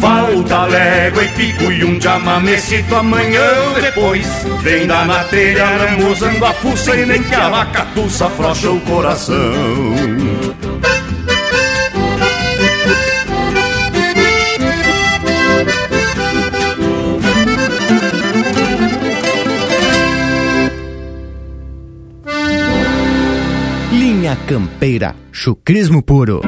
Falta 0.00 0.64
légua 0.64 1.24
e 1.24 1.28
pico 1.28 1.70
e 1.70 1.84
um 1.84 2.00
chamamecito 2.00 2.94
amanhã 2.94 3.42
ou 3.68 3.82
depois 3.82 4.26
Vem 4.62 4.86
da 4.86 5.04
na 5.04 5.24
telha, 5.24 5.66
lambuzando 5.76 6.42
a 6.42 6.54
fuça 6.54 6.96
e 6.96 7.04
nem 7.04 7.22
que 7.22 7.34
a 7.34 7.50
vaca 7.50 7.86
tussa 7.94 8.26
o 8.26 8.80
coração 8.80 9.89
Campeira, 24.50 25.14
chucrismo 25.30 26.02
puro. 26.02 26.40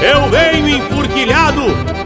Eu 0.00 0.30
venho 0.30 0.68
enfurquilhado 0.78 1.60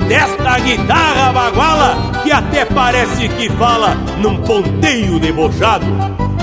desta 0.08 0.58
guitarra 0.58 1.32
baguala 1.32 1.94
que 2.24 2.32
até 2.32 2.64
parece 2.64 3.28
que 3.28 3.48
fala 3.50 3.94
num 4.20 4.42
ponteio 4.42 5.20
debochado. 5.20 5.86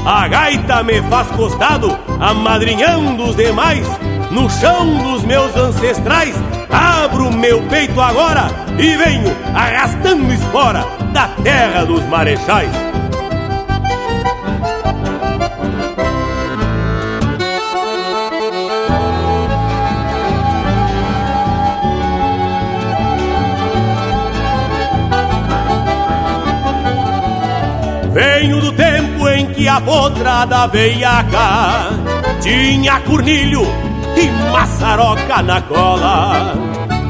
A 0.05 0.25
gaita 0.29 0.83
me 0.83 1.01
faz 1.09 1.27
costado, 1.31 1.99
amadrinhando 2.21 3.23
os 3.23 3.35
demais. 3.35 3.85
No 4.33 4.49
chão 4.49 4.97
dos 4.97 5.23
meus 5.23 5.55
ancestrais, 5.55 6.33
abro 6.71 7.31
meu 7.31 7.61
peito 7.67 8.01
agora 8.01 8.47
e 8.79 8.95
venho 8.97 9.31
arrastando 9.53 10.33
espora 10.33 10.83
da 11.13 11.27
terra 11.43 11.85
dos 11.85 12.03
marechais. 12.07 12.71
Venho 28.11 28.61
do 28.61 28.71
tempo 28.71 29.29
em 29.29 29.53
que 29.53 29.67
a 29.67 29.79
potrada 29.79 30.65
veiaca 30.65 31.91
tinha 32.41 32.99
cornilho 33.01 33.92
e 34.15 34.51
maçaroca 34.51 35.41
na 35.41 35.61
cola. 35.61 36.53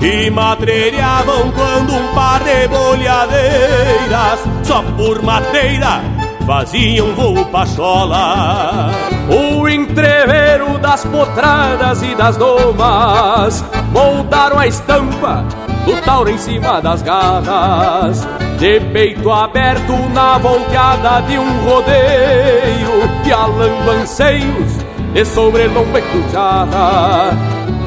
E 0.02 0.30
matreiravam 0.30 1.52
quando 1.52 1.94
um 1.94 2.14
par 2.14 2.42
de 2.44 2.68
bolhadeiras, 2.68 4.40
só 4.64 4.84
por 4.98 5.22
matreira, 5.22 6.02
faziam 6.46 7.14
voo 7.16 7.46
pachola. 7.46 8.92
O 9.30 9.68
entreveiro 9.70 10.78
das 10.80 11.06
potradas 11.06 12.04
e 12.04 12.14
das 12.16 12.36
domas 12.36 13.64
moldaram 13.92 14.60
a 14.60 14.68
estampa 14.68 15.46
do 15.86 16.02
tauro 16.02 16.30
em 16.30 16.38
cima 16.38 16.82
das 16.82 17.02
garras 17.02 18.28
de 18.58 18.80
peito 18.92 19.32
aberto 19.32 19.94
na 20.14 20.38
volteada 20.38 21.22
de 21.22 21.38
um 21.38 21.66
rodeio, 21.66 23.10
pialando 23.24 23.92
anseios 23.92 24.83
de 25.14 25.24
sobrelombo 25.26 25.98
e 25.98 26.02
cuchara. 26.02 27.32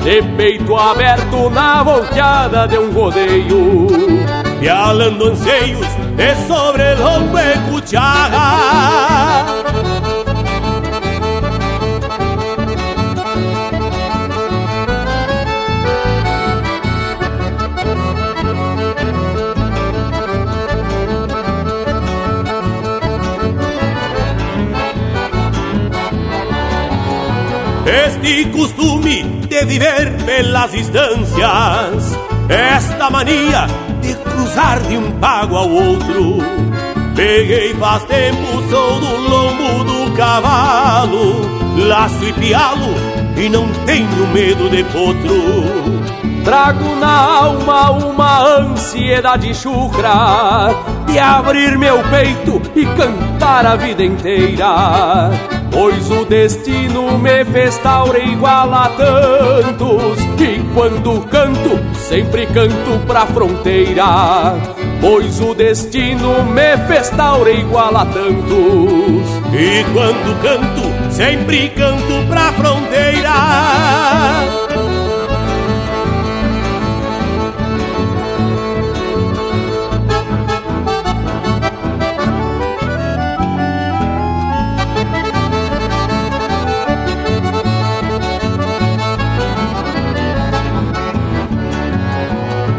De 0.02 0.22
peito 0.36 0.76
aberto 0.76 1.50
na 1.50 1.82
volteada 1.82 2.68
de 2.68 2.78
um 2.78 2.92
rodeio, 2.92 3.88
pialando 4.60 5.30
anseios 5.30 5.86
de 6.16 6.34
sobrelombo 6.46 7.36
e 7.38 7.58
este 27.86 28.46
costume 28.46 29.22
de 29.48 29.64
viver 29.64 30.12
pelas 30.24 30.72
distâncias, 30.72 32.18
esta 32.48 33.08
mania 33.10 33.66
de 34.00 34.14
cruzar 34.14 34.80
de 34.80 34.96
um 34.96 35.12
pago 35.20 35.56
ao 35.56 35.70
outro. 35.70 36.38
Peguei 37.14 37.72
faz 37.74 38.04
tempo, 38.04 38.46
sou 38.68 39.00
do 39.00 39.16
lombo 39.28 39.84
do 39.84 40.16
cavalo, 40.16 41.40
laço 41.86 42.24
e 42.24 42.32
pialo 42.32 42.94
e 43.36 43.48
não 43.48 43.68
tenho 43.84 44.26
medo 44.32 44.68
de 44.68 44.82
potro. 44.84 45.86
Trago 46.44 46.96
na 46.96 47.38
alma 47.40 47.90
uma 47.90 48.58
ansiedade 48.58 49.54
chucra 49.54 50.70
de 51.06 51.18
abrir 51.18 51.78
meu 51.78 52.02
peito 52.04 52.60
e 52.74 52.84
cantar 52.84 53.64
a 53.64 53.76
vida 53.76 54.04
inteira 54.04 55.55
Pois 55.76 56.10
o 56.10 56.24
destino 56.24 57.18
me 57.18 57.44
fez 57.44 57.76
taura 57.76 58.18
igual 58.18 58.72
a 58.72 58.88
tantos 58.88 60.18
E 60.40 60.58
quando 60.72 61.20
canto, 61.28 61.78
sempre 61.98 62.46
canto 62.46 62.98
pra 63.06 63.26
fronteira. 63.26 64.54
Pois 65.02 65.38
o 65.38 65.54
destino 65.54 66.42
me 66.44 66.78
fez 66.88 67.10
taura 67.10 67.50
igual 67.50 67.94
a 67.94 68.06
tantos 68.06 69.28
E 69.52 69.84
quando 69.92 70.40
canto, 70.40 71.12
sempre 71.12 71.68
canto 71.68 72.26
pra 72.26 72.54
fronteira 72.54 74.75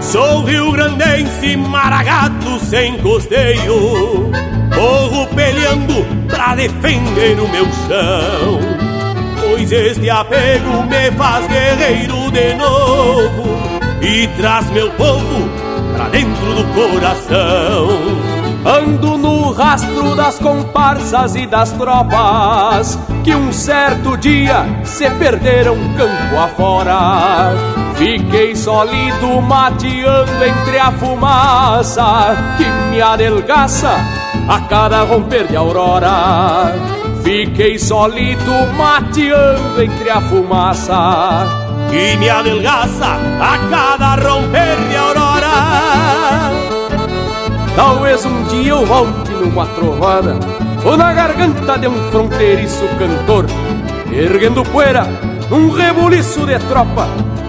Sou 0.07 0.45
rio-grandense, 0.45 1.57
maragato 1.57 2.57
sem 2.61 2.97
costeio. 2.99 4.31
Corro 4.73 5.27
peleando 5.35 5.95
pra 6.29 6.55
defender 6.55 7.37
o 7.37 7.47
meu 7.49 7.65
chão. 7.65 8.57
Pois 9.41 9.69
este 9.69 10.09
apego 10.09 10.83
me 10.83 11.11
faz 11.17 11.45
guerreiro 11.47 12.31
de 12.31 12.53
novo 12.53 13.43
E 14.01 14.27
traz 14.37 14.69
meu 14.71 14.89
povo 14.91 15.49
pra 15.93 16.07
dentro 16.07 16.53
do 16.55 16.63
coração. 16.73 17.89
Ando 18.65 19.17
no 19.17 19.51
rastro 19.51 20.15
das 20.15 20.39
comparsas 20.39 21.35
e 21.35 21.45
das 21.45 21.71
tropas 21.73 22.99
Que 23.23 23.33
um 23.33 23.51
certo 23.53 24.17
dia 24.17 24.65
se 24.83 25.09
perderam 25.11 25.75
campo 25.95 26.37
afora 26.37 27.76
Fiquei 27.97 28.55
sólido 28.55 29.41
mateando 29.41 30.45
entre 30.45 30.77
a 30.77 30.91
fumaça 30.91 32.37
que 32.55 32.63
me 32.91 33.01
adelgaça 33.01 33.89
a 34.47 34.61
cada 34.61 35.01
romper 35.01 35.47
de 35.47 35.55
aurora. 35.55 36.75
Fiquei 37.23 37.79
sólido 37.79 38.51
mateando 38.77 39.81
entre 39.81 40.11
a 40.11 40.21
fumaça 40.21 41.47
que 41.89 42.15
me 42.17 42.29
adelgaça 42.29 43.17
a 43.41 43.57
cada 43.67 44.15
romper 44.29 44.77
de 44.89 44.95
aurora. 44.95 46.51
Talvez 47.75 48.23
um 48.25 48.43
dia 48.43 48.73
eu 48.73 48.85
volte 48.85 49.31
numa 49.31 49.65
trovada 49.65 50.37
ou 50.85 50.95
na 50.95 51.13
garganta 51.13 51.79
de 51.79 51.87
um 51.87 52.11
fronteiriço 52.11 52.87
cantor, 52.99 53.47
erguendo 54.11 54.63
poeira 54.65 55.07
num 55.49 55.71
rebuliço 55.71 56.45
de 56.45 56.59
tropa 56.59 57.07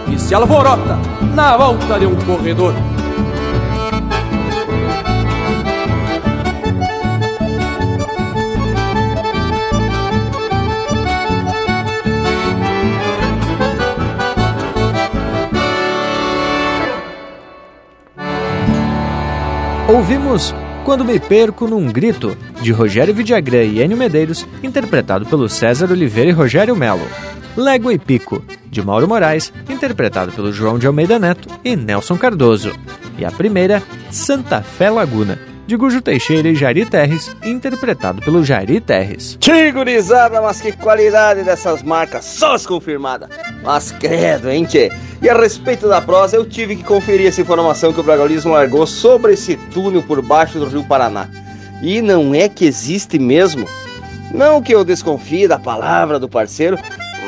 que 0.08 0.18
se 0.18 0.34
alvorota 0.34 0.98
na 1.34 1.56
volta 1.56 1.98
de 1.98 2.06
um 2.06 2.16
corredor. 2.16 2.74
Ouvimos 19.88 20.54
Quando 20.84 21.04
Me 21.04 21.18
Perco 21.18 21.66
num 21.66 21.90
Grito, 21.90 22.36
de 22.60 22.72
Rogério 22.72 23.14
Vidagrã 23.14 23.62
e 23.62 23.80
Enio 23.80 23.96
Medeiros, 23.96 24.46
interpretado 24.62 25.26
pelo 25.26 25.48
César 25.48 25.90
Oliveira 25.90 26.30
e 26.30 26.32
Rogério 26.32 26.76
Melo. 26.76 27.06
Légua 27.56 27.92
e 27.92 27.98
Pico, 27.98 28.42
de 28.70 28.82
Mauro 28.82 29.08
Moraes, 29.08 29.52
interpretado 29.68 30.32
pelo 30.32 30.52
João 30.52 30.78
de 30.78 30.86
Almeida 30.86 31.18
Neto 31.18 31.48
e 31.64 31.74
Nelson 31.76 32.16
Cardoso. 32.16 32.72
E 33.18 33.24
a 33.24 33.30
primeira, 33.30 33.82
Santa 34.10 34.62
Fé 34.62 34.90
Laguna, 34.90 35.38
de 35.66 35.76
Gujo 35.76 36.00
Teixeira 36.00 36.48
e 36.48 36.54
Jari 36.54 36.86
Terres, 36.86 37.30
interpretado 37.44 38.22
pelo 38.22 38.42
Jari 38.42 38.80
Terres. 38.80 39.36
Tigurizada, 39.38 40.40
mas 40.40 40.62
que 40.62 40.72
qualidade 40.72 41.42
dessas 41.42 41.82
marcas, 41.82 42.24
só 42.24 42.54
as 42.54 42.64
confirmadas. 42.64 43.28
Mas 43.62 43.92
credo, 43.92 44.48
hein, 44.48 44.64
tchê? 44.64 44.90
E 45.20 45.28
a 45.28 45.38
respeito 45.38 45.86
da 45.86 46.00
prosa, 46.00 46.36
eu 46.36 46.48
tive 46.48 46.76
que 46.76 46.84
conferir 46.84 47.26
essa 47.26 47.42
informação 47.42 47.92
que 47.92 48.00
o 48.00 48.02
Bragolismo 48.04 48.52
largou 48.52 48.86
sobre 48.86 49.34
esse 49.34 49.56
túnel 49.56 50.02
por 50.02 50.22
baixo 50.22 50.58
do 50.58 50.66
Rio 50.66 50.84
Paraná. 50.84 51.28
E 51.82 52.00
não 52.00 52.34
é 52.34 52.48
que 52.48 52.64
existe 52.64 53.18
mesmo? 53.18 53.68
Não 54.32 54.62
que 54.62 54.74
eu 54.74 54.84
desconfie 54.84 55.46
da 55.46 55.58
palavra 55.58 56.18
do 56.18 56.28
parceiro, 56.28 56.78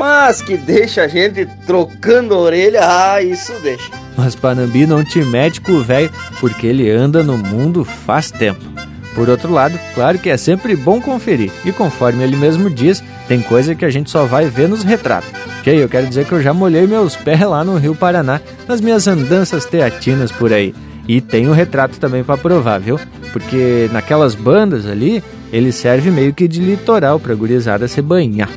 mas 0.01 0.41
que 0.41 0.57
deixa 0.57 1.03
a 1.03 1.09
gente 1.09 1.45
trocando 1.67 2.33
a 2.33 2.39
orelha, 2.39 2.81
ah, 2.83 3.23
isso 3.23 3.53
deixa. 3.63 3.91
Mas 4.17 4.35
Panambi 4.35 4.87
não 4.87 5.05
te 5.05 5.23
mete 5.23 5.61
com 5.61 5.73
o 5.73 5.83
velho, 5.83 6.11
porque 6.41 6.67
ele 6.67 6.91
anda 6.91 7.23
no 7.23 7.37
mundo 7.37 7.85
faz 7.85 8.31
tempo. 8.31 8.65
Por 9.15 9.29
outro 9.29 9.53
lado, 9.53 9.79
claro 9.95 10.19
que 10.19 10.31
é 10.31 10.39
sempre 10.39 10.75
bom 10.75 11.03
conferir, 11.03 11.53
e 11.67 11.71
conforme 11.71 12.25
ele 12.25 12.35
mesmo 12.35 12.71
diz, 12.71 13.05
tem 13.29 13.43
coisa 13.43 13.75
que 13.75 13.85
a 13.85 13.91
gente 13.91 14.11
só 14.11 14.25
vai 14.25 14.47
ver 14.47 14.71
nos 14.71 14.83
retratos. 14.83 15.29
Que 15.63 15.69
eu 15.69 15.89
quero 15.89 16.07
dizer 16.07 16.25
que 16.25 16.33
eu 16.33 16.41
já 16.41 16.55
molhei 16.55 16.87
meus 16.87 17.15
pés 17.15 17.43
lá 17.43 17.63
no 17.63 17.77
Rio 17.77 17.95
Paraná, 17.95 18.41
nas 18.67 18.81
minhas 18.81 19.07
andanças 19.07 19.67
teatinas 19.67 20.33
por 20.33 20.51
aí. 20.51 20.75
E 21.07 21.21
tem 21.21 21.47
o 21.47 21.53
retrato 21.53 22.01
também 22.01 22.25
para 22.25 22.39
provar, 22.39 22.81
viu? 22.81 22.99
Porque 23.35 23.91
naquelas 23.93 24.35
bandas 24.35 24.87
ali, 24.87 25.23
ele 25.53 25.71
serve 25.71 26.11
meio 26.11 26.33
que 26.33 26.49
de 26.49 26.59
litoral 26.59 27.21
para 27.21 27.35
gurizada 27.35 27.87
se 27.87 28.01
banhar. 28.01 28.49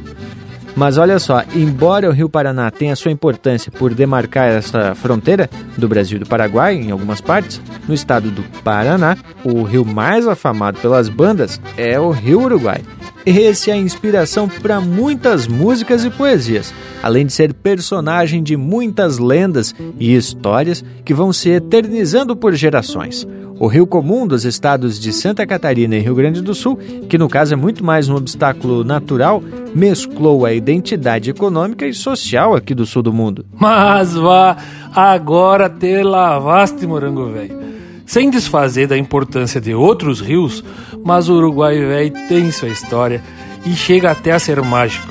Mas 0.76 0.98
olha 0.98 1.20
só, 1.20 1.44
embora 1.56 2.10
o 2.10 2.12
Rio 2.12 2.28
Paraná 2.28 2.72
tenha 2.72 2.96
sua 2.96 3.12
importância 3.12 3.72
por 3.72 3.94
demarcar 3.94 4.50
essa 4.50 4.96
fronteira 4.96 5.50
do 5.78 5.88
Brasil 5.88 6.18
e 6.18 6.20
do 6.20 6.26
Paraguai 6.26 6.76
em 6.76 6.90
algumas 6.90 7.22
partes, 7.22 7.62
no 7.88 7.94
estado 7.94 8.32
do 8.32 8.42
Paraná, 8.64 9.16
o 9.44 9.62
rio 9.64 9.86
mais 9.86 10.28
afamado 10.28 10.80
pelas 10.80 11.10
bandas 11.10 11.62
é 11.78 12.00
o 12.00 12.10
Rio 12.10 12.42
Uruguai. 12.42 12.82
Esse 13.26 13.72
é 13.72 13.74
a 13.74 13.78
inspiração 13.78 14.50
para 14.50 14.82
muitas 14.82 15.48
músicas 15.48 16.04
e 16.04 16.10
poesias, 16.10 16.74
além 17.02 17.26
de 17.26 17.32
ser 17.32 17.54
personagem 17.54 18.44
de 18.44 18.58
muitas 18.58 19.18
lendas 19.18 19.74
e 19.98 20.14
histórias 20.14 20.84
que 21.06 21.14
vão 21.14 21.32
se 21.32 21.50
eternizando 21.50 22.36
por 22.36 22.54
gerações. 22.54 23.26
O 23.64 23.68
rio 23.68 23.88
comum 23.88 24.28
dos 24.28 24.44
estados 24.44 25.00
de 25.00 25.14
Santa 25.14 25.48
Catarina 25.48 25.96
e 25.96 26.02
Rio 26.02 26.14
Grande 26.16 26.42
do 26.42 26.54
Sul, 26.54 26.78
que 27.08 27.18
no 27.18 27.30
caso 27.30 27.54
é 27.54 27.56
muito 27.56 27.82
mais 27.82 28.10
um 28.10 28.16
obstáculo 28.18 28.84
natural, 28.84 29.42
mesclou 29.74 30.46
a 30.46 30.52
identidade 30.52 31.30
econômica 31.30 31.88
e 31.88 31.94
social 31.94 32.54
aqui 32.58 32.76
do 32.76 32.86
sul 32.86 33.02
do 33.02 33.14
mundo. 33.14 33.46
Mas 33.54 34.16
vá, 34.16 34.58
agora 34.94 35.70
te 35.70 36.04
lavaste, 36.04 36.86
morango 36.86 37.32
velho. 37.32 37.58
Sem 38.06 38.30
desfazer 38.30 38.86
da 38.86 38.98
importância 38.98 39.62
de 39.62 39.74
outros 39.74 40.20
rios, 40.20 40.62
mas 41.02 41.30
o 41.30 41.36
Uruguai 41.36 41.80
velho 41.80 42.12
tem 42.28 42.52
sua 42.52 42.68
história 42.68 43.24
e 43.66 43.70
chega 43.70 44.12
até 44.12 44.34
a 44.34 44.40
ser 44.40 44.62
mágico. 44.62 45.08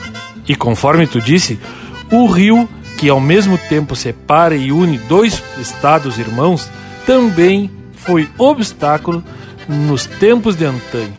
E 0.47 0.55
conforme 0.55 1.07
tu 1.07 1.23
disse, 1.23 1.59
o 2.13 2.27
rio 2.27 2.69
que 2.99 3.09
ao 3.09 3.19
mesmo 3.19 3.57
tempo 3.57 3.97
separa 3.97 4.55
e 4.55 4.71
une 4.71 4.99
dois 4.99 5.43
estados 5.59 6.19
irmãos 6.19 6.71
também 7.07 7.71
foi 8.05 8.29
obstáculo 8.39 9.23
nos 9.69 10.07
tempos 10.07 10.57
de 10.57 10.65
antanho, 10.65 11.15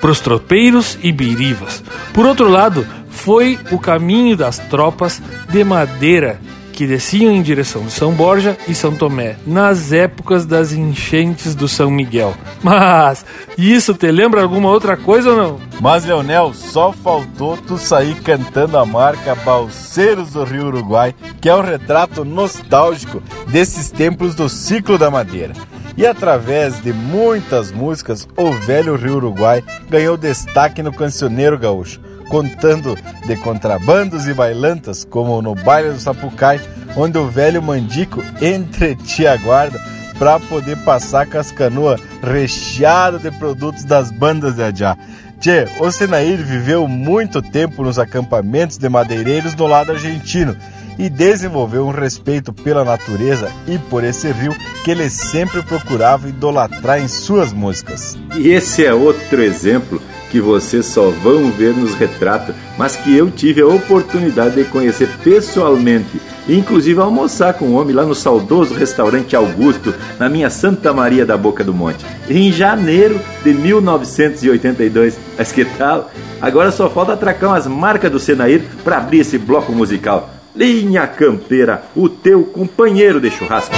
para 0.00 0.10
os 0.10 0.20
tropeiros 0.20 0.98
e 1.02 1.12
birivas. 1.12 1.82
Por 2.12 2.26
outro 2.26 2.48
lado, 2.48 2.86
foi 3.08 3.58
o 3.70 3.78
caminho 3.78 4.36
das 4.36 4.58
tropas 4.58 5.20
de 5.48 5.62
madeira 5.62 6.40
que 6.80 6.86
desciam 6.86 7.30
em 7.30 7.42
direção 7.42 7.84
de 7.84 7.92
São 7.92 8.12
Borja 8.14 8.56
e 8.66 8.74
São 8.74 8.96
Tomé, 8.96 9.36
nas 9.46 9.92
épocas 9.92 10.46
das 10.46 10.72
enchentes 10.72 11.54
do 11.54 11.68
São 11.68 11.90
Miguel. 11.90 12.34
Mas 12.64 13.22
isso 13.58 13.92
te 13.92 14.10
lembra 14.10 14.40
alguma 14.40 14.70
outra 14.70 14.96
coisa 14.96 15.28
ou 15.28 15.36
não? 15.36 15.60
Mas, 15.78 16.06
Leonel, 16.06 16.54
só 16.54 16.90
faltou 16.90 17.58
tu 17.58 17.76
sair 17.76 18.14
cantando 18.22 18.78
a 18.78 18.86
marca 18.86 19.34
Balseiros 19.34 20.30
do 20.30 20.42
Rio 20.42 20.68
Uruguai, 20.68 21.14
que 21.38 21.50
é 21.50 21.54
o 21.54 21.60
retrato 21.60 22.24
nostálgico 22.24 23.22
desses 23.48 23.90
templos 23.90 24.34
do 24.34 24.48
ciclo 24.48 24.96
da 24.96 25.10
madeira. 25.10 25.52
E 25.96 26.06
através 26.06 26.82
de 26.82 26.92
muitas 26.92 27.70
músicas, 27.70 28.26
o 28.36 28.52
velho 28.52 28.96
Rio 28.96 29.16
Uruguai 29.16 29.62
ganhou 29.88 30.16
destaque 30.16 30.82
no 30.82 30.92
cancioneiro 30.92 31.58
gaúcho, 31.58 32.00
contando 32.28 32.96
de 33.26 33.36
contrabandos 33.36 34.26
e 34.26 34.32
bailantas, 34.32 35.04
como 35.04 35.42
no 35.42 35.54
baile 35.54 35.90
do 35.90 35.98
Sapucai, 36.00 36.60
onde 36.96 37.18
o 37.18 37.28
velho 37.28 37.62
mandico 37.62 38.22
entretia 38.40 39.32
a 39.32 39.36
guarda 39.36 39.80
para 40.18 40.38
poder 40.38 40.76
passar 40.84 41.26
com 41.26 41.38
as 41.38 41.50
canoas 41.50 42.00
recheadas 42.22 43.22
de 43.22 43.30
produtos 43.30 43.84
das 43.84 44.10
bandas 44.10 44.54
de 44.54 44.62
Adiá. 44.62 44.96
Tchê, 45.40 45.66
o 45.80 45.90
Senair 45.90 46.36
viveu 46.36 46.86
muito 46.86 47.40
tempo 47.40 47.82
nos 47.82 47.98
acampamentos 47.98 48.76
de 48.76 48.88
madeireiros 48.90 49.54
do 49.54 49.66
lado 49.66 49.92
argentino 49.92 50.54
e 50.98 51.08
desenvolveu 51.08 51.86
um 51.86 51.90
respeito 51.90 52.52
pela 52.52 52.84
natureza 52.84 53.50
e 53.66 53.78
por 53.78 54.04
esse 54.04 54.30
rio 54.30 54.54
que 54.84 54.90
ele 54.90 55.08
sempre 55.10 55.62
procurava 55.62 56.28
idolatrar 56.28 57.00
em 57.00 57.08
suas 57.08 57.52
músicas. 57.52 58.18
E 58.36 58.48
esse 58.48 58.84
é 58.84 58.92
outro 58.92 59.42
exemplo 59.42 60.00
que 60.30 60.40
vocês 60.40 60.86
só 60.86 61.10
vão 61.10 61.50
ver 61.50 61.74
nos 61.74 61.94
retratos, 61.94 62.54
mas 62.78 62.96
que 62.96 63.14
eu 63.14 63.30
tive 63.30 63.60
a 63.60 63.66
oportunidade 63.66 64.54
de 64.54 64.64
conhecer 64.64 65.08
pessoalmente, 65.24 66.20
inclusive 66.48 67.00
almoçar 67.00 67.54
com 67.54 67.66
o 67.66 67.74
homem 67.74 67.94
lá 67.94 68.04
no 68.04 68.14
saudoso 68.14 68.72
restaurante 68.72 69.34
Augusto, 69.34 69.92
na 70.18 70.28
minha 70.28 70.48
Santa 70.48 70.92
Maria 70.92 71.26
da 71.26 71.36
Boca 71.36 71.64
do 71.64 71.74
Monte, 71.74 72.06
em 72.28 72.52
janeiro 72.52 73.20
de 73.42 73.52
1982. 73.52 75.18
Mas 75.36 75.50
que 75.50 75.64
tal? 75.64 76.10
Agora 76.40 76.70
só 76.70 76.88
falta 76.88 77.12
atracar 77.12 77.50
umas 77.50 77.66
marcas 77.66 78.10
do 78.10 78.20
Senair 78.20 78.62
para 78.84 78.98
abrir 78.98 79.20
esse 79.20 79.36
bloco 79.36 79.72
musical. 79.72 80.39
Linha 80.54 81.06
Campeira, 81.06 81.84
o 81.94 82.08
teu 82.08 82.44
companheiro 82.44 83.20
de 83.20 83.30
churrasco. 83.30 83.74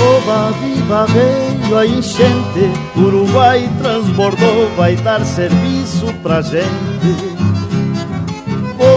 Oba, 0.00 0.50
viva, 0.60 1.06
veio 1.06 1.78
a 1.78 1.86
enchente, 1.86 2.72
Uruguai 2.94 3.70
transbordou, 3.78 4.68
vai 4.76 4.96
dar 4.96 5.24
serviço 5.24 6.12
pra 6.22 6.42
gente. 6.42 7.37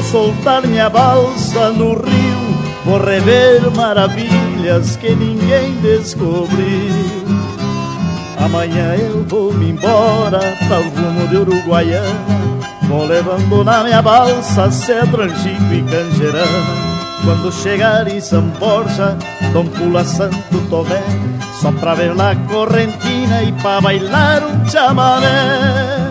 Vou 0.02 0.10
soltar 0.10 0.66
minha 0.66 0.90
balsa 0.90 1.70
no 1.70 1.94
rio, 1.94 2.58
vou 2.84 2.98
rever 2.98 3.70
maravilhas 3.76 4.96
que 4.96 5.14
ninguém 5.14 5.74
descobriu. 5.80 6.58
Amanhã 8.44 8.96
eu 8.96 9.24
vou 9.24 9.54
me 9.54 9.70
embora 9.70 10.40
para 10.68 10.80
o 10.80 10.90
rumo 10.90 11.28
de 11.28 11.38
Uruguaiana, 11.38 12.08
vou 12.88 13.06
levando 13.06 13.64
na 13.64 13.84
minha 13.84 14.02
balsa 14.02 14.72
cedro, 14.72 15.22
angico 15.22 15.72
e 15.72 15.84
canjerana. 15.84 16.92
Quando 17.24 17.52
chegar 17.52 18.08
em 18.08 18.20
São 18.20 18.42
Borja, 18.60 19.16
Dom 19.54 19.68
Pula 19.68 20.04
Santo 20.04 20.58
Tomé, 20.68 21.04
só 21.62 21.72
pra 21.74 21.94
ver 21.94 22.16
na 22.16 22.36
correntina 22.48 23.44
e 23.44 23.52
pra 23.52 23.80
bailar 23.80 24.42
um 24.46 24.68
chamamé. 24.68 26.11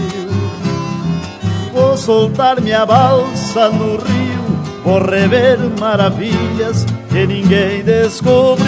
Vou 1.91 1.97
soltar 1.97 2.61
minha 2.61 2.85
balsa 2.85 3.69
no 3.69 3.97
rio, 3.97 4.81
vou 4.81 4.97
rever 4.97 5.59
maravilhas 5.77 6.85
que 7.09 7.27
ninguém 7.27 7.83
descobriu. 7.83 8.65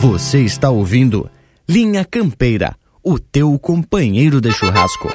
Você 0.00 0.42
está 0.42 0.70
ouvindo 0.70 1.28
Linha 1.68 2.04
Campeira, 2.04 2.76
o 3.02 3.18
teu 3.18 3.58
companheiro 3.58 4.40
de 4.40 4.52
churrasco. 4.52 5.08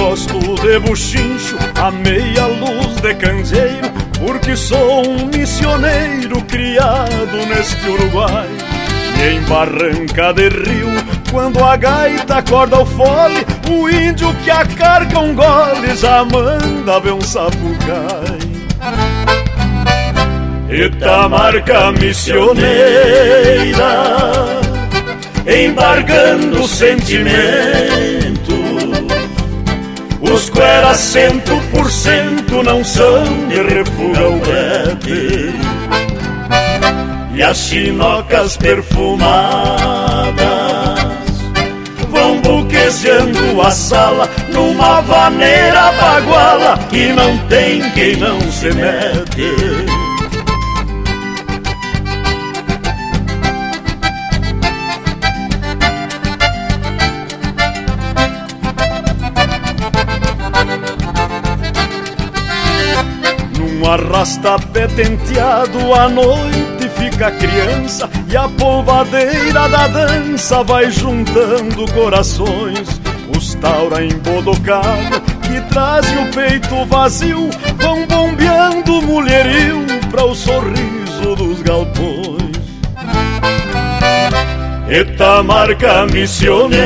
Gosto 0.00 0.38
de 0.62 0.78
buchincho, 0.78 1.56
a 1.76 1.90
meia 1.90 2.46
luz 2.46 2.96
de 3.02 3.14
candeeiro, 3.16 3.92
porque 4.18 4.56
sou 4.56 5.06
um 5.06 5.26
missioneiro 5.26 6.40
criado 6.44 7.36
neste 7.48 7.86
Uruguai. 7.86 8.48
E 9.20 9.34
em 9.34 9.42
barranca 9.42 10.32
de 10.32 10.48
rio, 10.48 10.88
quando 11.30 11.62
a 11.62 11.76
gaita 11.76 12.36
acorda 12.36 12.80
o 12.80 12.86
fole, 12.86 13.44
o 13.70 13.90
índio 13.90 14.34
que 14.42 14.50
acarca 14.50 15.18
um 15.18 15.34
gole 15.34 15.94
já 15.94 16.24
manda 16.24 16.98
ver 17.00 17.12
um 17.12 17.20
sapucai. 17.20 18.38
Eita 20.70 21.28
marca 21.28 21.92
missioneira, 21.92 22.70
embargando 25.46 26.66
sentimento 26.66 28.09
os 30.32 30.48
cueras 30.48 30.96
cento 30.96 31.60
por 31.70 31.90
cento 31.90 32.62
não 32.62 32.84
são 32.84 33.24
de 33.48 33.62
refugar 33.62 34.26
o 34.26 34.38
brete 34.38 35.54
E 37.34 37.42
as 37.42 37.58
chinocas 37.58 38.56
perfumadas 38.56 40.40
Vão 42.08 42.40
buquezeando 42.40 43.60
a 43.60 43.70
sala 43.70 44.28
numa 44.52 45.00
vaneira 45.00 45.92
baguala 45.92 46.78
E 46.92 47.12
não 47.12 47.36
tem 47.48 47.90
quem 47.90 48.16
não 48.16 48.40
se 48.52 48.70
mete 48.72 49.89
arrasta-pé 64.20 64.86
tenteado 64.88 65.94
à 65.94 66.08
noite 66.08 66.88
fica 66.98 67.30
criança 67.30 68.08
E 68.30 68.36
a 68.36 68.48
polvadeira 68.48 69.66
da 69.68 69.88
dança 69.88 70.62
vai 70.62 70.90
juntando 70.90 71.90
corações. 71.92 73.00
Os 73.34 73.54
taura 73.54 74.04
embodocado 74.04 75.20
que 75.42 75.60
trazem 75.72 76.18
o 76.22 76.30
peito 76.32 76.84
vazio 76.86 77.48
Vão 77.76 78.06
bombeando 78.06 79.00
mulherio 79.02 79.86
para 80.10 80.26
o 80.26 80.34
sorriso 80.34 81.36
dos 81.36 81.62
galpões. 81.62 82.50
Eta 84.88 85.42
marca 85.42 86.06
missioneira 86.06 86.80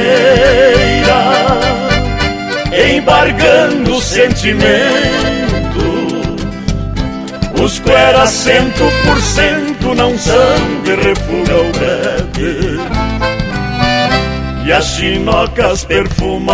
Embargando 2.95 4.01
sentimento 4.01 5.34
os 7.65 7.79
cueras 7.79 8.29
cento 8.29 8.85
por 9.07 9.19
cento 9.23 9.95
não 9.95 10.19
são 10.19 10.83
de 10.83 10.95
refuga 10.97 11.55
brete 11.73 12.79
E 14.67 14.73
as 14.73 14.85
chinocas 14.85 15.85
perfumadas 15.85 16.45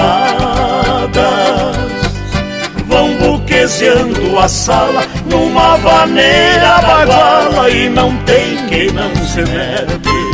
Vão 2.86 3.16
buquezeando 3.16 4.38
a 4.38 4.48
sala 4.48 5.02
numa 5.26 5.76
vaneira 5.78 6.78
baguala 6.80 7.68
E 7.70 7.88
não 7.88 8.16
tem 8.18 8.56
quem 8.68 8.92
não 8.92 9.14
se 9.16 9.42
mete 9.42 10.29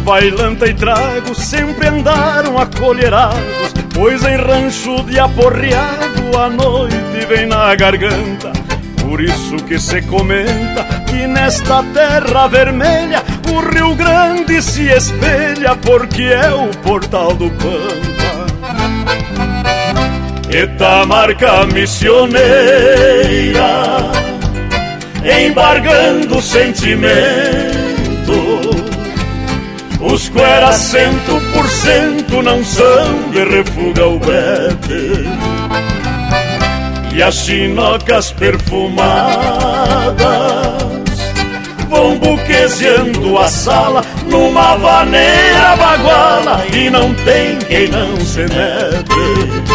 bailanta 0.00 0.66
e 0.66 0.74
trago 0.74 1.34
sempre 1.34 1.88
andaram 1.88 2.58
acolherados, 2.58 3.72
pois 3.94 4.24
em 4.24 4.36
rancho 4.36 5.02
de 5.04 5.18
aporreado 5.18 6.38
a 6.38 6.48
noite 6.48 7.26
vem 7.28 7.46
na 7.46 7.74
garganta. 7.74 8.52
Por 9.02 9.20
isso 9.20 9.56
que 9.66 9.78
se 9.78 10.00
comenta 10.02 10.84
que 11.06 11.26
nesta 11.26 11.82
terra 11.92 12.48
vermelha 12.48 13.22
o 13.50 13.60
Rio 13.60 13.94
Grande 13.94 14.62
se 14.62 14.88
espelha, 14.88 15.76
porque 15.76 16.22
é 16.22 16.50
o 16.50 16.68
portal 16.78 17.34
do 17.34 17.50
Pampa. 17.50 18.22
Eta 20.50 21.06
marca 21.06 21.66
missioneira, 21.66 22.40
embargando 25.24 26.40
sentimento 26.40 27.71
os 30.02 30.28
cueras 30.28 30.76
cento 30.76 31.40
por 31.54 31.68
cento 31.68 32.42
não 32.42 32.64
são 32.64 33.30
de 33.30 33.44
refuga 33.44 34.06
o 34.06 34.18
brete 34.18 35.24
E 37.14 37.22
as 37.22 37.36
chinocas 37.36 38.32
perfumadas 38.32 39.22
Vão 41.88 42.18
buquezeando 42.18 43.38
a 43.38 43.48
sala 43.48 44.02
numa 44.26 44.76
vaneira 44.76 45.76
baguala 45.76 46.64
E 46.72 46.90
não 46.90 47.14
tem 47.14 47.58
quem 47.58 47.88
não 47.88 48.16
se 48.16 48.40
mete 48.40 49.71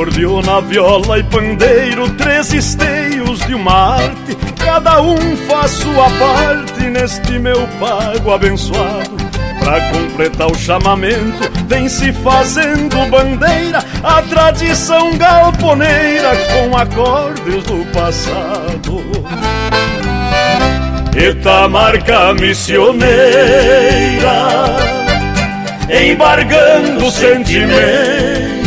Acordeona, 0.00 0.62
viola 0.62 1.18
e 1.18 1.22
pandeiro, 1.24 2.08
três 2.14 2.54
esteios 2.54 3.38
de 3.40 3.54
uma 3.54 3.96
arte, 3.96 4.34
cada 4.64 5.02
um 5.02 5.36
faz 5.46 5.72
sua 5.72 6.08
parte 6.08 6.84
neste 6.84 7.38
meu 7.38 7.68
pago 7.78 8.32
abençoado. 8.32 9.14
Pra 9.58 9.78
completar 9.90 10.50
o 10.50 10.54
chamamento, 10.56 11.52
vem 11.66 11.86
se 11.86 12.14
fazendo 12.14 12.96
bandeira 13.10 13.84
a 14.02 14.22
tradição 14.22 15.18
galponeira 15.18 16.30
com 16.46 16.74
acordes 16.78 17.62
do 17.64 17.84
passado. 17.92 19.02
Eta 21.14 21.68
marca 21.68 22.32
missioneira, 22.32 23.10
embargando 25.90 27.10
sentimento 27.10 28.59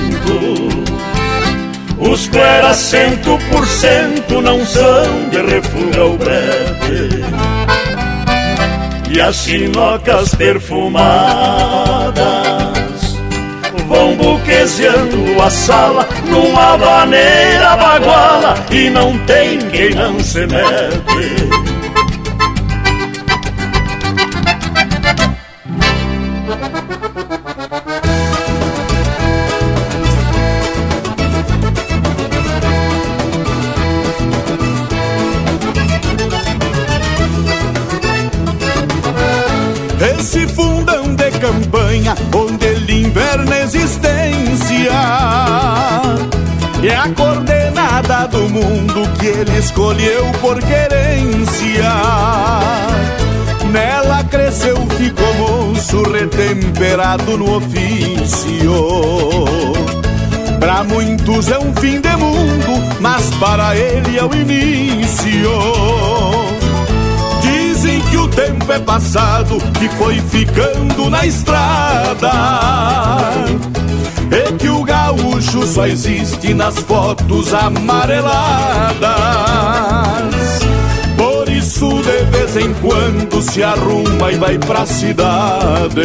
Cusco 2.04 2.38
era 2.38 2.74
cento 2.74 3.40
por 3.50 3.66
cento, 3.66 4.42
não 4.42 4.66
são 4.66 5.30
de 5.30 5.42
refuga 5.42 6.04
o 6.04 6.18
brete 6.18 7.24
E 9.10 9.22
as 9.22 9.38
sinocas 9.38 10.36
perfumadas 10.36 12.14
Vão 13.88 14.18
buquezeando 14.18 15.42
a 15.42 15.50
sala 15.50 16.06
numa 16.28 16.78
maneira 16.78 17.78
baguala 17.78 18.56
E 18.70 18.90
não 18.90 19.18
tem 19.20 19.60
quem 19.70 19.92
não 19.92 20.20
se 20.20 20.46
mete 20.46 21.63
que 49.24 49.30
ele 49.30 49.58
escolheu 49.58 50.26
por 50.42 50.60
querência. 50.62 51.94
Nela 53.72 54.22
cresceu, 54.26 54.76
ficou 54.98 55.34
moço, 55.36 56.04
retemperado 56.12 57.38
no 57.38 57.56
ofício. 57.56 58.74
Para 60.60 60.84
muitos 60.84 61.50
é 61.50 61.58
um 61.58 61.74
fim 61.76 62.02
de 62.02 62.16
mundo, 62.18 62.98
mas 63.00 63.30
para 63.36 63.74
ele 63.78 64.18
é 64.18 64.26
o 64.26 64.36
início 64.36 65.94
que 68.14 68.18
o 68.18 68.28
tempo 68.28 68.72
é 68.72 68.78
passado, 68.78 69.58
que 69.80 69.90
foi 69.98 70.22
ficando 70.22 71.10
na 71.10 71.26
estrada. 71.26 72.32
E 74.32 74.54
que 74.54 74.70
o 74.70 74.84
gaúcho 75.04 75.68
só 75.68 75.86
existe 75.86 76.54
nas 76.54 76.78
fotos 76.80 77.54
amareladas. 77.54 78.24
Por 81.18 81.50
isso, 81.50 81.90
de 82.02 82.24
vez 82.32 82.56
em 82.58 82.74
quando, 82.76 83.42
se 83.42 83.62
arruma 83.62 84.32
e 84.32 84.38
vai 84.38 84.58
pra 84.58 84.86
cidade. 84.86 86.02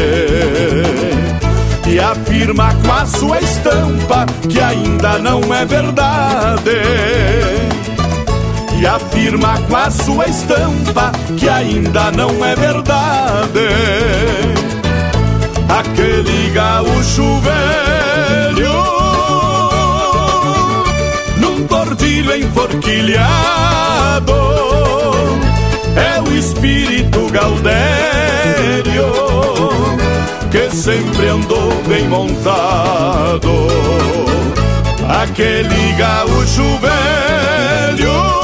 E 1.87 2.01
afirma 2.01 2.75
com 2.75 2.93
a 2.93 3.07
sua 3.07 3.39
estampa 3.41 4.27
que 4.49 4.61
ainda 4.61 5.19
não 5.19 5.41
é 5.55 5.65
verdade 5.65 6.71
e 8.81 8.87
afirma 8.87 9.59
com 9.63 9.75
a 9.75 9.91
sua 9.91 10.29
estampa 10.29 11.11
que 11.37 11.49
ainda 11.49 12.13
não 12.13 12.45
é 12.45 12.55
verdade. 12.55 13.69
Aquele 15.69 16.51
gaúcho 16.51 17.41
velho 17.41 17.88
tordilho 22.29 22.37
enforquilhado 22.37 24.33
é 25.97 26.21
o 26.21 26.33
espírito 26.37 27.27
Gaudério 27.31 29.13
que 30.51 30.71
sempre 30.75 31.29
andou 31.29 31.73
bem 31.87 32.09
montado. 32.09 33.69
Aquele 35.09 35.93
gaúcho 35.99 36.63
velho 36.79 38.39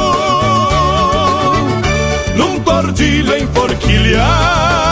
tordilho 2.64 3.36
enforquilhado. 3.36 4.84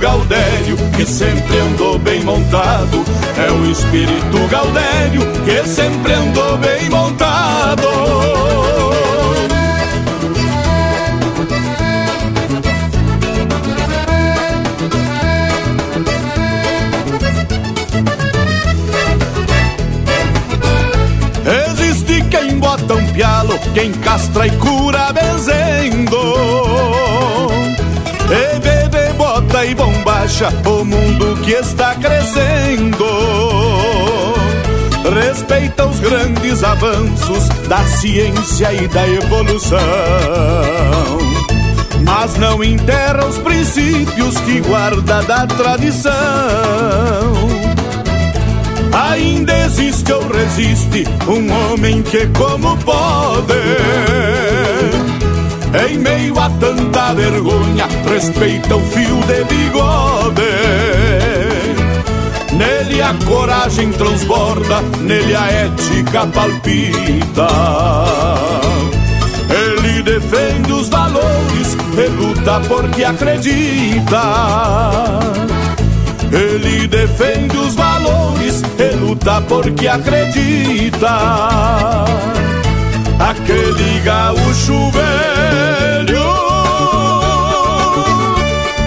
Gaudério 0.00 0.76
que 0.96 1.06
sempre 1.06 1.58
andou 1.58 1.98
bem 1.98 2.22
montado. 2.24 3.04
É 3.36 3.50
o 3.50 3.70
espírito 3.70 4.48
Gaudério 4.50 5.20
que 5.44 5.68
sempre 5.68 6.12
andou 6.14 6.56
bem 6.56 6.88
montado. 6.88 8.30
bota 22.70 22.94
um 22.94 23.06
pialo, 23.08 23.58
quem 23.74 23.90
castra 23.92 24.46
e 24.46 24.50
cura 24.58 25.12
benzendo. 25.12 26.69
E 29.64 29.74
bombacha 29.74 30.48
o 30.66 30.84
mundo 30.84 31.36
que 31.42 31.52
está 31.52 31.94
crescendo. 31.94 33.04
Respeita 35.14 35.86
os 35.86 36.00
grandes 36.00 36.64
avanços 36.64 37.48
da 37.68 37.84
ciência 37.84 38.72
e 38.72 38.88
da 38.88 39.06
evolução. 39.06 39.78
Mas 42.04 42.36
não 42.36 42.64
enterra 42.64 43.26
os 43.26 43.38
princípios 43.38 44.38
que 44.38 44.60
guarda 44.60 45.22
da 45.22 45.46
tradição 45.46 46.10
Ainda 48.92 49.56
existe 49.66 50.12
ou 50.12 50.26
resiste 50.28 51.04
um 51.28 51.52
homem 51.52 52.02
que 52.02 52.26
como 52.28 52.76
pode 52.78 53.54
Em 55.72 55.98
meio 55.98 56.38
a 56.38 56.50
tanta 56.50 57.14
vergonha 57.14 57.86
respeita 58.08 58.76
o 58.76 58.80
fio 58.80 59.16
de 59.22 59.44
bigode 59.44 60.42
Nele 62.52 63.00
a 63.00 63.14
coragem 63.24 63.92
transborda, 63.92 64.82
nele 65.00 65.36
a 65.36 65.46
ética 65.46 66.26
palpita 66.26 67.46
ele 69.50 70.02
defende 70.02 70.72
os 70.72 70.88
valores 70.88 71.76
e 71.98 72.08
luta 72.08 72.60
porque 72.68 73.02
acredita. 73.02 74.22
Ele 76.30 76.86
defende 76.86 77.56
os 77.56 77.74
valores 77.74 78.62
e 78.78 78.96
luta 78.96 79.40
porque 79.42 79.88
acredita. 79.88 81.08
Aquele 83.20 84.00
gaúcho 84.00 84.90
velho 84.90 86.24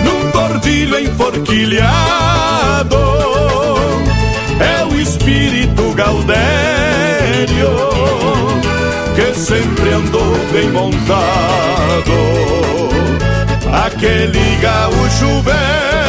num 0.03 0.31
tordilho 0.31 0.99
enforquilhado 0.99 2.97
é 4.60 4.84
o 4.85 4.99
espírito 4.99 5.93
Gaudério 5.93 6.34
que 9.15 9.34
sempre 9.39 9.93
andou 9.93 10.35
bem 10.51 10.69
montado. 10.72 12.14
Aquele 13.85 14.57
gaúcho 14.61 15.41
velho 15.43 16.03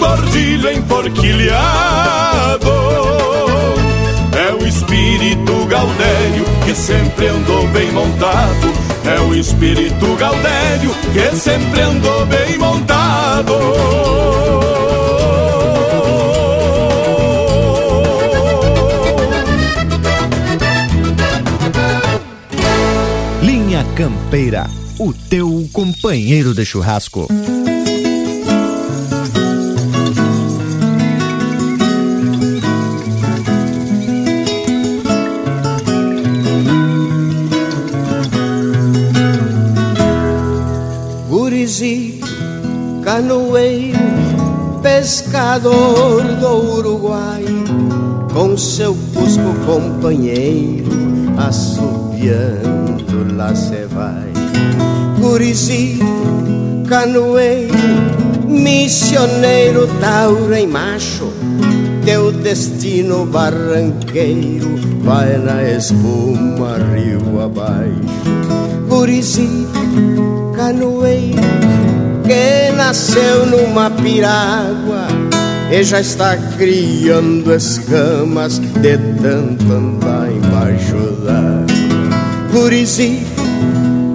tordilho 0.00 0.72
enforquilhado. 0.72 2.70
O 4.60 4.66
espírito 4.66 5.66
Gaudério 5.66 6.44
que 6.64 6.74
sempre 6.74 7.28
andou 7.28 7.66
bem 7.68 7.90
montado. 7.92 8.72
É 9.04 9.20
o 9.20 9.34
espírito 9.34 10.14
Gaudério 10.16 10.94
que 11.12 11.36
sempre 11.36 11.80
andou 11.80 12.26
bem 12.26 12.58
montado. 12.58 13.54
Linha 23.42 23.84
Campeira, 23.96 24.68
o 24.98 25.14
teu 25.14 25.68
companheiro 25.72 26.52
de 26.52 26.66
churrasco. 26.66 27.26
Pescador 45.50 46.22
do 46.36 46.76
Uruguai, 46.76 47.44
com 48.32 48.56
seu 48.56 48.96
cusco 49.12 49.52
companheiro, 49.66 50.92
assobiando 51.36 53.34
lá 53.34 53.52
se 53.52 53.84
vai. 53.86 54.30
Gurizi, 55.18 55.98
canoeiro, 56.88 57.74
missioneiro 58.46 59.88
tauro 60.00 60.54
em 60.54 60.68
macho, 60.68 61.32
teu 62.04 62.30
destino 62.30 63.26
barranqueiro 63.26 64.68
vai 65.02 65.36
na 65.36 65.64
espuma 65.64 66.78
rio 66.94 67.42
abaixo. 67.42 67.90
Gurizinho, 68.88 69.68
canoeiro, 70.54 71.40
que 72.22 72.70
nasceu 72.76 73.46
numa 73.46 73.90
piragua 73.90 75.19
e 75.70 75.84
já 75.84 76.00
está 76.00 76.36
criando 76.58 77.54
escamas 77.54 78.58
de 78.58 78.98
tanto 79.22 79.72
andar 79.72 80.30
embaixo 80.30 80.96
d'água. 81.24 81.66
Gurizinho, 82.52 83.26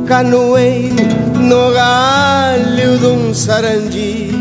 canoeiro, 0.06 0.96
no 1.40 1.72
galho 1.74 2.98
de 2.98 3.06
um 3.06 3.34
sarandi, 3.34 4.32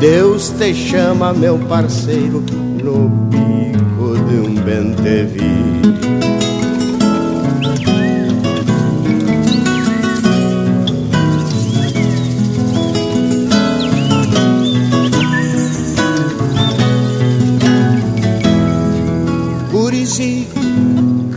Deus 0.00 0.48
te 0.58 0.74
chama, 0.74 1.32
meu 1.32 1.58
parceiro, 1.58 2.44
no 2.82 3.08
bico 3.08 4.18
de 4.28 4.34
um 4.34 4.54
bentevi. 4.54 5.71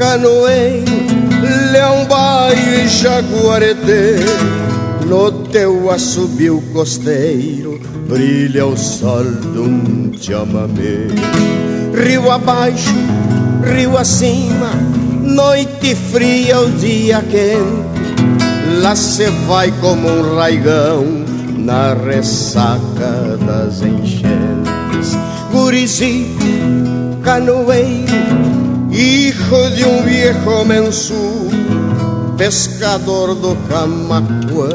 Canoeiro, 0.06 0.86
leão 1.72 2.06
baio 2.06 2.76
e 2.76 2.88
jaguareté, 2.88 4.18
no 5.08 5.32
teu 5.32 5.90
assobio 5.90 6.62
costeiro 6.72 7.82
brilha 8.08 8.68
o 8.68 8.78
sol 8.78 9.24
de 9.24 9.60
um 9.60 10.12
chamamé. 10.22 11.08
Rio 11.96 12.30
abaixo, 12.30 12.94
rio 13.64 13.98
acima, 13.98 14.70
noite 15.24 15.96
fria, 15.96 16.60
o 16.60 16.70
dia 16.74 17.24
quente. 17.24 18.84
Lá 18.84 18.96
se 18.96 19.26
vai 19.48 19.72
como 19.82 20.08
um 20.08 20.36
raigão 20.36 21.04
na 21.58 21.96
ressaca 21.96 23.40
das 23.44 23.82
enchentes. 23.82 25.18
Gurizi, 25.52 26.28
canoeiro, 27.24 28.65
hijo 28.96 29.70
de 29.76 29.84
um 29.84 30.04
viejo 30.04 30.66
mensu, 30.66 31.50
pescador 32.38 33.36
do 33.36 33.56
Camacuã, 33.68 34.70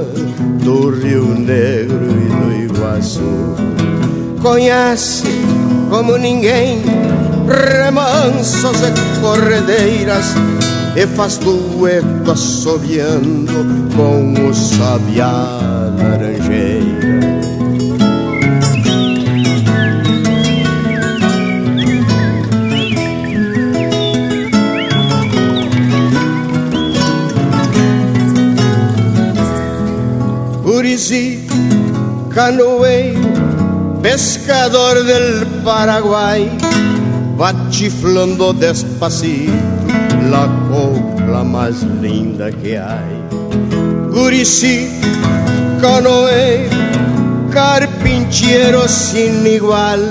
do 0.62 0.90
Rio 0.90 1.26
Negro 1.26 2.06
e 2.10 2.28
do 2.28 2.74
Iguaçu. 2.74 3.54
Conhece 4.42 5.24
como 5.88 6.18
ninguém 6.18 6.82
remansos 7.48 8.76
e 8.82 9.20
corredeiras 9.20 10.34
e 10.94 11.06
faz 11.06 11.38
dueto 11.38 12.30
assobiando 12.30 13.52
com 13.96 14.48
o 14.48 14.54
sabiá 14.54 15.58
laranjeira. 15.98 16.69
Urizi, 31.00 31.40
canoeiro, 32.28 34.02
pescador 34.02 35.02
del 35.02 35.46
Paraguay, 35.64 36.46
va 37.40 37.54
chiflando 37.70 38.52
despacito 38.52 39.50
la 40.30 40.46
copla 40.68 41.42
más 41.42 41.82
linda 42.02 42.50
que 42.50 42.78
hay. 42.78 43.16
Gurici, 44.12 44.90
canoeiro, 45.80 46.76
carpinchero 47.50 48.86
sin 48.86 49.46
igual, 49.46 50.02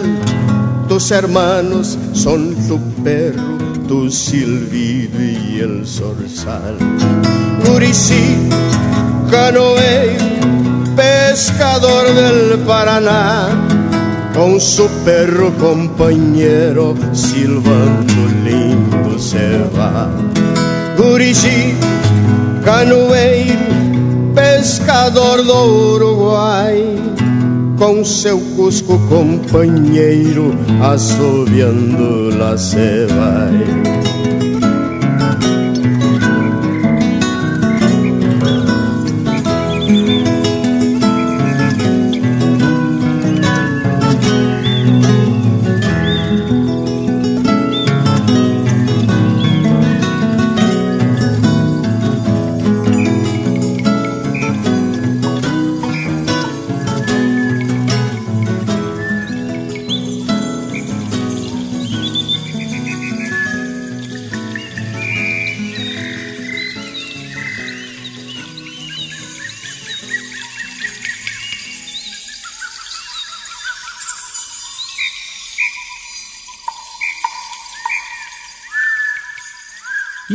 tus 0.88 1.11
hermanos 1.11 1.99
son 2.14 2.56
tu 2.68 2.80
perro, 3.03 3.60
tu 3.88 4.10
silbido 4.10 5.22
y 5.22 5.60
el 5.60 5.86
zorzal. 5.86 6.80
Gurici, 7.64 8.49
canoeiro, 9.30 10.40
pescador 11.30 12.07
del 12.15 12.57
Paraná, 12.65 13.49
con 14.34 14.60
su 14.60 14.88
perro 15.06 15.53
compañero, 15.60 16.95
silbando 17.14 18.14
lindo 18.43 19.19
se 19.19 19.60
va. 19.77 20.10
Gurici, 20.97 21.76
canoeiro, 22.65 23.60
pescador 24.34 25.43
do 25.43 25.93
Uruguai, 25.93 26.95
com 27.77 28.03
seu 28.03 28.39
cusco 28.56 28.97
companheiro, 29.07 30.56
assobiando 30.81 32.35
lá 32.39 32.57
se 32.57 33.06
vai. 33.06 34.18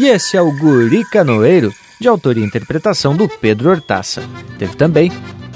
E 0.05 0.09
esse 0.09 0.37
é 0.37 0.43
o 0.43 0.53
Guri 0.53 1.03
Canoeiro, 1.03 1.73
de 1.99 2.09
autoria 2.09 2.45
e 2.45 2.47
interpretação 2.47 3.17
do 3.17 3.27
Pedro 3.27 3.71
Hortaça. 3.71 4.23
Teve 4.59 4.77
também 4.77 5.11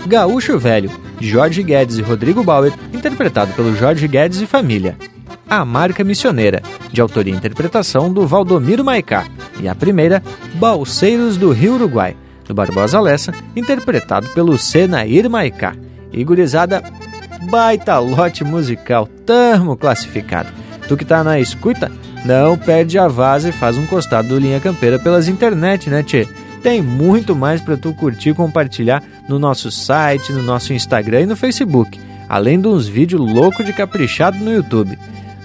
Gaúcho 0.07 0.59
Velho, 0.59 0.91
de 1.21 1.29
Jorge 1.29 1.63
Guedes 1.63 1.99
e 1.99 2.03
Rodrigo 2.03 2.43
Bauer, 2.43 2.73
interpretado 2.91 3.53
pelo 3.53 3.77
Jorge 3.77 4.09
Guedes 4.09 4.41
e 4.41 4.47
Família. 4.47 4.97
A 5.47 5.67
Marca 5.67 6.03
Missioneira, 6.03 6.63
de 6.91 6.99
autoria 6.99 7.35
e 7.35 7.37
interpretação 7.37 8.11
do 8.11 8.27
Valdomiro 8.27 8.83
Maicá. 8.83 9.27
E 9.61 9.69
a 9.69 9.75
primeira, 9.75 10.23
Balseiros 10.55 11.37
do 11.37 11.53
Rio 11.53 11.75
Uruguai, 11.75 12.17
do 12.47 12.55
Barbosa 12.55 12.99
Lessa, 13.03 13.35
interpretado 13.55 14.31
pelo 14.31 14.57
Senair 14.57 15.29
Maicá. 15.29 15.77
E 16.11 16.25
gurizada, 16.25 16.83
baita 17.51 17.99
lote 17.99 18.45
musical, 18.45 19.07
tamo 19.27 19.77
classificado. 19.77 20.49
Tu 20.89 20.97
que 20.97 21.05
tá 21.05 21.23
na 21.23 21.39
escuta, 21.39 21.93
não 22.25 22.57
perde 22.57 22.99
a 22.99 23.09
vaza 23.09 23.49
e 23.49 23.53
faz 23.53 23.77
um 23.77 23.87
costado 23.87 24.29
do 24.29 24.39
Linha 24.39 24.61
Campeira 24.61 24.99
pelas 24.99 25.29
internet, 25.29 25.89
né, 25.89 26.03
Tchê? 26.03 26.27
Tem 26.63 26.83
muito 26.83 27.37
mais 27.37 27.61
para 27.61 27.77
tu 27.77 27.95
curtir 27.95 28.31
e 28.31 28.35
compartilhar 28.35 29.03
no 29.29 29.39
nosso 29.39 29.71
site, 29.71 30.33
no 30.33 30.43
nosso 30.43 30.73
Instagram 30.73 31.23
e 31.23 31.27
no 31.27 31.37
Facebook, 31.37 31.99
além 32.29 32.61
de 32.61 32.67
uns 32.67 32.87
vídeos 32.87 33.21
loucos 33.21 33.65
de 33.65 33.73
caprichado 33.73 34.39
no 34.39 34.53
YouTube. 34.53 34.99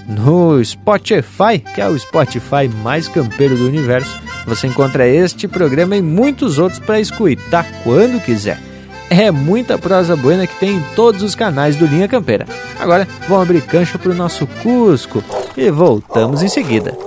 No 0.07 0.63
Spotify, 0.63 1.59
que 1.73 1.79
é 1.79 1.87
o 1.87 1.97
Spotify 1.97 2.67
mais 2.83 3.07
campeiro 3.07 3.55
do 3.55 3.67
universo, 3.67 4.19
você 4.45 4.67
encontra 4.67 5.07
este 5.07 5.47
programa 5.47 5.95
e 5.95 6.01
muitos 6.01 6.57
outros 6.59 6.79
para 6.79 6.99
escutar 6.99 7.65
quando 7.83 8.21
quiser. 8.23 8.72
É 9.15 9.29
muita 9.29 9.77
prosa 9.77 10.15
buena 10.15 10.47
que 10.47 10.59
tem 10.59 10.77
em 10.77 10.83
todos 10.95 11.21
os 11.21 11.35
canais 11.35 11.75
do 11.75 11.85
Linha 11.85 12.07
Campeira. 12.07 12.47
Agora 12.79 13.07
vamos 13.29 13.43
abrir 13.43 13.61
cancha 13.61 13.99
para 13.99 14.09
o 14.09 14.15
nosso 14.15 14.47
Cusco 14.63 15.23
e 15.55 15.69
voltamos 15.69 16.41
em 16.41 16.47
seguida. 16.47 16.97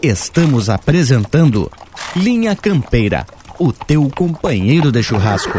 Estamos 0.00 0.70
apresentando 0.70 1.68
Linha 2.14 2.54
Campeira, 2.54 3.26
o 3.58 3.72
teu 3.72 4.08
companheiro 4.14 4.92
de 4.92 5.02
churrasco. 5.02 5.58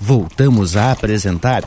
Voltamos 0.00 0.76
a 0.76 0.92
apresentar 0.92 1.64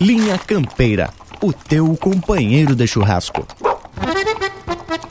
Linha 0.00 0.38
Campeira, 0.38 1.10
o 1.42 1.52
teu 1.52 1.96
companheiro 1.96 2.74
de 2.74 2.86
churrasco. 2.86 3.46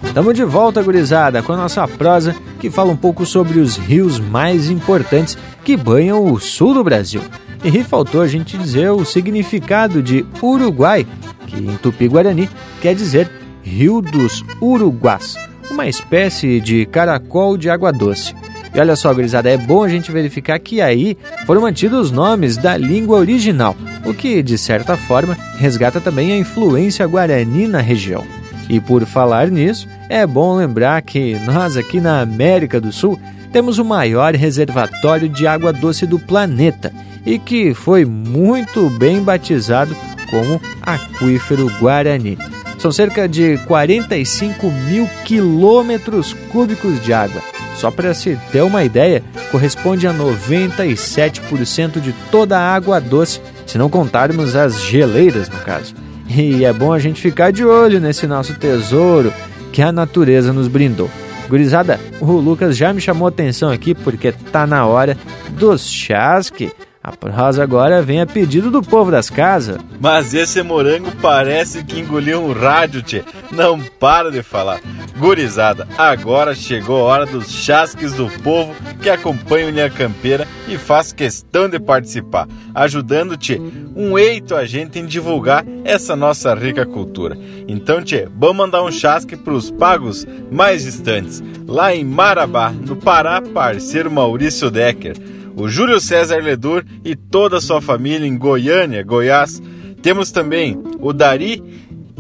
Estamos 0.03 0.35
de 0.35 0.43
volta, 0.43 0.81
gurizada, 0.81 1.41
com 1.41 1.53
a 1.53 1.57
nossa 1.57 1.87
prosa 1.87 2.35
que 2.59 2.69
fala 2.69 2.91
um 2.91 2.97
pouco 2.97 3.25
sobre 3.25 3.59
os 3.59 3.77
rios 3.77 4.19
mais 4.19 4.69
importantes 4.69 5.37
que 5.63 5.75
banham 5.75 6.31
o 6.31 6.39
sul 6.39 6.73
do 6.73 6.83
Brasil. 6.83 7.21
E 7.63 7.83
faltou 7.83 8.21
a 8.21 8.27
gente 8.27 8.57
dizer 8.57 8.91
o 8.91 9.05
significado 9.05 10.03
de 10.03 10.25
Uruguai, 10.41 11.07
que 11.47 11.57
em 11.57 11.77
tupi-guarani 11.77 12.49
quer 12.81 12.93
dizer 12.93 13.31
Rio 13.63 14.01
dos 14.01 14.43
Uruguás, 14.61 15.37
uma 15.71 15.87
espécie 15.87 16.59
de 16.59 16.85
caracol 16.85 17.57
de 17.57 17.69
água 17.69 17.91
doce. 17.91 18.35
E 18.73 18.79
olha 18.79 18.95
só, 18.95 19.13
gurizada, 19.13 19.49
é 19.49 19.57
bom 19.57 19.83
a 19.83 19.89
gente 19.89 20.11
verificar 20.11 20.57
que 20.59 20.81
aí 20.81 21.17
foram 21.45 21.61
mantidos 21.61 22.07
os 22.07 22.11
nomes 22.11 22.57
da 22.57 22.75
língua 22.75 23.17
original, 23.17 23.75
o 24.03 24.13
que, 24.13 24.41
de 24.41 24.57
certa 24.57 24.97
forma, 24.97 25.37
resgata 25.57 26.01
também 26.01 26.31
a 26.31 26.37
influência 26.37 27.05
guarani 27.05 27.67
na 27.67 27.79
região. 27.79 28.23
E 28.69 28.79
por 28.79 29.05
falar 29.05 29.49
nisso, 29.49 29.87
é 30.09 30.25
bom 30.25 30.55
lembrar 30.55 31.01
que 31.01 31.35
nós 31.45 31.77
aqui 31.77 31.99
na 31.99 32.21
América 32.21 32.81
do 32.81 32.91
Sul 32.91 33.19
temos 33.51 33.77
o 33.77 33.85
maior 33.85 34.33
reservatório 34.33 35.29
de 35.29 35.45
água 35.45 35.71
doce 35.71 36.07
do 36.07 36.17
planeta 36.17 36.91
e 37.25 37.37
que 37.37 37.73
foi 37.73 38.03
muito 38.05 38.89
bem 38.89 39.21
batizado 39.21 39.95
como 40.29 40.59
Aquífero 40.81 41.69
Guarani. 41.79 42.37
São 42.83 42.91
cerca 42.91 43.29
de 43.29 43.57
45 43.59 44.69
mil 44.69 45.09
quilômetros 45.23 46.33
cúbicos 46.51 47.01
de 47.01 47.13
água. 47.13 47.41
Só 47.77 47.89
para 47.89 48.13
se 48.13 48.37
ter 48.51 48.61
uma 48.61 48.83
ideia, 48.83 49.23
corresponde 49.49 50.05
a 50.05 50.13
97% 50.13 52.01
de 52.01 52.11
toda 52.29 52.59
a 52.59 52.75
água 52.75 52.99
doce, 52.99 53.39
se 53.65 53.77
não 53.77 53.89
contarmos 53.89 54.53
as 54.57 54.81
geleiras, 54.81 55.47
no 55.47 55.59
caso. 55.59 55.95
E 56.27 56.65
é 56.65 56.73
bom 56.73 56.91
a 56.91 56.99
gente 56.99 57.21
ficar 57.21 57.53
de 57.53 57.63
olho 57.63 58.01
nesse 58.01 58.27
nosso 58.27 58.53
tesouro 58.55 59.31
que 59.71 59.81
a 59.81 59.89
natureza 59.89 60.51
nos 60.51 60.67
brindou. 60.67 61.09
Gurizada, 61.47 61.97
o 62.19 62.33
Lucas 62.33 62.75
já 62.75 62.91
me 62.91 62.99
chamou 62.99 63.29
atenção 63.29 63.71
aqui 63.71 63.95
porque 63.95 64.33
tá 64.51 64.67
na 64.67 64.85
hora 64.85 65.17
dos 65.51 65.89
chás 65.89 66.49
que 66.49 66.69
a 67.03 67.11
prosa 67.11 67.61
agora 67.61 68.01
vem 68.01 68.21
a 68.21 68.25
pedido 68.25 68.71
do 68.71 68.81
povo 68.81 69.11
das 69.11 69.29
casas. 69.29 69.77
Mas 69.99 70.33
esse 70.33 70.63
morango 70.63 71.11
parece 71.21 71.83
que 71.83 71.99
engoliu 71.99 72.41
um 72.41 72.53
rádio, 72.53 73.01
tchê. 73.01 73.23
Não 73.51 73.77
para 73.77 74.31
de 74.31 74.41
falar. 74.41 74.79
Gurizada, 75.17 75.85
agora 75.97 76.55
chegou 76.55 77.01
a 77.01 77.03
hora 77.03 77.25
dos 77.25 77.51
chasques 77.51 78.13
do 78.13 78.29
povo 78.41 78.73
que 79.01 79.09
acompanha 79.09 79.67
o 79.67 79.69
Linha 79.69 79.89
Campeira 79.89 80.47
e 80.65 80.77
faz 80.77 81.11
questão 81.11 81.67
de 81.67 81.77
participar, 81.77 82.47
ajudando-te 82.73 83.61
um 83.95 84.17
eito 84.17 84.55
a 84.55 84.65
gente 84.65 84.97
em 84.97 85.05
divulgar 85.05 85.65
essa 85.83 86.15
nossa 86.15 86.55
rica 86.55 86.85
cultura. 86.85 87.37
Então, 87.67 88.01
tchê, 88.01 88.29
vamos 88.33 88.55
mandar 88.55 88.81
um 88.81 88.91
chasque 88.91 89.35
para 89.35 89.53
os 89.53 89.69
pagos 89.69 90.25
mais 90.49 90.83
distantes, 90.83 91.43
lá 91.67 91.93
em 91.93 92.05
Marabá, 92.05 92.69
no 92.71 92.95
Pará, 92.95 93.41
parceiro 93.41 94.09
Maurício 94.09 94.71
Decker 94.71 95.17
o 95.55 95.67
Júlio 95.67 95.99
César 95.99 96.41
Ledur 96.43 96.83
e 97.03 97.15
toda 97.15 97.57
a 97.57 97.61
sua 97.61 97.81
família 97.81 98.27
em 98.27 98.37
Goiânia, 98.37 99.03
Goiás. 99.03 99.61
Temos 100.01 100.31
também 100.31 100.81
o 100.99 101.13
Dari 101.13 101.63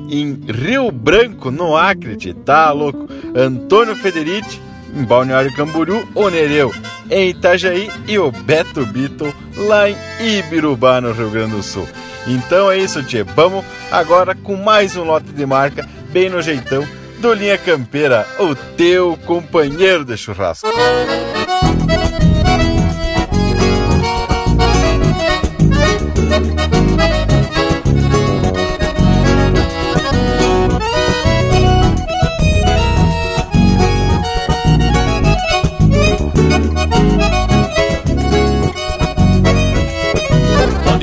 em 0.09 0.39
Rio 0.47 0.91
Branco, 0.91 1.51
no 1.51 1.75
Acre, 1.75 2.15
tá 2.33 2.71
louco? 2.71 3.07
Antônio 3.35 3.95
Federici 3.95 4.61
em 4.95 5.03
Balneário 5.03 5.53
Camboriú, 5.55 6.07
o 6.13 6.29
Nereu 6.29 6.71
em 7.09 7.29
Itajaí 7.29 7.89
e 8.07 8.17
o 8.17 8.31
Beto 8.31 8.85
Bito 8.85 9.33
lá 9.55 9.89
em 9.89 9.95
Ibirubá, 10.19 11.01
no 11.01 11.11
Rio 11.11 11.29
Grande 11.29 11.55
do 11.55 11.63
Sul. 11.63 11.87
Então 12.27 12.71
é 12.71 12.77
isso, 12.77 13.03
Tchê. 13.03 13.23
Vamos 13.23 13.65
agora 13.91 14.33
com 14.35 14.55
mais 14.55 14.95
um 14.95 15.03
lote 15.03 15.31
de 15.31 15.45
marca, 15.45 15.87
bem 16.11 16.29
no 16.29 16.41
jeitão, 16.41 16.87
do 17.19 17.33
Linha 17.33 17.57
Campeira, 17.57 18.27
o 18.39 18.55
teu 18.55 19.17
companheiro 19.25 20.05
de 20.05 20.17
churrasco. 20.17 20.67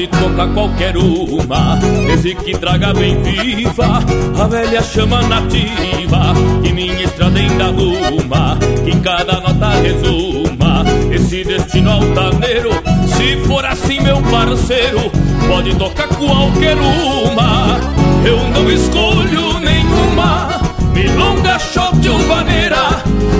Pode 0.00 0.06
tocar 0.08 0.48
qualquer 0.54 0.96
uma, 0.96 1.76
desde 2.06 2.34
que 2.34 2.56
traga 2.56 2.94
bem 2.94 3.20
viva 3.22 3.98
a 4.38 4.46
velha 4.46 4.82
chama 4.82 5.20
nativa 5.22 6.32
que 6.62 6.72
minha 6.72 7.02
estrada 7.02 7.38
ainda 7.38 7.64
arruma, 7.64 8.58
que 8.84 8.90
em 8.90 9.00
cada 9.00 9.40
nota 9.40 9.68
resuma 9.82 10.84
esse 11.10 11.44
destino 11.44 11.90
altaneiro. 11.90 12.70
Se 13.06 13.36
for 13.46 13.64
assim, 13.64 14.00
meu 14.00 14.22
parceiro, 14.22 15.10
pode 15.48 15.74
tocar 15.74 16.08
qualquer 16.08 16.76
uma, 16.78 17.78
eu 18.24 18.38
não 18.54 18.70
escolho 18.70 19.58
nenhuma. 19.60 20.60
Milonga, 20.94 21.58
shot 21.58 22.08
ou 22.08 22.18
vaneira, 22.20 22.88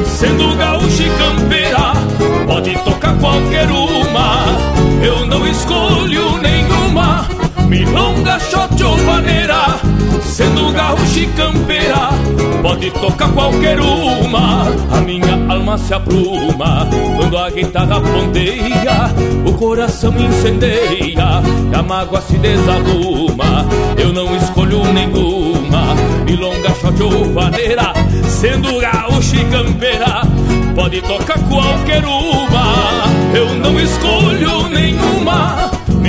sendo 0.06 0.54
gaúcha 0.56 1.02
e 1.02 1.10
campeira, 1.10 1.92
pode 2.46 2.74
tocar 2.84 3.16
qualquer 3.18 3.70
uma, 3.70 4.44
eu 5.02 5.26
não 5.26 5.46
escolho. 5.46 5.99
Milonga, 7.70 8.36
shot 8.40 8.82
sendo 10.24 10.72
gaúcha 10.72 11.20
e 11.20 11.26
campeira, 11.28 12.10
pode 12.62 12.90
tocar 12.90 13.30
qualquer 13.30 13.78
uma. 13.78 14.66
A 14.90 15.00
minha 15.02 15.38
alma 15.48 15.78
se 15.78 15.94
apruma 15.94 16.88
quando 17.16 17.38
a 17.38 17.48
guitarra 17.48 18.00
ponteia, 18.00 19.14
o 19.46 19.52
coração 19.52 20.12
incendeia, 20.18 21.14
e 21.70 21.74
a 21.76 21.80
mágoa 21.80 22.20
se 22.22 22.36
desarruma. 22.38 23.64
Eu 23.96 24.12
não 24.12 24.36
escolho 24.36 24.84
nenhuma. 24.92 25.94
Milonga, 26.24 26.70
shot 26.70 26.98
sendo 28.26 28.80
gaúcha 28.80 29.36
e 29.36 29.44
campeira, 29.44 30.22
pode 30.74 31.00
tocar 31.02 31.38
qualquer 31.48 32.04
uma. 32.04 33.06
Eu 33.32 33.54
não 33.54 33.78
escolho 33.78 34.68
nenhuma. 34.70 35.69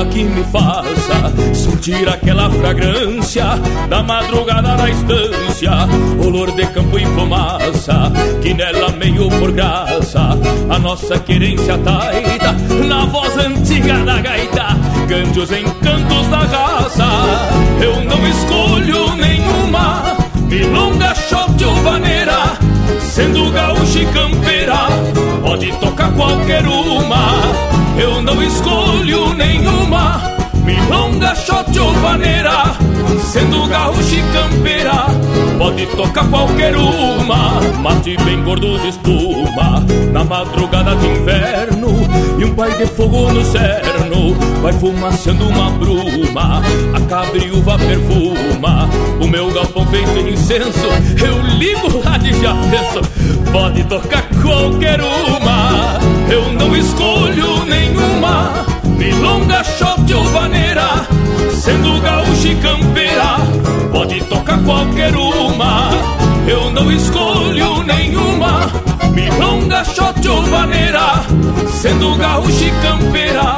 Que 0.00 0.24
me 0.24 0.42
faça 0.44 1.30
sentir 1.54 2.08
aquela 2.08 2.50
fragrância 2.50 3.44
da 3.88 4.02
madrugada 4.02 4.74
na 4.76 4.90
estância, 4.90 5.70
olor 6.24 6.50
de 6.52 6.66
campo 6.68 6.98
e 6.98 7.04
fumaça, 7.04 8.10
que 8.42 8.52
nela 8.54 8.90
meio 8.92 9.28
por 9.28 9.52
graça, 9.52 10.36
a 10.68 10.78
nossa 10.78 11.18
querência 11.20 11.78
taita, 11.78 12.52
na 12.88 13.04
voz 13.04 13.36
antiga 13.36 13.98
da 14.04 14.20
gaita, 14.20 14.66
cante 15.06 15.38
os 15.38 15.52
encantos 15.52 16.26
da 16.28 16.38
raça. 16.38 17.08
Eu 17.80 18.02
não 18.02 18.26
escolho 18.26 19.14
nenhuma, 19.16 20.16
milonga, 20.48 21.14
shot 21.14 21.64
ou 21.64 21.74
vaneira, 21.82 22.39
sendo 23.10 23.50
gaúcha 23.50 23.98
e 23.98 24.06
campeira, 24.06 24.86
pode 25.42 25.72
tocar 25.78 26.12
qualquer 26.12 26.66
uma. 26.66 27.70
Eu 27.98 28.22
não 28.22 28.42
escolho 28.42 28.80
escolho 29.00 29.34
nenhuma 29.34 30.22
Milonga, 30.64 31.34
shot 31.34 31.78
ou 31.78 31.92
vaneira 31.94 32.76
Sendo 33.32 33.66
gaúcho 33.66 34.14
e 34.14 34.22
campeira 34.32 35.06
Pode 35.58 35.86
tocar 35.86 36.28
qualquer 36.28 36.76
uma 36.76 37.60
Mate 37.80 38.16
bem 38.24 38.42
gordo 38.42 38.78
de 38.78 38.88
espuma 38.88 39.84
Na 40.12 40.24
madrugada 40.24 40.94
de 40.96 41.06
inverno 41.06 41.99
E 42.38 42.44
um 42.44 42.54
pai 42.54 42.70
de 42.76 42.86
fogo 42.86 43.30
no 43.32 43.44
cerno 43.44 44.34
Vai 44.62 44.72
fumaçando 44.72 45.46
uma 45.48 45.70
bruma 45.70 46.62
A 46.94 47.00
cabriúva 47.08 47.78
perfuma. 47.78 48.88
O 49.20 49.26
meu 49.26 49.50
galpão 49.52 49.86
feito 49.86 50.18
em 50.18 50.32
incenso 50.32 50.88
Eu 51.22 51.40
ligo 51.58 52.02
lá 52.04 52.16
de 52.18 52.32
já 52.40 52.54
penso 52.70 53.50
Pode 53.52 53.84
tocar 53.84 54.22
qualquer 54.42 55.00
uma 55.00 55.98
Eu 56.30 56.52
não 56.52 56.74
escolho 56.76 57.64
nenhuma. 57.64 58.64
Milonga, 58.96 59.62
shot 59.64 60.12
ou 60.14 60.24
vaneira 60.24 61.06
Sendo 61.52 62.00
gaúcho 62.00 62.48
e 62.48 62.54
campeira 62.56 63.36
Pode 63.92 64.20
tocar 64.24 64.58
qualquer 64.62 65.14
uma. 65.14 65.90
Eu 66.46 66.70
não 66.70 66.90
escolho 66.90 67.82
nenhuma 67.82 68.89
Milonga, 69.12 69.84
shot 69.84 70.26
ou 70.28 70.42
vaneira 70.42 71.22
Sendo 71.68 72.16
gaúcho 72.16 72.64
e 72.64 72.70
campeira 72.82 73.56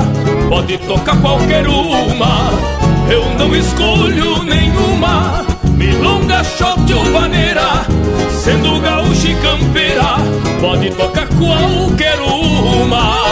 Pode 0.49 0.79
tocar 0.79 1.21
qualquer 1.21 1.67
uma. 1.67 2.51
Eu 3.11 3.25
não 3.39 3.55
escolho 3.55 4.43
nenhuma. 4.43 5.45
Milonga, 5.77 6.43
shot 6.45 6.93
ou 6.93 7.05
vaneira 7.13 7.87
Sendo 8.31 8.81
gaúcho 8.81 9.29
e 9.29 9.35
campeira 9.37 10.17
Pode 10.61 10.91
tocar 10.91 11.29
qualquer 11.29 12.21
uma 12.21 13.23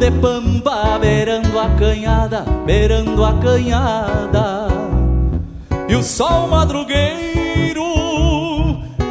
de 0.00 0.10
pampa 0.12 0.98
beirando 0.98 1.58
a 1.58 1.68
canhada, 1.78 2.42
beirando 2.64 3.22
a 3.22 3.34
canhada. 3.34 4.68
E 5.86 5.94
o 5.94 6.02
sol 6.02 6.48
madrugueiro 6.48 7.84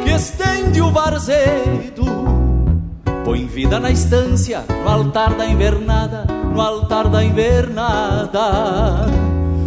que 0.02 0.10
estende 0.10 0.80
o 0.80 0.90
varzedo 0.90 2.04
Põe 3.24 3.46
vida 3.46 3.78
na 3.78 3.90
estância, 3.90 4.64
no 4.82 4.88
altar 4.88 5.34
da 5.34 5.46
invernada, 5.46 6.24
no 6.52 6.60
altar 6.60 7.08
da 7.08 7.22
invernada. 7.22 9.06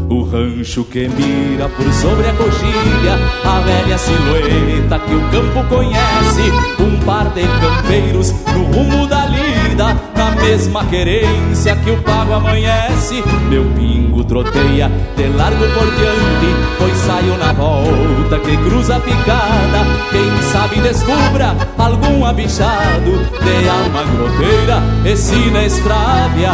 O 0.10 0.24
rancho 0.24 0.84
que 0.84 1.08
mira 1.08 1.70
por 1.70 1.91
sobre 1.94 2.28
a 2.28 2.34
coxilha 2.34 3.18
A 3.45 3.62
velha 3.62 3.98
silhueta 3.98 5.00
que 5.00 5.16
o 5.16 5.22
campo 5.32 5.64
conhece 5.74 6.52
Um 6.78 7.00
par 7.06 7.30
de 7.30 7.41
campeiros 7.41 8.32
no 8.54 8.64
rumo 8.66 9.08
da 9.08 9.26
lida 9.26 10.12
mesma 10.44 10.84
querência 10.86 11.76
que 11.78 11.90
o 11.90 11.98
pago 12.03 12.34
amanhece. 12.34 13.24
Meu 13.49 13.64
pingo 13.76 14.24
troteia 14.26 14.91
de 15.15 15.28
largo 15.28 15.65
por 15.74 15.86
diante 15.95 16.56
Pois 16.78 16.98
saio 16.98 17.38
na 17.38 17.53
volta 17.53 18.40
que 18.40 18.57
cruza 18.57 18.98
a 18.98 18.99
picada. 18.99 19.86
Quem 20.11 20.41
sabe 20.52 20.82
descubra 20.82 21.56
algum 21.78 22.26
abichado 22.26 23.11
De 23.44 23.70
alma 23.70 24.03
groteira 24.03 24.84
e 25.06 25.15
sina 25.15 25.64
extraviada. 25.64 26.53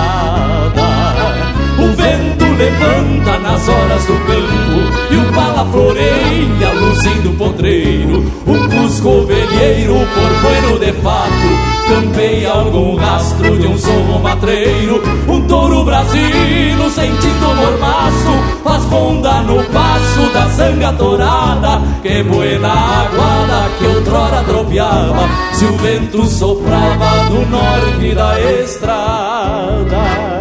O 1.79 1.95
vento 1.95 2.45
levanta 2.57 3.39
nas 3.39 3.67
horas 3.67 4.05
do 4.05 4.13
campo 4.13 5.11
E 5.11 5.15
o 5.15 5.33
pala 5.33 5.65
floreia 5.71 6.73
luzindo 6.73 7.31
potreiro. 7.37 8.19
Um 8.45 8.69
cusco 8.69 9.09
ovelheiro 9.09 9.95
por 9.95 10.49
bueno 10.49 10.79
de 10.79 10.93
fato 11.01 11.68
Campeia 11.89 12.51
algum 12.51 12.95
rastro 12.97 13.57
de 13.57 13.65
um 13.65 13.75
sorro 13.75 14.19
matreiro. 14.19 15.01
Um 15.27 15.41
touro 15.47 15.83
brasino 15.83 16.87
sentindo 16.91 17.55
mormaço 17.55 18.61
Faz 18.63 18.83
ronda 18.85 19.41
no 19.41 19.63
passo 19.65 20.33
da 20.33 20.47
zanga 20.49 20.93
torada 20.93 21.81
Que 22.03 22.21
buena 22.21 22.71
aguada 22.71 23.69
que 23.79 23.87
outrora 23.87 24.43
tropeava. 24.43 25.27
Se 25.53 25.65
o 25.65 25.75
vento 25.77 26.23
soprava 26.25 27.29
do 27.29 27.49
norte 27.49 28.13
da 28.13 28.39
estrada 28.39 30.38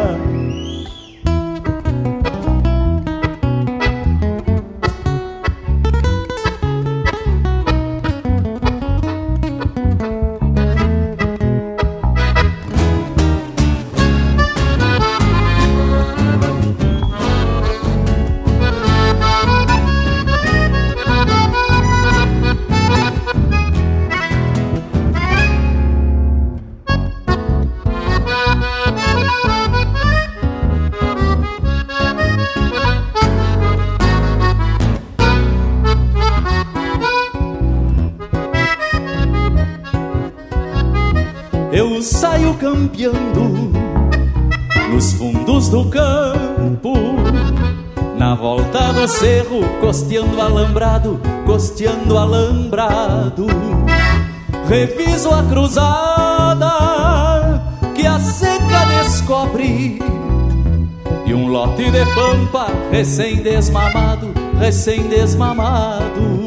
campeando 42.58 43.70
nos 44.90 45.12
fundos 45.12 45.68
do 45.68 45.84
campo. 45.88 46.94
Na 48.18 48.34
volta 48.34 48.92
do 48.92 49.06
cerro, 49.06 49.60
costeando 49.80 50.40
alambrado, 50.40 51.20
costeando 51.46 52.18
alambrado. 52.18 53.46
Reviso 54.68 55.30
a 55.30 55.44
cruzada 55.44 56.72
que 57.94 58.04
a 58.06 58.18
seca 58.18 58.84
descobre. 59.02 60.00
E 61.24 61.34
um 61.34 61.46
lote 61.46 61.90
de 61.90 62.04
pampa 62.14 62.66
recém-desmamado, 62.90 64.32
recém-desmamado. 64.58 66.37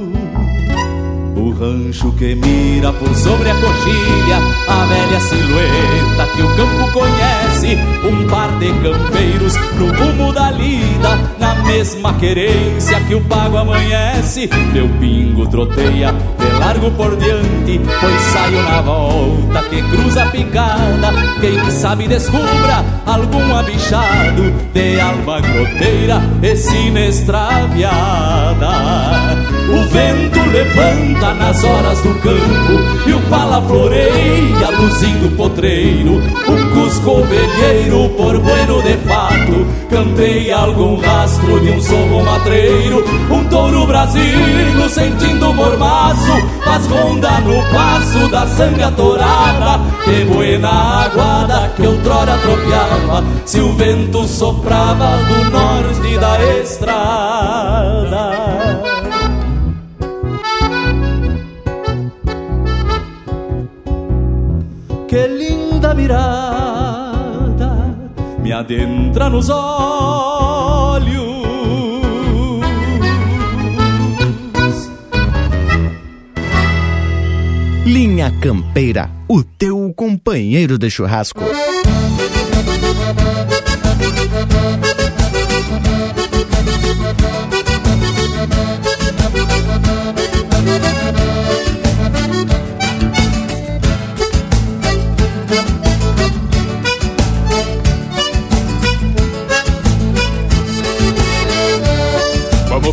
O 1.42 1.50
rancho 1.50 2.12
que 2.12 2.36
mira 2.36 2.94
por 2.94 3.16
sobre 3.16 3.50
a 3.50 3.56
coxilha, 3.56 4.38
a 4.68 4.86
velha 4.86 5.20
silhueta 5.20 6.28
que 6.36 6.44
o 6.44 6.56
campo 6.56 6.92
conhece. 6.94 7.80
Um 8.08 8.28
par 8.28 8.52
de 8.60 8.72
campeiros 8.74 9.56
no 9.76 9.92
rumo 9.92 10.32
da 10.32 10.52
lida, 10.52 11.18
na 11.40 11.56
mesma 11.64 12.14
querência 12.14 13.02
que 13.08 13.16
o 13.16 13.22
pago 13.22 13.58
amanhece. 13.58 14.48
Meu 14.72 14.88
pingo 15.00 15.48
troteia 15.48 16.14
de 16.38 16.46
largo 16.60 16.92
por 16.92 17.18
diante, 17.18 17.82
pois 18.00 18.22
saio 18.22 18.62
na 18.62 18.82
volta 18.82 19.64
que 19.68 19.82
cruza 19.82 20.22
a 20.24 20.28
picada. 20.28 21.12
Quem 21.40 21.72
sabe 21.72 22.08
descubra 22.08 22.86
algum 23.08 23.56
abichado 23.56 24.52
de 24.74 25.00
alma 25.00 25.42
groteira 25.42 26.22
e 26.44 26.56
sinestraviada. 26.56 28.70
O 29.72 29.88
vento 29.90 30.40
levanta 30.52 31.31
nas 31.34 31.64
horas 31.64 32.02
do 32.02 32.14
campo 32.16 33.08
E 33.08 33.14
o 33.14 33.22
pala 33.30 33.62
floreia 33.62 34.70
luzindo 34.80 35.30
potreiro 35.36 36.22
Um 36.48 36.70
cusco 36.74 37.12
ovelheiro 37.20 38.10
por 38.10 38.38
bueno 38.40 38.82
de 38.82 38.98
fato 39.08 39.68
Cantei 39.90 40.52
algum 40.52 41.00
rastro 41.00 41.60
de 41.60 41.72
um 41.72 41.82
sorro 41.82 42.24
matreiro 42.24 43.04
Um 43.30 43.44
touro 43.46 43.86
brasilo 43.86 44.90
sentindo 44.90 45.54
mormaço 45.54 46.32
Faz 46.64 46.88
ronda 46.88 47.40
no 47.42 47.62
passo 47.72 48.28
da 48.30 48.48
sanga 48.48 48.92
torada 48.92 49.80
Que 50.04 50.24
buena 50.26 51.06
aguada 51.06 51.72
que 51.76 51.86
outrora 51.86 52.38
tropeava 52.38 53.24
Se 53.46 53.60
o 53.60 53.74
vento 53.74 54.28
soprava 54.28 55.18
do 55.18 55.52
norte 55.52 56.18
da 56.18 56.44
estrada 56.62 58.41
adentra 68.62 69.30
nos 69.30 69.50
olhos. 69.50 71.22
Linha 77.86 78.32
Campeira, 78.40 79.10
o 79.28 79.44
teu 79.44 79.92
companheiro 79.96 80.78
de 80.78 80.90
churrasco. 80.90 81.42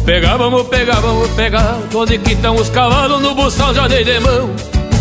Pegar, 0.08 0.38
vamos 0.38 0.66
pegar, 0.68 1.00
vamos 1.00 1.28
pegar. 1.32 1.78
Onde 1.94 2.16
que 2.16 2.32
estão 2.32 2.56
os 2.56 2.70
cavalos 2.70 3.20
no 3.20 3.34
buçal 3.34 3.74
já 3.74 3.86
dei 3.86 4.02
de 4.02 4.18
mão. 4.20 4.48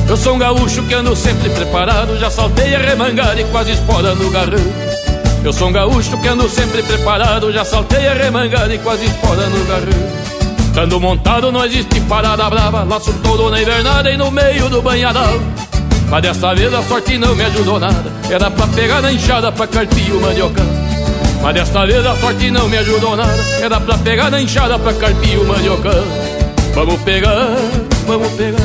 Eu 0.05 0.17
sou 0.17 0.35
um 0.35 0.37
gaúcho 0.37 0.83
que 0.83 0.93
ando 0.93 1.15
sempre 1.15 1.49
preparado. 1.49 2.19
Já 2.19 2.29
saltei 2.29 2.75
a 2.75 2.79
remangada 2.79 3.39
e 3.39 3.45
quase 3.45 3.71
espora 3.71 4.13
no 4.13 4.29
garrão. 4.29 4.59
Eu 5.45 5.53
sou 5.53 5.69
um 5.69 5.71
gaúcho 5.71 6.17
que 6.17 6.27
ando 6.27 6.49
sempre 6.49 6.83
preparado. 6.83 7.53
Já 7.53 7.63
saltei 7.63 8.05
a 8.05 8.13
remangada 8.15 8.75
e 8.75 8.77
quase 8.79 9.05
espora 9.05 9.47
no 9.47 9.65
garrão. 9.65 10.73
Tando 10.73 10.99
montado 10.99 11.53
não 11.53 11.63
existe 11.63 12.01
parada 12.01 12.49
brava. 12.49 12.83
Laço 12.83 13.13
todo 13.23 13.49
na 13.49 13.61
invernada 13.61 14.11
e 14.11 14.17
no 14.17 14.29
meio 14.29 14.69
do 14.69 14.81
banhadal. 14.81 15.39
Mas 16.09 16.21
desta 16.21 16.53
vez 16.53 16.73
a 16.73 16.83
sorte 16.83 17.17
não 17.17 17.33
me 17.33 17.45
ajudou 17.45 17.79
nada. 17.79 18.11
Era 18.29 18.51
pra 18.51 18.67
pegar 18.67 19.01
na 19.01 19.13
enxada 19.13 19.53
pra 19.53 19.67
carpir 19.67 20.13
o 20.13 20.19
mandiocão 20.19 20.76
mas 21.41 21.53
desta 21.53 21.85
vez 21.85 22.05
a 22.05 22.15
sorte 22.15 22.51
não 22.51 22.67
me 22.67 22.77
ajudou 22.77 23.15
nada. 23.15 23.33
Era 23.61 23.79
pra 23.79 23.97
pegar 23.97 24.29
na 24.29 24.41
enxada 24.41 24.77
pra 24.79 24.93
carpir 24.93 25.39
o 25.39 25.45
mandiocão 25.45 26.03
Vamos 26.73 27.01
pegar, 27.01 27.55
vamos 28.05 28.31
pegar. 28.33 28.57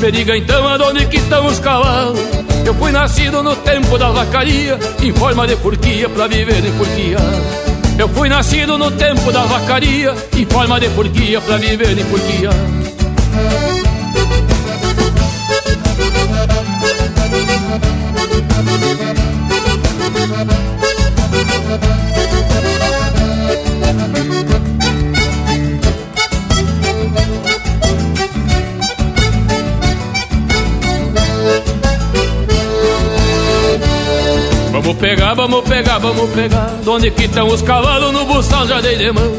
Me 0.00 0.12
diga 0.12 0.36
então 0.36 0.66
aonde 0.68 1.06
que 1.06 1.16
estão 1.16 1.46
os 1.46 1.58
cavalos. 1.58 2.18
Eu 2.66 2.74
fui 2.74 2.90
nascido 2.90 3.44
no 3.44 3.54
tempo 3.54 3.96
da 3.96 4.10
vacaria 4.10 4.76
Em 5.00 5.12
forma 5.12 5.46
de 5.46 5.54
furquia 5.54 6.08
pra 6.08 6.26
viver 6.26 6.60
de 6.60 6.72
furquia 6.72 7.16
Eu 7.96 8.08
fui 8.08 8.28
nascido 8.28 8.76
no 8.76 8.90
tempo 8.90 9.30
da 9.30 9.44
vacaria 9.44 10.12
Em 10.36 10.44
forma 10.44 10.80
de 10.80 10.88
furquia 10.88 11.40
pra 11.40 11.58
viver 11.58 11.94
de 11.94 12.02
furquia 12.02 12.50
Vamos 34.86 34.98
pegar, 34.98 35.34
vamos 35.34 35.64
pegar, 35.64 35.98
vamos 35.98 36.30
pegar. 36.30 36.70
Onde 36.86 37.10
que 37.10 37.24
estão 37.24 37.48
os 37.48 37.60
cavalos 37.60 38.12
no 38.12 38.24
buçal 38.24 38.66
já 38.66 38.80
dei 38.80 38.96
de 38.96 39.10
mão. 39.10 39.32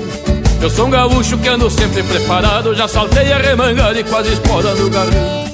Eu 0.62 0.70
sou 0.70 0.88
um 0.88 0.90
gaúcho 0.90 1.38
que 1.38 1.48
ando 1.48 1.70
sempre 1.70 2.04
preparado. 2.04 2.76
Já 2.76 2.88
saltei 2.88 3.32
a 3.32 3.38
remangada 3.38 4.00
e 4.00 4.04
quase 4.04 4.34
espora 4.34 4.74
no 4.74 4.90
garrão 4.90 5.46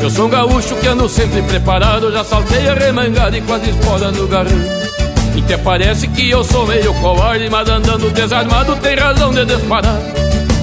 Eu 0.00 0.08
sou 0.08 0.26
um 0.26 0.30
gaúcho 0.30 0.74
que 0.76 0.86
ando 0.86 1.08
sempre 1.08 1.42
preparado. 1.42 2.10
Já 2.10 2.24
saltei 2.24 2.68
a 2.68 2.74
remangada 2.74 3.36
e 3.36 3.42
quase 3.42 3.70
espora 3.70 4.10
no 4.10 4.26
garrão 4.26 5.01
até 5.44 5.56
parece 5.58 6.06
que 6.08 6.30
eu 6.30 6.42
sou 6.44 6.66
meio 6.66 6.94
covarde 6.94 7.48
Mas 7.50 7.68
andando 7.68 8.10
desarmado 8.10 8.76
tem 8.76 8.96
razão 8.96 9.32
de 9.32 9.44
disparar. 9.44 9.98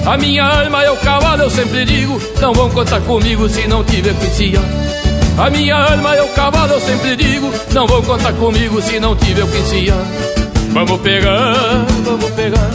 A 0.06 0.16
minha 0.16 0.44
arma 0.44 0.82
é 0.82 0.90
o 0.90 0.96
cavalo, 0.96 1.42
eu 1.42 1.50
sempre 1.50 1.84
digo 1.84 2.20
Não 2.40 2.52
vão 2.52 2.70
contar 2.70 3.00
comigo 3.02 3.48
se 3.48 3.66
não 3.68 3.84
tiver 3.84 4.14
conhecia 4.14 4.60
a 5.38 5.48
minha 5.48 5.74
arma 5.74 6.14
é 6.16 6.22
o 6.22 6.28
cavalo, 6.30 6.74
eu 6.74 6.80
sempre 6.80 7.16
digo 7.16 7.50
Não 7.72 7.86
vão 7.86 8.02
contar 8.02 8.32
comigo 8.34 8.82
se 8.82 9.00
não 9.00 9.16
tiver 9.16 9.44
ensinar 9.44 10.04
Vamos 10.72 11.00
pegar, 11.00 11.54
vamos 12.04 12.30
pegar. 12.32 12.70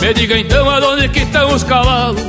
Me 0.00 0.12
diga 0.12 0.36
então 0.36 0.68
aonde 0.68 1.08
que 1.10 1.20
estão 1.20 1.54
os 1.54 1.62
cavalos. 1.62 2.20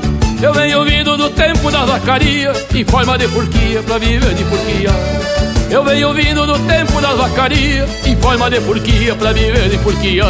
Eu 0.42 0.54
venho 0.54 0.86
vindo 0.86 1.18
do 1.18 1.30
tempo 1.32 1.72
da 1.72 1.86
vacaria 1.86 2.54
Em 2.74 2.86
forma 2.86 3.18
de 3.18 3.28
furquia, 3.28 3.82
pra 3.82 3.98
viver 3.98 4.34
de 4.36 4.44
furquia 4.44 5.53
Eu 5.74 5.84
venho 5.84 6.14
vindo 6.14 6.46
do 6.46 6.60
tempo 6.68 7.02
da 7.02 7.16
vacaria 7.16 7.88
Em 8.06 8.16
forma 8.18 8.48
de 8.48 8.62
furquia, 8.62 9.16
pra 9.16 9.34
viver 9.34 9.70
de 9.70 9.80
furquia 9.80 10.24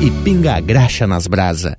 E 0.00 0.10
pinga 0.24 0.56
a 0.56 0.60
graxa 0.60 1.06
nas 1.06 1.28
brasa. 1.28 1.78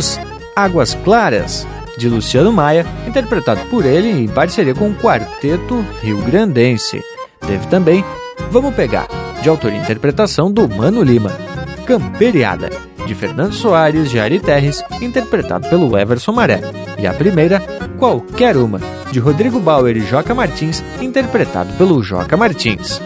Ouvimos 0.00 0.18
Águas 0.56 0.94
Claras, 1.04 1.66
de 1.98 2.08
Luciano 2.08 2.50
Maia, 2.50 2.86
interpretado 3.06 3.60
por 3.68 3.84
ele 3.84 4.08
em 4.08 4.28
parceria 4.28 4.74
com 4.74 4.88
o 4.88 4.94
Quarteto 4.94 5.84
Rio 6.00 6.16
Grandense. 6.22 7.02
Teve 7.46 7.66
também 7.66 8.02
Vamos 8.50 8.74
Pegar, 8.74 9.06
de 9.42 9.48
autoria 9.50 9.78
e 9.78 9.82
interpretação 9.82 10.50
do 10.50 10.66
Mano 10.66 11.02
Lima. 11.02 11.30
Camperiada, 11.84 12.70
de 13.06 13.14
Fernando 13.14 13.52
Soares 13.52 14.10
de 14.10 14.18
Ari 14.18 14.40
Terres, 14.40 14.82
interpretado 15.02 15.68
pelo 15.68 15.98
Everson 15.98 16.32
Maré. 16.32 16.62
E 16.98 17.06
a 17.06 17.12
primeira, 17.12 17.60
Qualquer 17.98 18.56
Uma, 18.56 18.80
de 19.12 19.18
Rodrigo 19.18 19.60
Bauer 19.60 19.98
e 19.98 20.00
Joca 20.00 20.34
Martins, 20.34 20.82
interpretado 21.02 21.74
pelo 21.74 22.02
Joca 22.02 22.38
Martins. 22.38 23.02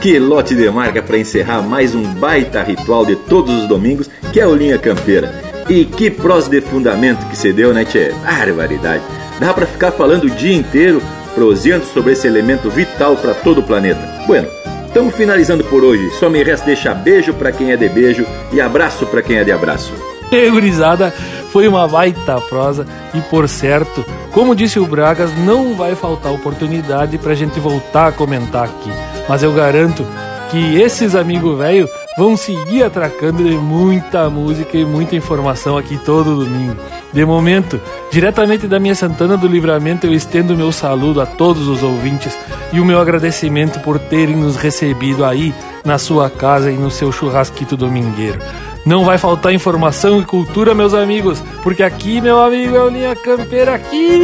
Que 0.00 0.18
lote 0.18 0.54
de 0.54 0.70
marca 0.70 1.02
para 1.02 1.18
encerrar 1.18 1.60
mais 1.60 1.94
um 1.94 2.14
baita 2.14 2.62
ritual 2.62 3.04
de 3.04 3.14
todos 3.14 3.54
os 3.62 3.68
domingos, 3.68 4.08
que 4.32 4.40
é 4.40 4.46
o 4.46 4.54
Linha 4.54 4.78
Campeira. 4.78 5.43
E 5.68 5.84
que 5.84 6.10
prosa 6.10 6.50
de 6.50 6.60
fundamento 6.60 7.26
que 7.28 7.36
você 7.36 7.52
deu, 7.52 7.72
né, 7.72 7.84
Tchê? 7.84 8.12
Barbaridade. 8.22 9.02
Dá 9.40 9.52
para 9.52 9.66
ficar 9.66 9.92
falando 9.92 10.24
o 10.24 10.30
dia 10.30 10.54
inteiro, 10.54 11.02
proseando 11.34 11.84
sobre 11.86 12.12
esse 12.12 12.26
elemento 12.26 12.68
vital 12.68 13.16
para 13.16 13.34
todo 13.34 13.58
o 13.58 13.62
planeta. 13.62 14.00
Bueno, 14.26 14.46
estamos 14.86 15.14
finalizando 15.14 15.64
por 15.64 15.82
hoje. 15.82 16.10
Só 16.18 16.28
me 16.28 16.42
resta 16.42 16.66
deixar 16.66 16.94
beijo 16.94 17.32
para 17.32 17.50
quem 17.50 17.72
é 17.72 17.76
de 17.76 17.88
beijo 17.88 18.26
e 18.52 18.60
abraço 18.60 19.06
para 19.06 19.22
quem 19.22 19.38
é 19.38 19.44
de 19.44 19.52
abraço. 19.52 19.92
E 20.30 20.50
gurizada, 20.50 21.12
foi 21.50 21.66
uma 21.66 21.88
baita 21.88 22.40
prosa 22.42 22.86
e 23.14 23.20
por 23.22 23.48
certo, 23.48 24.04
como 24.32 24.54
disse 24.54 24.78
o 24.78 24.86
Bragas, 24.86 25.30
não 25.46 25.74
vai 25.74 25.94
faltar 25.94 26.32
oportunidade 26.32 27.16
pra 27.18 27.34
gente 27.34 27.58
voltar 27.58 28.08
a 28.08 28.12
comentar 28.12 28.64
aqui. 28.64 28.90
Mas 29.28 29.42
eu 29.42 29.52
garanto 29.52 30.04
que 30.50 30.80
esses 30.80 31.14
amigos 31.14 31.56
velho 31.56 31.88
vão 32.16 32.36
seguir 32.36 32.84
atracando 32.84 33.42
de 33.42 33.56
muita 33.56 34.30
música 34.30 34.76
e 34.76 34.84
muita 34.84 35.16
informação 35.16 35.76
aqui 35.76 35.98
todo 35.98 36.44
domingo. 36.44 36.76
De 37.12 37.24
momento, 37.24 37.80
diretamente 38.10 38.66
da 38.66 38.78
minha 38.80 38.94
Santana 38.94 39.36
do 39.36 39.46
Livramento, 39.46 40.06
eu 40.06 40.14
estendo 40.14 40.56
meu 40.56 40.72
saludo 40.72 41.20
a 41.20 41.26
todos 41.26 41.68
os 41.68 41.82
ouvintes 41.82 42.36
e 42.72 42.80
o 42.80 42.84
meu 42.84 43.00
agradecimento 43.00 43.80
por 43.80 43.98
terem 43.98 44.36
nos 44.36 44.56
recebido 44.56 45.24
aí 45.24 45.54
na 45.84 45.98
sua 45.98 46.30
casa 46.30 46.70
e 46.70 46.76
no 46.76 46.90
seu 46.90 47.12
churrasquito 47.12 47.76
domingueiro. 47.76 48.38
Não 48.86 49.04
vai 49.04 49.16
faltar 49.16 49.54
informação 49.54 50.20
e 50.20 50.24
cultura, 50.24 50.74
meus 50.74 50.92
amigos, 50.92 51.42
porque 51.62 51.82
aqui, 51.82 52.20
meu 52.20 52.42
amigo, 52.42 52.76
é 52.76 52.82
o 52.82 52.88
Linha 52.88 53.16
Campeira 53.16 53.74
aqui. 53.74 54.20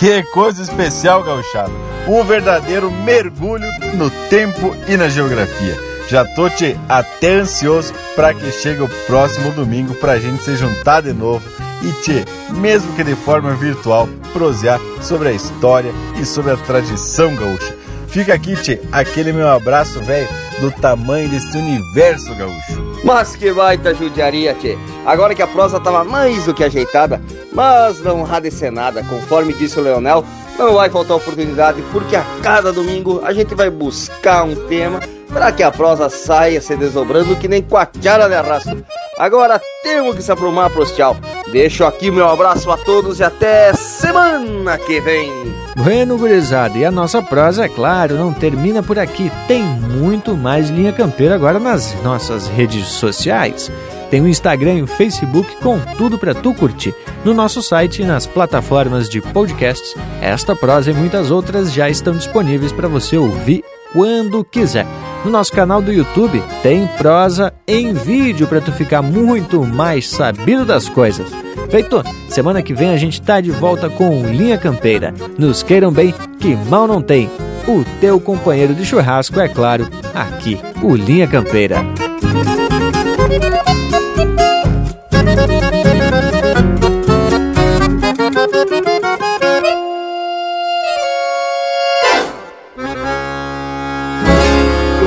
Que 0.00 0.22
coisa 0.22 0.62
especial, 0.62 1.22
gauchado. 1.22 1.72
Um 2.08 2.24
verdadeiro 2.24 2.90
mergulho 2.90 3.68
no 3.98 4.08
tempo 4.30 4.74
e 4.88 4.96
na 4.96 5.10
geografia. 5.10 5.76
Já 6.08 6.24
tô 6.24 6.48
te 6.48 6.74
até 6.88 7.34
ansioso 7.34 7.92
para 8.16 8.32
que 8.32 8.50
chegue 8.50 8.80
o 8.80 8.88
próximo 9.06 9.52
domingo 9.52 9.94
pra 9.94 10.18
gente 10.18 10.42
se 10.42 10.56
juntar 10.56 11.02
de 11.02 11.12
novo 11.12 11.46
e 11.82 11.92
te, 12.02 12.24
mesmo 12.54 12.94
que 12.94 13.04
de 13.04 13.14
forma 13.14 13.52
virtual, 13.52 14.08
prosear 14.32 14.80
sobre 15.02 15.28
a 15.28 15.32
história 15.32 15.92
e 16.18 16.24
sobre 16.24 16.52
a 16.52 16.56
tradição 16.56 17.36
gaúcha. 17.36 17.76
Fica 18.08 18.32
aqui, 18.32 18.56
Tchê, 18.56 18.80
aquele 18.90 19.34
meu 19.34 19.50
abraço, 19.50 20.00
velho, 20.00 20.28
do 20.62 20.70
tamanho 20.70 21.28
desse 21.28 21.54
universo 21.58 22.34
gaúcho. 22.36 22.89
Mas 23.02 23.34
que 23.34 23.52
baita 23.52 23.94
judiaria, 23.94 24.54
Tchê. 24.54 24.76
Agora 25.06 25.34
que 25.34 25.42
a 25.42 25.46
prosa 25.46 25.80
tava 25.80 26.04
mais 26.04 26.44
do 26.44 26.54
que 26.54 26.64
ajeitada, 26.64 27.20
mas 27.52 28.00
não 28.00 28.26
há 28.30 28.38
de 28.40 28.50
ser 28.50 28.70
nada, 28.70 29.02
conforme 29.04 29.52
disse 29.54 29.78
o 29.78 29.82
Leonel, 29.82 30.24
não 30.58 30.74
vai 30.74 30.90
faltar 30.90 31.16
oportunidade, 31.16 31.82
porque 31.90 32.14
a 32.14 32.24
cada 32.42 32.72
domingo 32.72 33.20
a 33.24 33.32
gente 33.32 33.54
vai 33.54 33.70
buscar 33.70 34.44
um 34.44 34.54
tema 34.68 35.00
para 35.32 35.50
que 35.52 35.62
a 35.62 35.70
prosa 35.70 36.10
saia 36.10 36.60
se 36.60 36.76
desdobrando 36.76 37.36
que 37.36 37.48
nem 37.48 37.62
quatiara 37.62 38.28
de 38.28 38.34
arrasto. 38.34 38.84
Agora 39.18 39.60
temos 39.82 40.16
que 40.16 40.22
se 40.22 40.32
aprumar 40.32 40.70
pros 40.70 40.92
tchau. 40.92 41.16
Deixo 41.50 41.84
aqui 41.84 42.10
meu 42.10 42.28
abraço 42.28 42.70
a 42.70 42.76
todos 42.76 43.20
e 43.20 43.24
até 43.24 43.72
semana 44.00 44.78
que 44.78 45.00
vem. 45.00 45.30
Bueno, 45.76 46.16
gurizada, 46.16 46.76
e 46.76 46.84
a 46.84 46.90
nossa 46.90 47.22
prosa, 47.22 47.66
é 47.66 47.68
claro, 47.68 48.16
não 48.16 48.32
termina 48.32 48.82
por 48.82 48.98
aqui. 48.98 49.30
Tem 49.46 49.62
muito 49.62 50.36
mais 50.36 50.70
Linha 50.70 50.92
Campeira 50.92 51.34
agora 51.34 51.58
nas 51.60 51.94
nossas 52.02 52.48
redes 52.48 52.86
sociais. 52.86 53.70
Tem 54.10 54.20
o 54.20 54.28
Instagram 54.28 54.74
e 54.74 54.82
o 54.82 54.86
Facebook 54.86 55.56
com 55.62 55.78
tudo 55.96 56.18
para 56.18 56.34
tu 56.34 56.52
curtir. 56.52 56.94
No 57.24 57.32
nosso 57.32 57.62
site 57.62 58.02
e 58.02 58.04
nas 58.04 58.26
plataformas 58.26 59.08
de 59.08 59.20
podcasts, 59.20 59.94
esta 60.20 60.56
prosa 60.56 60.90
e 60.90 60.94
muitas 60.94 61.30
outras 61.30 61.72
já 61.72 61.88
estão 61.88 62.14
disponíveis 62.14 62.72
para 62.72 62.88
você 62.88 63.16
ouvir 63.16 63.62
quando 63.92 64.42
quiser. 64.42 64.86
No 65.24 65.30
nosso 65.30 65.52
canal 65.52 65.82
do 65.82 65.92
YouTube 65.92 66.42
tem 66.62 66.86
prosa 66.98 67.52
em 67.66 67.92
vídeo 67.92 68.46
para 68.46 68.60
tu 68.60 68.72
ficar 68.72 69.02
muito 69.02 69.62
mais 69.64 70.08
sabido 70.08 70.64
das 70.64 70.88
coisas. 70.88 71.30
Feito? 71.68 72.02
Semana 72.28 72.62
que 72.62 72.72
vem 72.72 72.90
a 72.90 72.96
gente 72.96 73.20
tá 73.20 73.40
de 73.40 73.50
volta 73.50 73.90
com 73.90 74.26
Linha 74.26 74.56
Campeira. 74.56 75.12
Nos 75.38 75.62
queiram 75.62 75.92
bem, 75.92 76.14
que 76.38 76.56
mal 76.68 76.86
não 76.86 77.02
tem. 77.02 77.30
O 77.68 77.84
teu 78.00 78.18
companheiro 78.18 78.74
de 78.74 78.84
churrasco, 78.84 79.38
é 79.38 79.48
claro, 79.48 79.86
aqui, 80.14 80.58
o 80.82 80.96
Linha 80.96 81.26
Campeira. 81.28 81.84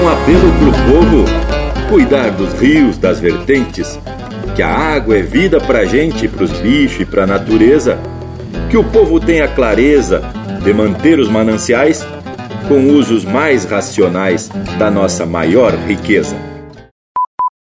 Um 0.04 0.10
apelo 0.10 0.52
pro 0.60 0.72
povo 0.92 1.26
cuidar 1.90 2.32
dos 2.32 2.52
rios, 2.60 2.98
das 2.98 3.22
vertentes, 3.22 3.98
que 4.54 4.62
a 4.62 4.68
água 4.68 5.16
é 5.16 5.22
vida 5.22 5.62
pra 5.62 5.86
gente, 5.86 6.28
pros 6.28 6.52
bichos 6.60 7.00
e 7.00 7.06
pra 7.06 7.26
natureza. 7.26 7.98
Que 8.70 8.76
o 8.76 8.84
povo 8.84 9.18
tenha 9.18 9.48
clareza 9.48 10.22
de 10.62 10.74
manter 10.74 11.20
os 11.20 11.30
mananciais 11.30 12.06
com 12.68 12.90
usos 12.90 13.24
mais 13.24 13.64
racionais 13.64 14.52
da 14.78 14.92
nossa 14.92 15.26
maior 15.26 15.74
riqueza. 15.88 16.36